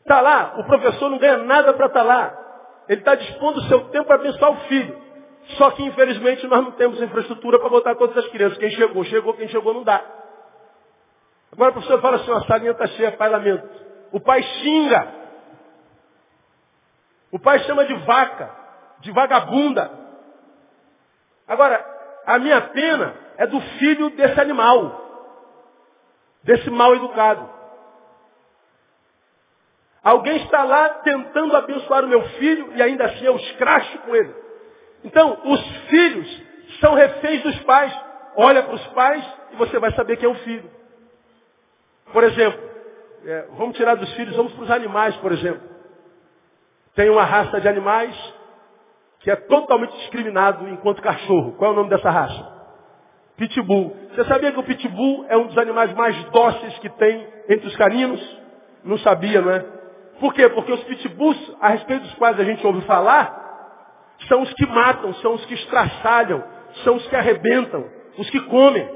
Está 0.00 0.20
lá, 0.20 0.54
o 0.58 0.64
professor 0.64 1.10
não 1.10 1.18
ganha 1.18 1.38
nada 1.38 1.74
para 1.74 1.86
estar 1.86 2.00
tá 2.00 2.04
lá. 2.04 2.38
Ele 2.88 3.00
está 3.00 3.14
dispondo 3.14 3.58
o 3.58 3.64
seu 3.64 3.80
tempo 3.90 4.06
para 4.06 4.16
abençoar 4.16 4.52
o 4.52 4.60
filho. 4.68 4.96
Só 5.56 5.70
que, 5.70 5.82
infelizmente, 5.82 6.46
nós 6.46 6.62
não 6.62 6.72
temos 6.72 7.00
infraestrutura 7.00 7.58
para 7.58 7.68
botar 7.68 7.94
todas 7.94 8.16
as 8.16 8.28
crianças. 8.28 8.58
Quem 8.58 8.70
chegou, 8.70 9.04
chegou. 9.04 9.34
Quem 9.34 9.48
chegou, 9.48 9.72
não 9.74 9.82
dá. 9.82 10.02
Agora 11.52 11.70
o 11.70 11.72
professor 11.74 12.00
fala 12.00 12.16
assim, 12.16 12.30
a 12.30 12.40
salinha 12.42 12.72
está 12.72 12.86
cheia, 12.86 13.12
pai 13.12 13.28
lamento. 13.28 13.68
O 14.12 14.20
pai 14.20 14.42
xinga. 14.42 15.17
O 17.30 17.38
pai 17.38 17.58
chama 17.60 17.84
de 17.84 17.94
vaca, 17.94 18.50
de 19.00 19.10
vagabunda. 19.12 19.90
Agora, 21.46 21.84
a 22.26 22.38
minha 22.38 22.60
pena 22.60 23.14
é 23.36 23.46
do 23.46 23.60
filho 23.60 24.10
desse 24.10 24.40
animal, 24.40 25.08
desse 26.42 26.70
mal 26.70 26.94
educado. 26.94 27.48
Alguém 30.02 30.36
está 30.44 30.64
lá 30.64 30.88
tentando 30.88 31.56
abençoar 31.56 32.04
o 32.04 32.08
meu 32.08 32.22
filho 32.30 32.72
e 32.74 32.82
ainda 32.82 33.04
assim 33.04 33.24
eu 33.24 33.36
escracho 33.36 33.98
com 33.98 34.14
ele. 34.14 34.34
Então, 35.04 35.38
os 35.44 35.60
filhos 35.88 36.42
são 36.80 36.94
reféns 36.94 37.42
dos 37.42 37.58
pais. 37.60 37.92
Olha 38.36 38.62
para 38.62 38.74
os 38.74 38.86
pais 38.88 39.24
e 39.52 39.56
você 39.56 39.78
vai 39.78 39.92
saber 39.92 40.16
quem 40.16 40.26
é 40.26 40.32
o 40.32 40.36
filho. 40.36 40.70
Por 42.12 42.24
exemplo, 42.24 42.60
é, 43.24 43.48
vamos 43.56 43.76
tirar 43.76 43.96
dos 43.96 44.10
filhos, 44.14 44.34
vamos 44.36 44.52
para 44.54 44.64
os 44.64 44.70
animais, 44.70 45.14
por 45.16 45.32
exemplo. 45.32 45.77
Tem 46.98 47.08
uma 47.10 47.22
raça 47.22 47.60
de 47.60 47.68
animais 47.68 48.12
que 49.20 49.30
é 49.30 49.36
totalmente 49.36 49.96
discriminado 49.98 50.68
enquanto 50.68 51.00
cachorro. 51.00 51.52
Qual 51.52 51.70
é 51.70 51.72
o 51.72 51.76
nome 51.76 51.90
dessa 51.90 52.10
raça? 52.10 52.44
Pitbull. 53.36 53.96
Você 54.10 54.24
sabia 54.24 54.50
que 54.50 54.58
o 54.58 54.64
pitbull 54.64 55.24
é 55.28 55.36
um 55.36 55.46
dos 55.46 55.56
animais 55.58 55.94
mais 55.94 56.20
dóceis 56.30 56.76
que 56.80 56.88
tem 56.88 57.24
entre 57.48 57.68
os 57.68 57.76
caninos? 57.76 58.20
Não 58.82 58.98
sabia, 58.98 59.40
não 59.40 59.52
é? 59.52 59.60
Por 60.18 60.34
quê? 60.34 60.48
Porque 60.48 60.72
os 60.72 60.82
pitbulls, 60.82 61.56
a 61.60 61.68
respeito 61.68 62.02
dos 62.02 62.14
quais 62.14 62.40
a 62.40 62.42
gente 62.42 62.66
ouve 62.66 62.80
falar, 62.80 64.16
são 64.26 64.42
os 64.42 64.52
que 64.54 64.66
matam, 64.66 65.14
são 65.14 65.34
os 65.34 65.46
que 65.46 65.54
estraçalham, 65.54 66.42
são 66.82 66.96
os 66.96 67.06
que 67.06 67.14
arrebentam, 67.14 67.84
os 68.18 68.28
que 68.28 68.40
comem. 68.40 68.90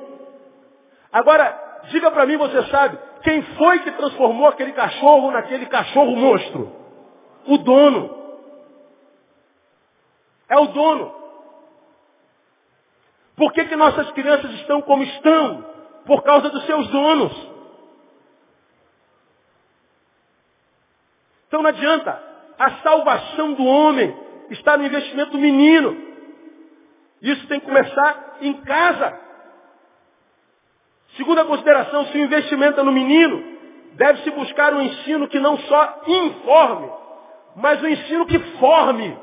Agora, 1.12 1.56
diga 1.84 2.10
para 2.10 2.26
mim, 2.26 2.36
você 2.36 2.64
sabe, 2.64 2.98
quem 3.22 3.42
foi 3.42 3.78
que 3.78 3.92
transformou 3.92 4.48
aquele 4.48 4.72
cachorro 4.72 5.30
naquele 5.30 5.66
cachorro 5.66 6.16
monstro? 6.16 6.81
O 7.46 7.58
dono. 7.58 8.22
É 10.48 10.58
o 10.58 10.66
dono. 10.66 11.22
Por 13.36 13.52
que, 13.52 13.64
que 13.64 13.76
nossas 13.76 14.10
crianças 14.12 14.50
estão 14.54 14.82
como 14.82 15.02
estão? 15.02 15.64
Por 16.06 16.22
causa 16.22 16.50
dos 16.50 16.64
seus 16.66 16.86
donos. 16.88 17.32
Então 21.48 21.62
não 21.62 21.68
adianta., 21.68 22.22
a, 22.58 22.70
salvação 22.82 23.54
do 23.54 23.64
homem 23.64 24.16
está 24.50 24.76
no 24.76 24.86
investimento 24.86 25.32
do 25.32 25.38
menino. 25.38 25.96
Isso 27.20 27.46
tem 27.46 27.60
que 27.60 27.66
começar 27.66 28.38
em 28.40 28.54
casa. 28.62 29.20
Segunda 31.16 31.44
consideração, 31.44 32.06
se 32.06 32.18
o 32.18 32.24
investimento 32.24 32.80
é 32.80 32.82
no 32.82 32.92
menino, 32.92 33.42
deve-se 33.92 34.30
buscar 34.30 34.72
um 34.72 34.82
ensino 34.82 35.28
que 35.28 35.38
não 35.38 35.58
só 35.58 36.02
informe, 36.06 36.90
mas 37.56 37.82
um 37.82 37.88
ensino 37.88 38.26
que 38.26 38.38
forme. 38.58 39.18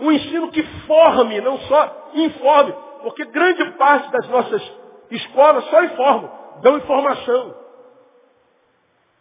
Um 0.00 0.12
ensino 0.12 0.50
que 0.50 0.62
forme, 0.86 1.40
não 1.40 1.58
só 1.60 2.10
informe. 2.14 2.74
Porque 3.02 3.24
grande 3.26 3.64
parte 3.72 4.10
das 4.10 4.28
nossas 4.28 4.72
escolas 5.10 5.64
só 5.66 5.84
informam, 5.84 6.30
dão 6.62 6.76
informação. 6.76 7.54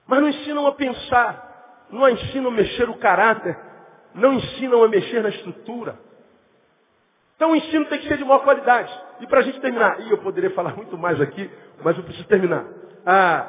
Mas 0.08 0.22
não 0.22 0.30
ensinam 0.30 0.68
a 0.68 0.72
pensar, 0.74 1.86
não 1.90 2.10
ensinam 2.10 2.50
a 2.50 2.54
mexer 2.54 2.90
o 2.90 2.98
caráter, 2.98 3.58
não 4.14 4.34
ensinam 4.34 4.84
a 4.84 4.88
mexer 4.88 5.22
na 5.22 5.30
estrutura. 5.30 5.98
Então 7.36 7.52
o 7.52 7.56
ensino 7.56 7.86
tem 7.86 8.00
que 8.00 8.08
ser 8.08 8.18
de 8.18 8.26
maior 8.26 8.44
qualidade. 8.44 8.92
E 9.22 9.28
para 9.28 9.40
a 9.40 9.44
gente 9.44 9.60
terminar, 9.62 10.02
e 10.02 10.12
eu 10.12 10.18
poderia 10.18 10.52
falar 10.52 10.76
muito 10.76 10.98
mais 10.98 11.22
aqui, 11.22 11.50
mas 11.82 11.98
eu 11.98 12.04
preciso 12.04 12.28
terminar. 12.28 12.66
Ah, 13.06 13.48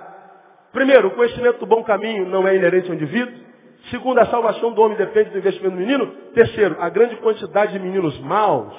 primeiro, 0.72 1.09
o 1.09 1.11
conhecimento 1.12 1.59
do 1.59 1.66
bom 1.66 1.82
caminho 1.82 2.28
não 2.28 2.46
é 2.46 2.55
inerente 2.55 2.88
ao 2.88 2.94
indivíduo. 2.94 3.49
Segundo, 3.89 4.18
a 4.18 4.26
salvação 4.26 4.72
do 4.72 4.83
homem 4.83 4.97
depende 4.97 5.31
do 5.31 5.39
investimento 5.39 5.74
do 5.74 5.81
menino. 5.81 6.07
Terceiro, 6.35 6.76
a 6.81 6.89
grande 6.91 7.16
quantidade 7.16 7.72
de 7.72 7.78
meninos 7.78 8.18
maus, 8.20 8.74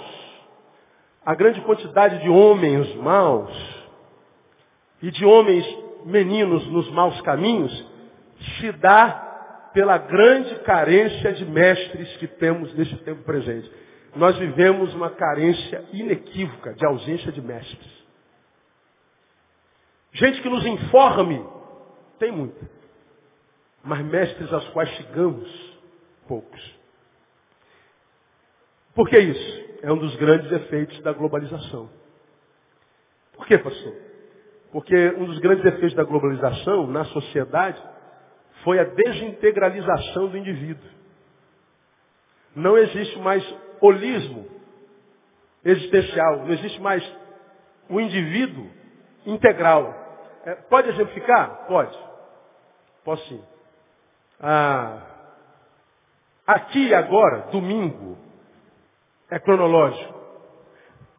a 1.26 1.34
grande 1.34 1.60
quantidade 1.62 2.20
de 2.22 2.30
homens 2.30 2.94
maus 2.96 3.52
e 5.02 5.10
de 5.10 5.26
homens 5.26 5.66
meninos 6.06 6.66
nos 6.68 6.90
maus 6.92 7.20
caminhos 7.22 7.90
se 8.60 8.72
dá 8.74 9.70
pela 9.74 9.98
grande 9.98 10.56
carência 10.60 11.34
de 11.34 11.46
mestres 11.46 12.16
que 12.18 12.28
temos 12.28 12.74
nesse 12.76 12.96
tempo 12.98 13.24
presente. 13.24 13.72
Nós 14.16 14.38
vivemos 14.38 14.94
uma 14.94 15.10
carência 15.10 15.86
inequívoca 15.94 16.74
de 16.74 16.86
ausência 16.86 17.32
de 17.32 17.42
mestres. 17.42 18.02
Gente 20.14 20.42
que 20.42 20.50
nos 20.50 20.66
informe, 20.66 21.44
tem 22.20 22.32
muita 22.32 22.81
mas 23.84 24.00
mestres 24.06 24.52
aos 24.54 24.68
quais 24.70 24.90
chegamos, 24.92 25.80
poucos. 26.28 26.80
Por 28.94 29.10
que 29.10 29.18
isso? 29.18 29.72
É 29.82 29.92
um 29.92 29.98
dos 29.98 30.16
grandes 30.18 30.52
efeitos 30.52 31.00
da 31.02 31.14
globalização. 31.14 31.90
Por 33.34 33.48
que, 33.48 33.58
pastor? 33.58 33.96
Porque 34.72 35.10
um 35.18 35.26
dos 35.26 35.40
grandes 35.40 35.66
efeitos 35.66 35.96
da 35.96 36.04
globalização 36.04 36.88
na 36.88 37.04
sociedade 37.06 37.82
foi 38.64 38.80
a 38.80 38.84
desintegralização 38.84 40.28
do 40.28 40.38
indivíduo. 40.38 40.90
Não 42.56 42.78
existe 42.78 43.18
mais 43.20 43.44
holismo 43.80 44.48
existencial, 45.64 46.40
não 46.40 46.52
existe 46.52 46.80
mais 46.82 47.04
o 47.90 48.00
indivíduo 48.00 48.70
integral. 49.26 49.94
É, 50.46 50.56
pode 50.56 50.90
exemplificar? 50.90 51.66
Pode. 51.68 51.98
Posso 53.04 53.28
sim. 53.28 53.44
Ah, 54.44 55.04
aqui 56.48 56.92
agora, 56.96 57.52
domingo, 57.52 58.18
é 59.30 59.38
cronológico. 59.38 60.20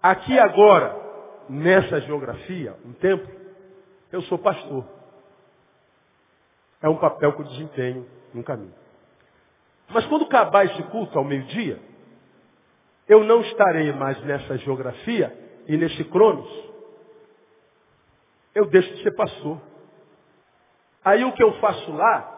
Aqui 0.03 0.37
agora, 0.37 1.01
nessa 1.49 2.01
geografia, 2.01 2.77
um 2.85 2.93
tempo, 2.95 3.31
eu 4.11 4.23
sou 4.23 4.39
pastor. 4.39 4.85
É 6.83 6.89
um 6.89 6.97
papel 6.97 7.33
que 7.33 7.43
eu 7.43 7.47
desempenho 7.47 8.09
no 8.35 8.43
caminho. 8.43 8.75
Mas 9.89 10.05
quando 10.07 10.25
acabar 10.25 10.64
esse 10.64 10.83
culto 10.85 11.16
ao 11.16 11.25
meio-dia, 11.25 11.79
eu 13.07 13.23
não 13.23 13.41
estarei 13.43 13.93
mais 13.93 14.20
nessa 14.25 14.59
geografia 14.59 15.33
e 15.68 15.77
nesse 15.77 16.03
cronos. 16.05 16.51
Eu 18.53 18.66
deixo 18.66 18.93
de 18.97 19.03
ser 19.05 19.14
pastor. 19.14 19.61
Aí 21.05 21.25
o 21.25 21.33
que 21.33 21.43
eu 21.43 21.53
faço 21.61 21.93
lá 21.93 22.32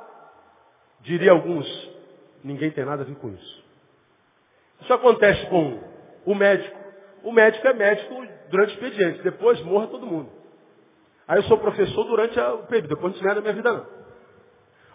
Diria 1.05 1.33
alguns, 1.33 1.67
ninguém 2.43 2.71
tem 2.71 2.85
nada 2.85 3.03
a 3.03 3.07
ver 3.07 3.15
com 3.17 3.29
isso. 3.29 3.65
Isso 4.81 4.93
acontece 4.93 5.47
com 5.47 5.81
o 6.25 6.35
médico. 6.35 6.77
O 7.23 7.33
médico 7.33 7.67
é 7.69 7.73
médico 7.75 8.27
durante 8.51 8.71
o 8.71 8.75
expediente, 8.75 9.23
depois 9.23 9.61
morra 9.63 9.87
todo 9.87 10.07
mundo. 10.07 10.31
Aí 11.29 11.39
eu 11.39 11.43
sou 11.45 11.59
professor 11.59 12.05
durante 12.05 12.39
o 12.39 12.59
período, 12.67 12.89
depois 12.89 13.21
não 13.21 13.35
na 13.35 13.41
minha 13.41 13.53
vida 13.53 13.73
não. 13.73 13.87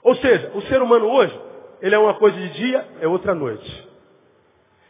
Ou 0.04 0.16
seja, 0.16 0.52
o 0.56 0.62
ser 0.64 0.82
humano 0.82 1.08
hoje, 1.08 1.40
ele 1.82 1.96
é 1.96 2.00
uma 2.00 2.16
coisa 2.16 2.38
de 2.38 2.50
dia, 2.50 2.88
é 3.02 3.08
outra 3.08 3.34
noite. 3.34 3.88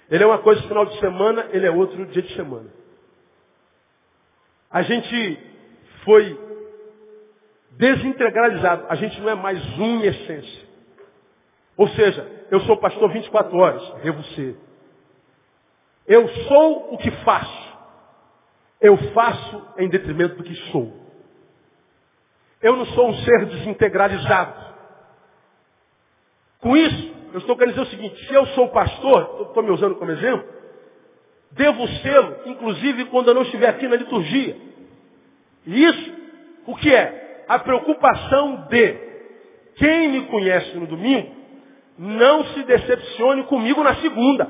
Ele 0.10 0.24
é 0.24 0.28
uma 0.28 0.40
coisa 0.40 0.62
de 0.62 0.68
final 0.68 0.86
de 0.86 1.00
semana, 1.00 1.48
ele 1.52 1.66
é 1.66 1.72
outro 1.72 2.06
dia 2.08 2.22
de 2.22 2.34
semana. 2.34 2.70
A 4.72 4.82
gente 4.84 5.40
foi 6.04 6.38
desintegralizado. 7.72 8.86
A 8.90 8.96
gente 8.96 9.20
não 9.22 9.30
é 9.30 9.36
mais 9.36 9.62
um 9.78 10.00
em 10.00 10.06
essência. 10.06 10.69
Ou 11.80 11.88
seja, 11.88 12.30
eu 12.52 12.60
sou 12.64 12.76
pastor 12.76 13.10
24 13.10 13.58
horas, 13.58 13.90
devo 14.04 14.22
ser. 14.36 14.58
Eu 16.06 16.28
sou 16.28 16.94
o 16.94 16.98
que 16.98 17.10
faço. 17.24 17.78
Eu 18.82 18.98
faço 19.14 19.66
em 19.78 19.88
detrimento 19.88 20.36
do 20.36 20.44
que 20.44 20.54
sou. 20.72 20.92
Eu 22.62 22.76
não 22.76 22.86
sou 22.88 23.08
um 23.08 23.14
ser 23.20 23.46
desintegralizado. 23.46 24.76
Com 26.60 26.76
isso, 26.76 27.16
eu 27.32 27.40
estou 27.40 27.56
querendo 27.56 27.76
dizer 27.76 27.88
o 27.88 27.92
seguinte, 27.92 28.28
se 28.28 28.34
eu 28.34 28.46
sou 28.48 28.68
pastor, 28.68 29.46
estou 29.48 29.64
me 29.64 29.72
usando 29.72 29.96
como 29.96 30.12
exemplo, 30.12 30.50
devo 31.52 31.88
ser, 31.88 32.42
inclusive 32.48 33.06
quando 33.06 33.30
eu 33.30 33.36
não 33.36 33.44
estiver 33.44 33.70
aqui 33.70 33.88
na 33.88 33.96
liturgia. 33.96 34.58
E 35.66 35.86
isso, 35.86 36.14
o 36.66 36.76
que 36.76 36.94
é? 36.94 37.46
A 37.48 37.58
preocupação 37.58 38.68
de 38.68 38.98
quem 39.78 40.10
me 40.10 40.26
conhece 40.26 40.76
no 40.76 40.86
domingo 40.86 41.39
não 42.00 42.46
se 42.46 42.64
decepcione 42.64 43.44
comigo 43.44 43.84
na 43.84 43.96
segunda. 43.96 44.50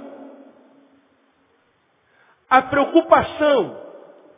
A 2.47 2.61
preocupação 2.61 3.75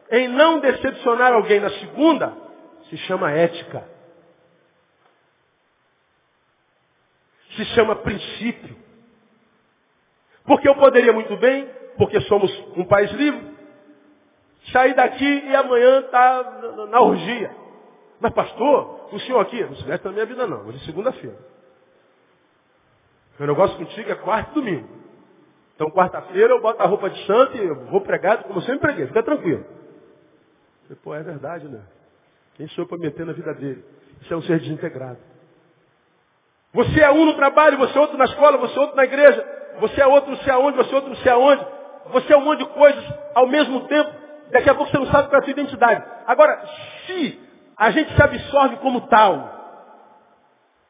em 0.09 0.29
não 0.29 0.61
decepcionar 0.61 1.33
alguém 1.33 1.59
na 1.59 1.69
segunda 1.71 2.33
se 2.89 2.95
chama 2.99 3.29
ética. 3.31 3.85
Se 7.57 7.65
chama 7.65 7.97
princípio. 7.97 8.77
Porque 10.45 10.69
eu 10.69 10.75
poderia 10.75 11.11
muito 11.11 11.35
bem, 11.35 11.69
porque 11.97 12.21
somos 12.21 12.49
um 12.77 12.85
país 12.85 13.11
livre, 13.11 13.57
sair 14.71 14.93
daqui 14.93 15.25
e 15.25 15.53
amanhã 15.53 15.99
estar 15.99 16.43
tá 16.45 16.85
na 16.87 17.01
orgia. 17.01 17.53
Mas 18.21 18.33
pastor, 18.33 19.09
o 19.13 19.19
senhor 19.19 19.41
aqui, 19.41 19.61
não 19.65 19.75
se 19.75 19.85
mete 19.85 20.05
na 20.05 20.11
minha 20.13 20.25
vida 20.25 20.47
não, 20.47 20.65
hoje 20.65 20.77
é 20.81 20.85
segunda-feira. 20.85 21.50
Meu 23.41 23.47
negócio 23.47 23.75
contigo 23.75 24.11
é 24.11 24.13
quarta 24.13 24.51
e 24.51 24.53
domingo. 24.53 24.87
Então, 25.73 25.89
quarta-feira 25.89 26.53
eu 26.53 26.61
boto 26.61 26.79
a 26.79 26.85
roupa 26.85 27.09
de 27.09 27.25
santo 27.25 27.57
e 27.57 27.67
vou 27.89 27.99
pregado 28.01 28.43
como 28.43 28.59
eu 28.59 28.61
sempre 28.61 28.81
preguei. 28.81 29.07
Fica 29.07 29.23
tranquilo. 29.23 29.65
Você, 30.83 30.93
pô, 30.93 31.15
é 31.15 31.23
verdade, 31.23 31.67
né? 31.67 31.81
Quem 32.53 32.67
sou 32.67 32.83
eu 32.83 32.87
para 32.87 32.99
meter 32.99 33.25
na 33.25 33.33
vida 33.33 33.51
dele? 33.55 33.83
Isso 34.21 34.31
é 34.31 34.37
um 34.37 34.43
ser 34.43 34.59
desintegrado. 34.59 35.17
Você 36.71 37.01
é 37.01 37.09
um 37.09 37.25
no 37.25 37.33
trabalho, 37.33 37.79
você 37.79 37.97
é 37.97 38.01
outro 38.01 38.15
na 38.15 38.25
escola, 38.25 38.59
você 38.59 38.77
é 38.77 38.79
outro 38.79 38.95
na 38.95 39.05
igreja, 39.05 39.71
você 39.79 40.01
é 40.01 40.05
outro 40.05 40.29
não 40.29 40.37
sei 40.37 40.53
aonde, 40.53 40.77
você 40.77 40.91
é 40.91 40.95
outro 40.95 41.09
não 41.09 41.17
sei 41.17 41.31
aonde. 41.31 41.65
Você 42.11 42.33
é 42.33 42.37
um 42.37 42.45
monte 42.45 42.59
de 42.59 42.65
coisas 42.65 43.03
ao 43.33 43.47
mesmo 43.47 43.87
tempo. 43.87 44.11
Daqui 44.51 44.69
a 44.69 44.75
pouco 44.75 44.91
você 44.91 44.99
não 44.99 45.07
sabe 45.07 45.29
qual 45.29 45.39
é 45.39 45.41
a 45.41 45.45
sua 45.45 45.51
identidade. 45.51 46.03
Agora, 46.27 46.63
se 47.07 47.39
a 47.75 47.89
gente 47.89 48.15
se 48.15 48.21
absorve 48.21 48.75
como 48.75 49.01
tal, 49.07 49.61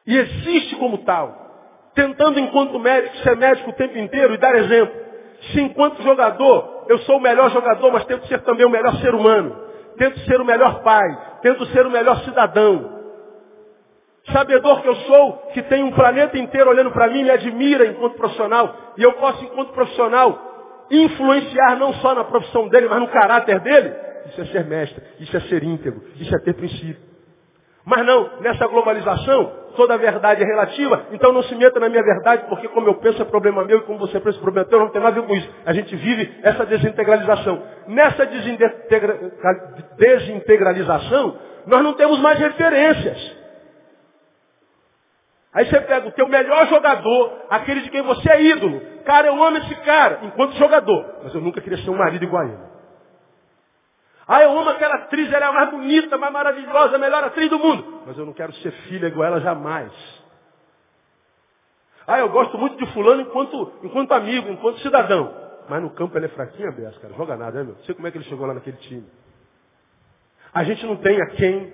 e 0.06 0.18
existe 0.18 0.76
como 0.76 0.98
tal, 0.98 1.41
tentando 1.94 2.38
enquanto 2.38 2.78
médico 2.78 3.16
ser 3.18 3.36
médico 3.36 3.70
o 3.70 3.74
tempo 3.74 3.98
inteiro 3.98 4.34
e 4.34 4.38
dar 4.38 4.54
exemplo. 4.54 4.94
Se 5.52 5.60
enquanto 5.60 6.02
jogador, 6.02 6.84
eu 6.88 6.98
sou 7.00 7.16
o 7.16 7.20
melhor 7.20 7.50
jogador, 7.50 7.92
mas 7.92 8.04
tento 8.04 8.26
ser 8.26 8.40
também 8.42 8.64
o 8.64 8.70
melhor 8.70 8.94
ser 8.96 9.14
humano. 9.14 9.56
Tento 9.96 10.18
ser 10.20 10.40
o 10.40 10.44
melhor 10.44 10.82
pai. 10.82 11.38
Tento 11.42 11.66
ser 11.66 11.86
o 11.86 11.90
melhor 11.90 12.20
cidadão. 12.20 13.00
Sabedor 14.30 14.82
que 14.82 14.88
eu 14.88 14.94
sou, 14.94 15.32
que 15.52 15.62
tem 15.62 15.82
um 15.82 15.90
planeta 15.90 16.38
inteiro 16.38 16.70
olhando 16.70 16.92
para 16.92 17.08
mim, 17.08 17.24
me 17.24 17.30
admira 17.30 17.86
enquanto 17.86 18.16
profissional. 18.16 18.74
E 18.96 19.02
eu 19.02 19.12
posso, 19.14 19.44
enquanto 19.44 19.72
profissional, 19.72 20.86
influenciar 20.90 21.76
não 21.76 21.92
só 21.94 22.14
na 22.14 22.24
profissão 22.24 22.68
dele, 22.68 22.88
mas 22.88 23.00
no 23.00 23.08
caráter 23.08 23.58
dele. 23.60 23.92
Isso 24.26 24.40
é 24.40 24.44
ser 24.46 24.64
mestre, 24.64 25.02
isso 25.18 25.36
é 25.36 25.40
ser 25.40 25.64
íntegro, 25.64 26.04
isso 26.16 26.34
é 26.34 26.38
ter 26.38 26.54
princípio. 26.54 27.02
Mas 27.84 28.06
não, 28.06 28.40
nessa 28.40 28.66
globalização, 28.68 29.52
toda 29.76 29.94
a 29.94 29.96
verdade 29.96 30.42
é 30.42 30.46
relativa, 30.46 31.06
então 31.12 31.32
não 31.32 31.42
se 31.42 31.54
meta 31.54 31.78
na 31.80 31.88
minha 31.88 32.02
verdade, 32.02 32.44
porque 32.48 32.68
como 32.68 32.88
eu 32.88 32.94
penso 32.94 33.20
é 33.20 33.24
problema 33.24 33.64
meu 33.64 33.78
e 33.78 33.82
como 33.82 33.98
você 33.98 34.20
pensa 34.20 34.38
é 34.38 34.40
problema 34.40 34.68
teu, 34.68 34.78
não 34.78 34.90
tem 34.90 35.02
nada 35.02 35.18
a 35.18 35.20
ver 35.20 35.26
com 35.26 35.34
isso. 35.34 35.48
A 35.66 35.72
gente 35.72 35.94
vive 35.96 36.40
essa 36.42 36.64
desintegralização. 36.66 37.62
Nessa 37.88 38.26
desintegra... 38.26 39.32
desintegralização, 39.96 41.36
nós 41.66 41.82
não 41.82 41.94
temos 41.94 42.18
mais 42.20 42.38
referências. 42.38 43.42
Aí 45.54 45.66
você 45.66 45.80
pega 45.82 46.08
o 46.08 46.12
teu 46.12 46.26
melhor 46.28 46.66
jogador, 46.68 47.44
aquele 47.50 47.82
de 47.82 47.90
quem 47.90 48.02
você 48.02 48.30
é 48.32 48.42
ídolo. 48.42 48.80
Cara, 49.04 49.26
eu 49.28 49.42
amo 49.42 49.58
esse 49.58 49.74
cara, 49.82 50.20
enquanto 50.22 50.56
jogador. 50.56 51.20
Mas 51.22 51.34
eu 51.34 51.40
nunca 51.40 51.60
queria 51.60 51.78
ser 51.78 51.90
um 51.90 51.96
marido 51.96 52.24
igual 52.24 52.42
a 52.42 52.46
ele. 52.46 52.72
Ah, 54.26 54.42
eu 54.42 54.56
amo 54.56 54.70
aquela 54.70 54.94
atriz, 54.96 55.32
ela 55.32 55.46
é 55.46 55.48
a 55.48 55.52
mais 55.52 55.70
bonita, 55.70 56.16
mais 56.16 56.32
maravilhosa, 56.32 56.96
a 56.96 56.98
melhor 56.98 57.24
atriz 57.24 57.50
do 57.50 57.58
mundo. 57.58 58.02
Mas 58.06 58.16
eu 58.16 58.24
não 58.24 58.32
quero 58.32 58.52
ser 58.54 58.70
filha 58.88 59.08
igual 59.08 59.26
ela 59.26 59.40
jamais. 59.40 59.92
Ah, 62.06 62.18
eu 62.18 62.28
gosto 62.28 62.56
muito 62.58 62.76
de 62.76 62.92
fulano 62.92 63.22
enquanto, 63.22 63.72
enquanto 63.82 64.12
amigo, 64.12 64.48
enquanto 64.48 64.80
cidadão. 64.80 65.34
Mas 65.68 65.82
no 65.82 65.90
campo 65.90 66.16
ele 66.16 66.26
é 66.26 66.28
fraquinho, 66.28 66.72
Bessa, 66.72 66.98
cara. 67.00 67.14
Joga 67.14 67.36
nada, 67.36 67.58
né, 67.58 67.64
meu? 67.64 67.74
Não 67.74 67.84
sei 67.84 67.94
como 67.94 68.06
é 68.06 68.10
que 68.10 68.18
ele 68.18 68.24
chegou 68.24 68.46
lá 68.46 68.54
naquele 68.54 68.76
time. 68.78 69.06
A 70.52 70.64
gente 70.64 70.84
não 70.84 70.96
tem 70.96 71.20
a 71.20 71.26
quem 71.30 71.72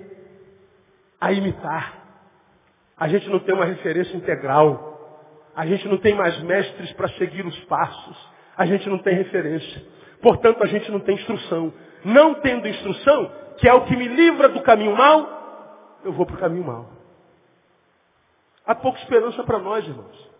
a 1.20 1.32
imitar. 1.32 1.94
A 2.96 3.08
gente 3.08 3.28
não 3.28 3.40
tem 3.40 3.54
uma 3.54 3.64
referência 3.64 4.16
integral. 4.16 4.88
A 5.54 5.66
gente 5.66 5.88
não 5.88 5.98
tem 5.98 6.14
mais 6.14 6.40
mestres 6.42 6.92
para 6.92 7.08
seguir 7.10 7.44
os 7.44 7.58
passos. 7.64 8.30
A 8.56 8.66
gente 8.66 8.88
não 8.88 8.98
tem 8.98 9.14
referência. 9.14 9.82
Portanto, 10.20 10.62
a 10.62 10.66
gente 10.66 10.90
não 10.90 11.00
tem 11.00 11.14
instrução. 11.14 11.72
Não 12.04 12.34
tendo 12.34 12.68
instrução, 12.68 13.30
que 13.58 13.68
é 13.68 13.74
o 13.74 13.84
que 13.84 13.96
me 13.96 14.08
livra 14.08 14.48
do 14.48 14.62
caminho 14.62 14.96
mal, 14.96 15.98
eu 16.04 16.12
vou 16.12 16.26
para 16.26 16.36
o 16.36 16.38
caminho 16.38 16.64
mal. 16.64 16.86
Há 18.66 18.74
pouca 18.74 18.98
esperança 19.00 19.42
para 19.44 19.58
nós, 19.58 19.86
irmãos. 19.86 20.30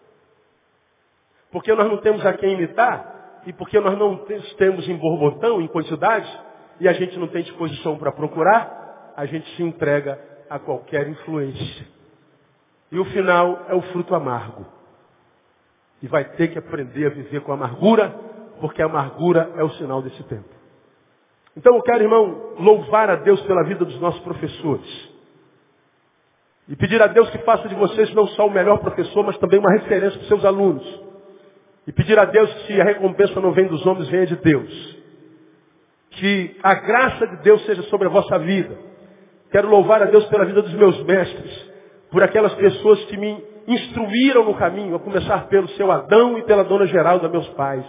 Porque 1.51 1.73
nós 1.75 1.89
não 1.89 1.99
temos 1.99 2.25
a 2.27 2.33
quem 2.35 2.53
imitar, 2.53 3.41
e 3.47 3.53
porque 3.53 3.81
nós 3.81 3.97
não 3.99 4.25
temos 4.59 4.89
em 4.89 4.97
borbotão, 4.97 5.61
em 5.61 5.67
quantidade, 5.67 6.29
e 6.81 6.89
a 6.89 6.93
gente 6.93 7.19
não 7.19 7.29
tem 7.29 7.43
disposição 7.43 7.97
para 7.97 8.13
procurar, 8.13 9.13
a 9.17 9.25
gente 9.27 9.49
se 9.57 9.63
entrega 9.63 10.21
a 10.49 10.59
qualquer 10.59 11.09
influência. 11.09 11.87
E 12.91 12.99
o 12.99 13.05
final 13.07 13.65
é 13.69 13.75
o 13.75 13.83
fruto 13.83 14.15
amargo. 14.15 14.67
E 16.03 16.07
vai 16.07 16.25
ter 16.25 16.49
que 16.49 16.59
aprender 16.59 17.07
a 17.07 17.11
viver 17.11 17.41
com 17.41 17.53
amargura, 17.53 18.15
porque 18.61 18.83
a 18.83 18.87
amargura 18.87 19.53
é 19.57 19.63
o 19.63 19.71
sinal 19.71 20.03
desse 20.03 20.23
tempo. 20.25 20.49
Então 21.57 21.75
eu 21.75 21.83
quero, 21.83 22.05
irmão, 22.05 22.55
louvar 22.59 23.11
a 23.11 23.17
Deus 23.17 23.41
pela 23.43 23.65
vida 23.65 23.85
dos 23.85 24.01
nossos 24.01 24.21
professores. 24.21 25.09
E 26.69 26.77
pedir 26.77 27.03
a 27.03 27.07
Deus 27.07 27.29
que 27.31 27.39
faça 27.39 27.69
de 27.69 27.75
vocês 27.75 28.13
não 28.15 28.27
só 28.29 28.47
o 28.47 28.51
melhor 28.51 28.79
professor, 28.79 29.25
mas 29.25 29.39
também 29.39 29.59
uma 29.59 29.73
referência 29.73 30.19
para 30.19 30.23
os 30.23 30.29
seus 30.29 30.45
alunos. 30.45 31.03
E 31.87 31.93
pedir 31.93 32.19
a 32.19 32.27
Deus 32.27 32.53
que 32.53 32.67
se 32.67 32.81
a 32.81 32.85
recompensa 32.85 33.41
não 33.41 33.53
vem 33.53 33.67
dos 33.67 33.85
homens, 33.87 34.09
venha 34.09 34.27
de 34.27 34.37
Deus. 34.37 34.99
Que 36.11 36.57
a 36.63 36.75
graça 36.75 37.27
de 37.27 37.37
Deus 37.43 37.65
seja 37.65 37.83
sobre 37.85 38.07
a 38.07 38.11
vossa 38.11 38.39
vida. 38.39 38.77
Quero 39.51 39.69
louvar 39.69 40.03
a 40.03 40.07
Deus 40.07 40.27
pela 40.27 40.45
vida 40.45 40.61
dos 40.61 40.75
meus 40.75 41.03
mestres, 41.05 41.71
por 42.11 42.23
aquelas 42.23 42.55
pessoas 42.55 43.03
que 43.07 43.17
me 43.17 43.43
instruíram 43.67 44.45
no 44.45 44.55
caminho, 44.55 44.95
a 44.95 45.01
começar 45.01 45.49
pelo 45.49 45.69
seu 45.71 45.91
Adão 45.91 46.39
e 46.39 46.43
pela 46.43 46.65
dona 46.65 46.87
Geralda, 46.87 47.29
meus 47.29 47.49
pais. 47.51 47.87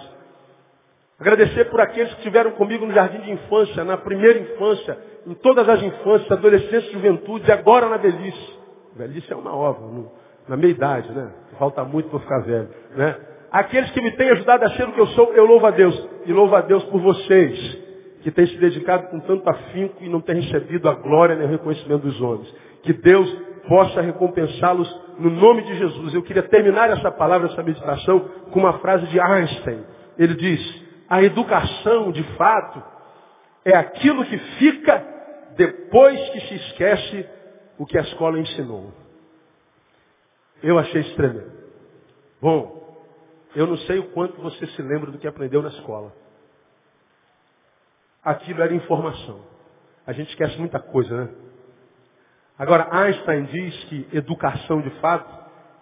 Agradecer 1.20 1.66
por 1.66 1.82
aqueles 1.82 2.10
que 2.14 2.20
estiveram 2.20 2.52
comigo 2.52 2.86
no 2.86 2.94
jardim 2.94 3.20
de 3.20 3.32
infância, 3.32 3.84
na 3.84 3.98
primeira 3.98 4.40
infância, 4.40 4.98
em 5.28 5.34
todas 5.34 5.68
as 5.68 5.84
infâncias, 5.84 6.32
adolescência, 6.32 6.94
juventude 6.94 7.52
agora 7.52 7.90
na 7.90 7.98
velhice. 7.98 8.58
Velhice 8.96 9.32
é 9.34 9.36
uma 9.36 9.54
obra, 9.54 9.82
no, 9.82 10.12
na 10.48 10.56
meia 10.56 10.72
idade, 10.72 11.12
né? 11.12 11.30
Falta 11.58 11.84
muito 11.84 12.10
para 12.10 12.20
ficar 12.20 12.40
velho, 12.40 12.70
né? 12.96 13.16
Aqueles 13.52 13.90
que 13.92 14.02
me 14.02 14.12
têm 14.12 14.30
ajudado 14.30 14.64
a 14.64 14.70
ser 14.72 14.88
o 14.88 14.94
que 14.94 15.00
eu 15.00 15.08
sou, 15.08 15.34
eu 15.34 15.46
louvo 15.46 15.66
a 15.66 15.72
Deus. 15.72 16.08
E 16.26 16.32
louvo 16.32 16.56
a 16.56 16.62
Deus 16.62 16.84
por 16.86 17.02
vocês, 17.02 17.78
que 18.22 18.32
têm 18.32 18.46
se 18.46 18.58
dedicado 18.58 19.08
com 19.08 19.20
tanto 19.22 19.50
afinco 19.50 19.96
e 20.02 20.08
não 20.08 20.22
têm 20.22 20.40
recebido 20.40 20.88
a 20.88 20.94
glória 20.94 21.36
nem 21.36 21.48
o 21.48 21.50
reconhecimento 21.50 22.04
dos 22.04 22.22
homens. 22.22 22.54
Que 22.84 22.94
Deus 22.94 23.30
possa 23.68 24.02
recompensá-los 24.02 24.90
no 25.18 25.30
nome 25.30 25.64
de 25.64 25.76
Jesus. 25.76 26.14
Eu 26.14 26.24
queria 26.24 26.44
terminar 26.44 26.90
essa 26.92 27.12
palavra, 27.12 27.48
essa 27.48 27.64
meditação, 27.64 28.20
com 28.52 28.60
uma 28.60 28.74
frase 28.80 29.08
de 29.08 29.20
Einstein. 29.20 29.84
Ele 30.18 30.36
diz, 30.36 30.89
a 31.10 31.24
educação, 31.24 32.12
de 32.12 32.24
fato, 32.36 32.84
é 33.66 33.76
aquilo 33.76 34.24
que 34.26 34.38
fica 34.38 35.04
depois 35.56 36.20
que 36.30 36.42
se 36.42 36.56
esquece 36.56 37.30
o 37.78 37.86
que 37.86 37.98
a 37.98 38.02
escola 38.02 38.40
ensinou. 38.40 38.94
Eu 40.62 40.78
achei 40.78 41.04
tremendo. 41.16 41.52
Bom, 42.42 42.80
eu 43.56 43.66
não 43.66 43.78
sei 43.80 44.00
o 44.00 44.12
quanto 44.12 44.40
você 44.42 44.68
se 44.68 44.82
lembra 44.82 45.12
do 45.12 45.18
que 45.18 45.28
aprendeu 45.28 45.62
na 45.62 45.70
escola. 45.70 46.14
Aquilo 48.24 48.62
era 48.62 48.74
informação. 48.74 49.42
A 50.06 50.14
gente 50.14 50.30
esquece 50.30 50.58
muita 50.58 50.80
coisa, 50.80 51.26
né? 51.26 51.30
Agora, 52.58 52.90
Einstein 52.92 53.46
diz 53.46 53.84
que 53.86 54.08
educação, 54.12 54.82
de 54.82 54.90
fato, 55.00 55.34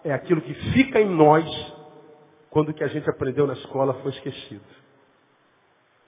é 0.04 0.12
aquilo 0.12 0.40
que 0.40 0.54
fica 0.72 1.00
em 1.00 1.08
nós 1.08 1.44
quando 2.50 2.70
o 2.70 2.74
que 2.74 2.84
a 2.84 2.88
gente 2.88 3.08
aprendeu 3.10 3.46
na 3.46 3.54
escola 3.54 3.94
foi 3.94 4.12
esquecido. 4.12 4.64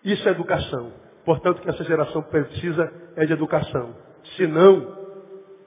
Isso 0.04 0.26
é 0.28 0.32
educação. 0.32 0.92
Portanto, 1.24 1.58
o 1.58 1.60
que 1.62 1.68
essa 1.68 1.84
geração 1.84 2.22
precisa 2.22 2.92
é 3.16 3.26
de 3.26 3.32
educação. 3.32 3.94
Senão, 4.36 4.96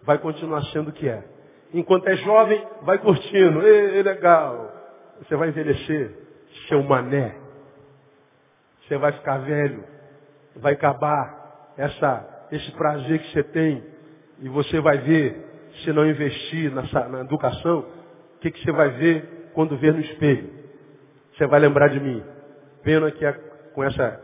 vai 0.03 0.17
continuar 0.17 0.63
sendo 0.65 0.89
o 0.89 0.93
que 0.93 1.07
é. 1.07 1.23
Enquanto 1.73 2.07
é 2.07 2.15
jovem, 2.17 2.65
vai 2.81 2.97
curtindo. 2.97 3.65
Ei, 3.65 4.01
legal. 4.03 4.71
Você 5.19 5.35
vai 5.35 5.49
envelhecer, 5.49 6.11
seu 6.67 6.83
mané. 6.83 7.35
Você 8.81 8.97
vai 8.97 9.11
ficar 9.13 9.37
velho. 9.39 9.83
Vai 10.55 10.73
acabar 10.73 11.73
essa, 11.77 12.47
esse 12.51 12.71
prazer 12.71 13.19
que 13.19 13.31
você 13.31 13.43
tem. 13.43 13.83
E 14.39 14.49
você 14.49 14.79
vai 14.79 14.97
ver, 14.97 15.71
se 15.83 15.93
não 15.93 16.05
investir 16.05 16.71
nessa, 16.71 17.07
na 17.07 17.21
educação, 17.21 17.79
o 18.35 18.39
que, 18.39 18.51
que 18.51 18.63
você 18.63 18.71
vai 18.71 18.89
ver 18.89 19.51
quando 19.53 19.77
ver 19.77 19.93
no 19.93 20.01
espelho? 20.01 20.49
Você 21.35 21.47
vai 21.47 21.59
lembrar 21.59 21.87
de 21.87 21.99
mim. 21.99 22.23
Pena 22.83 23.09
que 23.11 23.25
a 23.25 23.33
com 23.73 23.83
essa, 23.83 24.19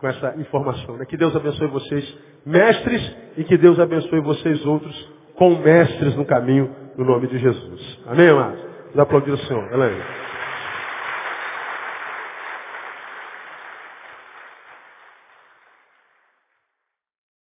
com 0.00 0.08
essa 0.08 0.34
informação. 0.38 0.96
Né? 0.96 1.04
Que 1.06 1.16
Deus 1.16 1.34
abençoe 1.34 1.66
vocês, 1.68 2.18
mestres, 2.44 3.16
e 3.36 3.44
que 3.44 3.56
Deus 3.56 3.78
abençoe 3.78 4.20
vocês 4.20 4.64
outros 4.64 5.12
com 5.36 5.56
mestres 5.56 6.14
no 6.16 6.24
caminho, 6.24 6.74
no 6.96 7.04
nome 7.04 7.26
de 7.26 7.38
Jesus. 7.38 7.98
Amém, 8.06 8.28
amados? 8.28 8.60
Vamos 8.60 8.98
aplaudir 8.98 9.32
o 9.32 9.38
Senhor. 9.38 9.72
Elaine. 9.72 10.23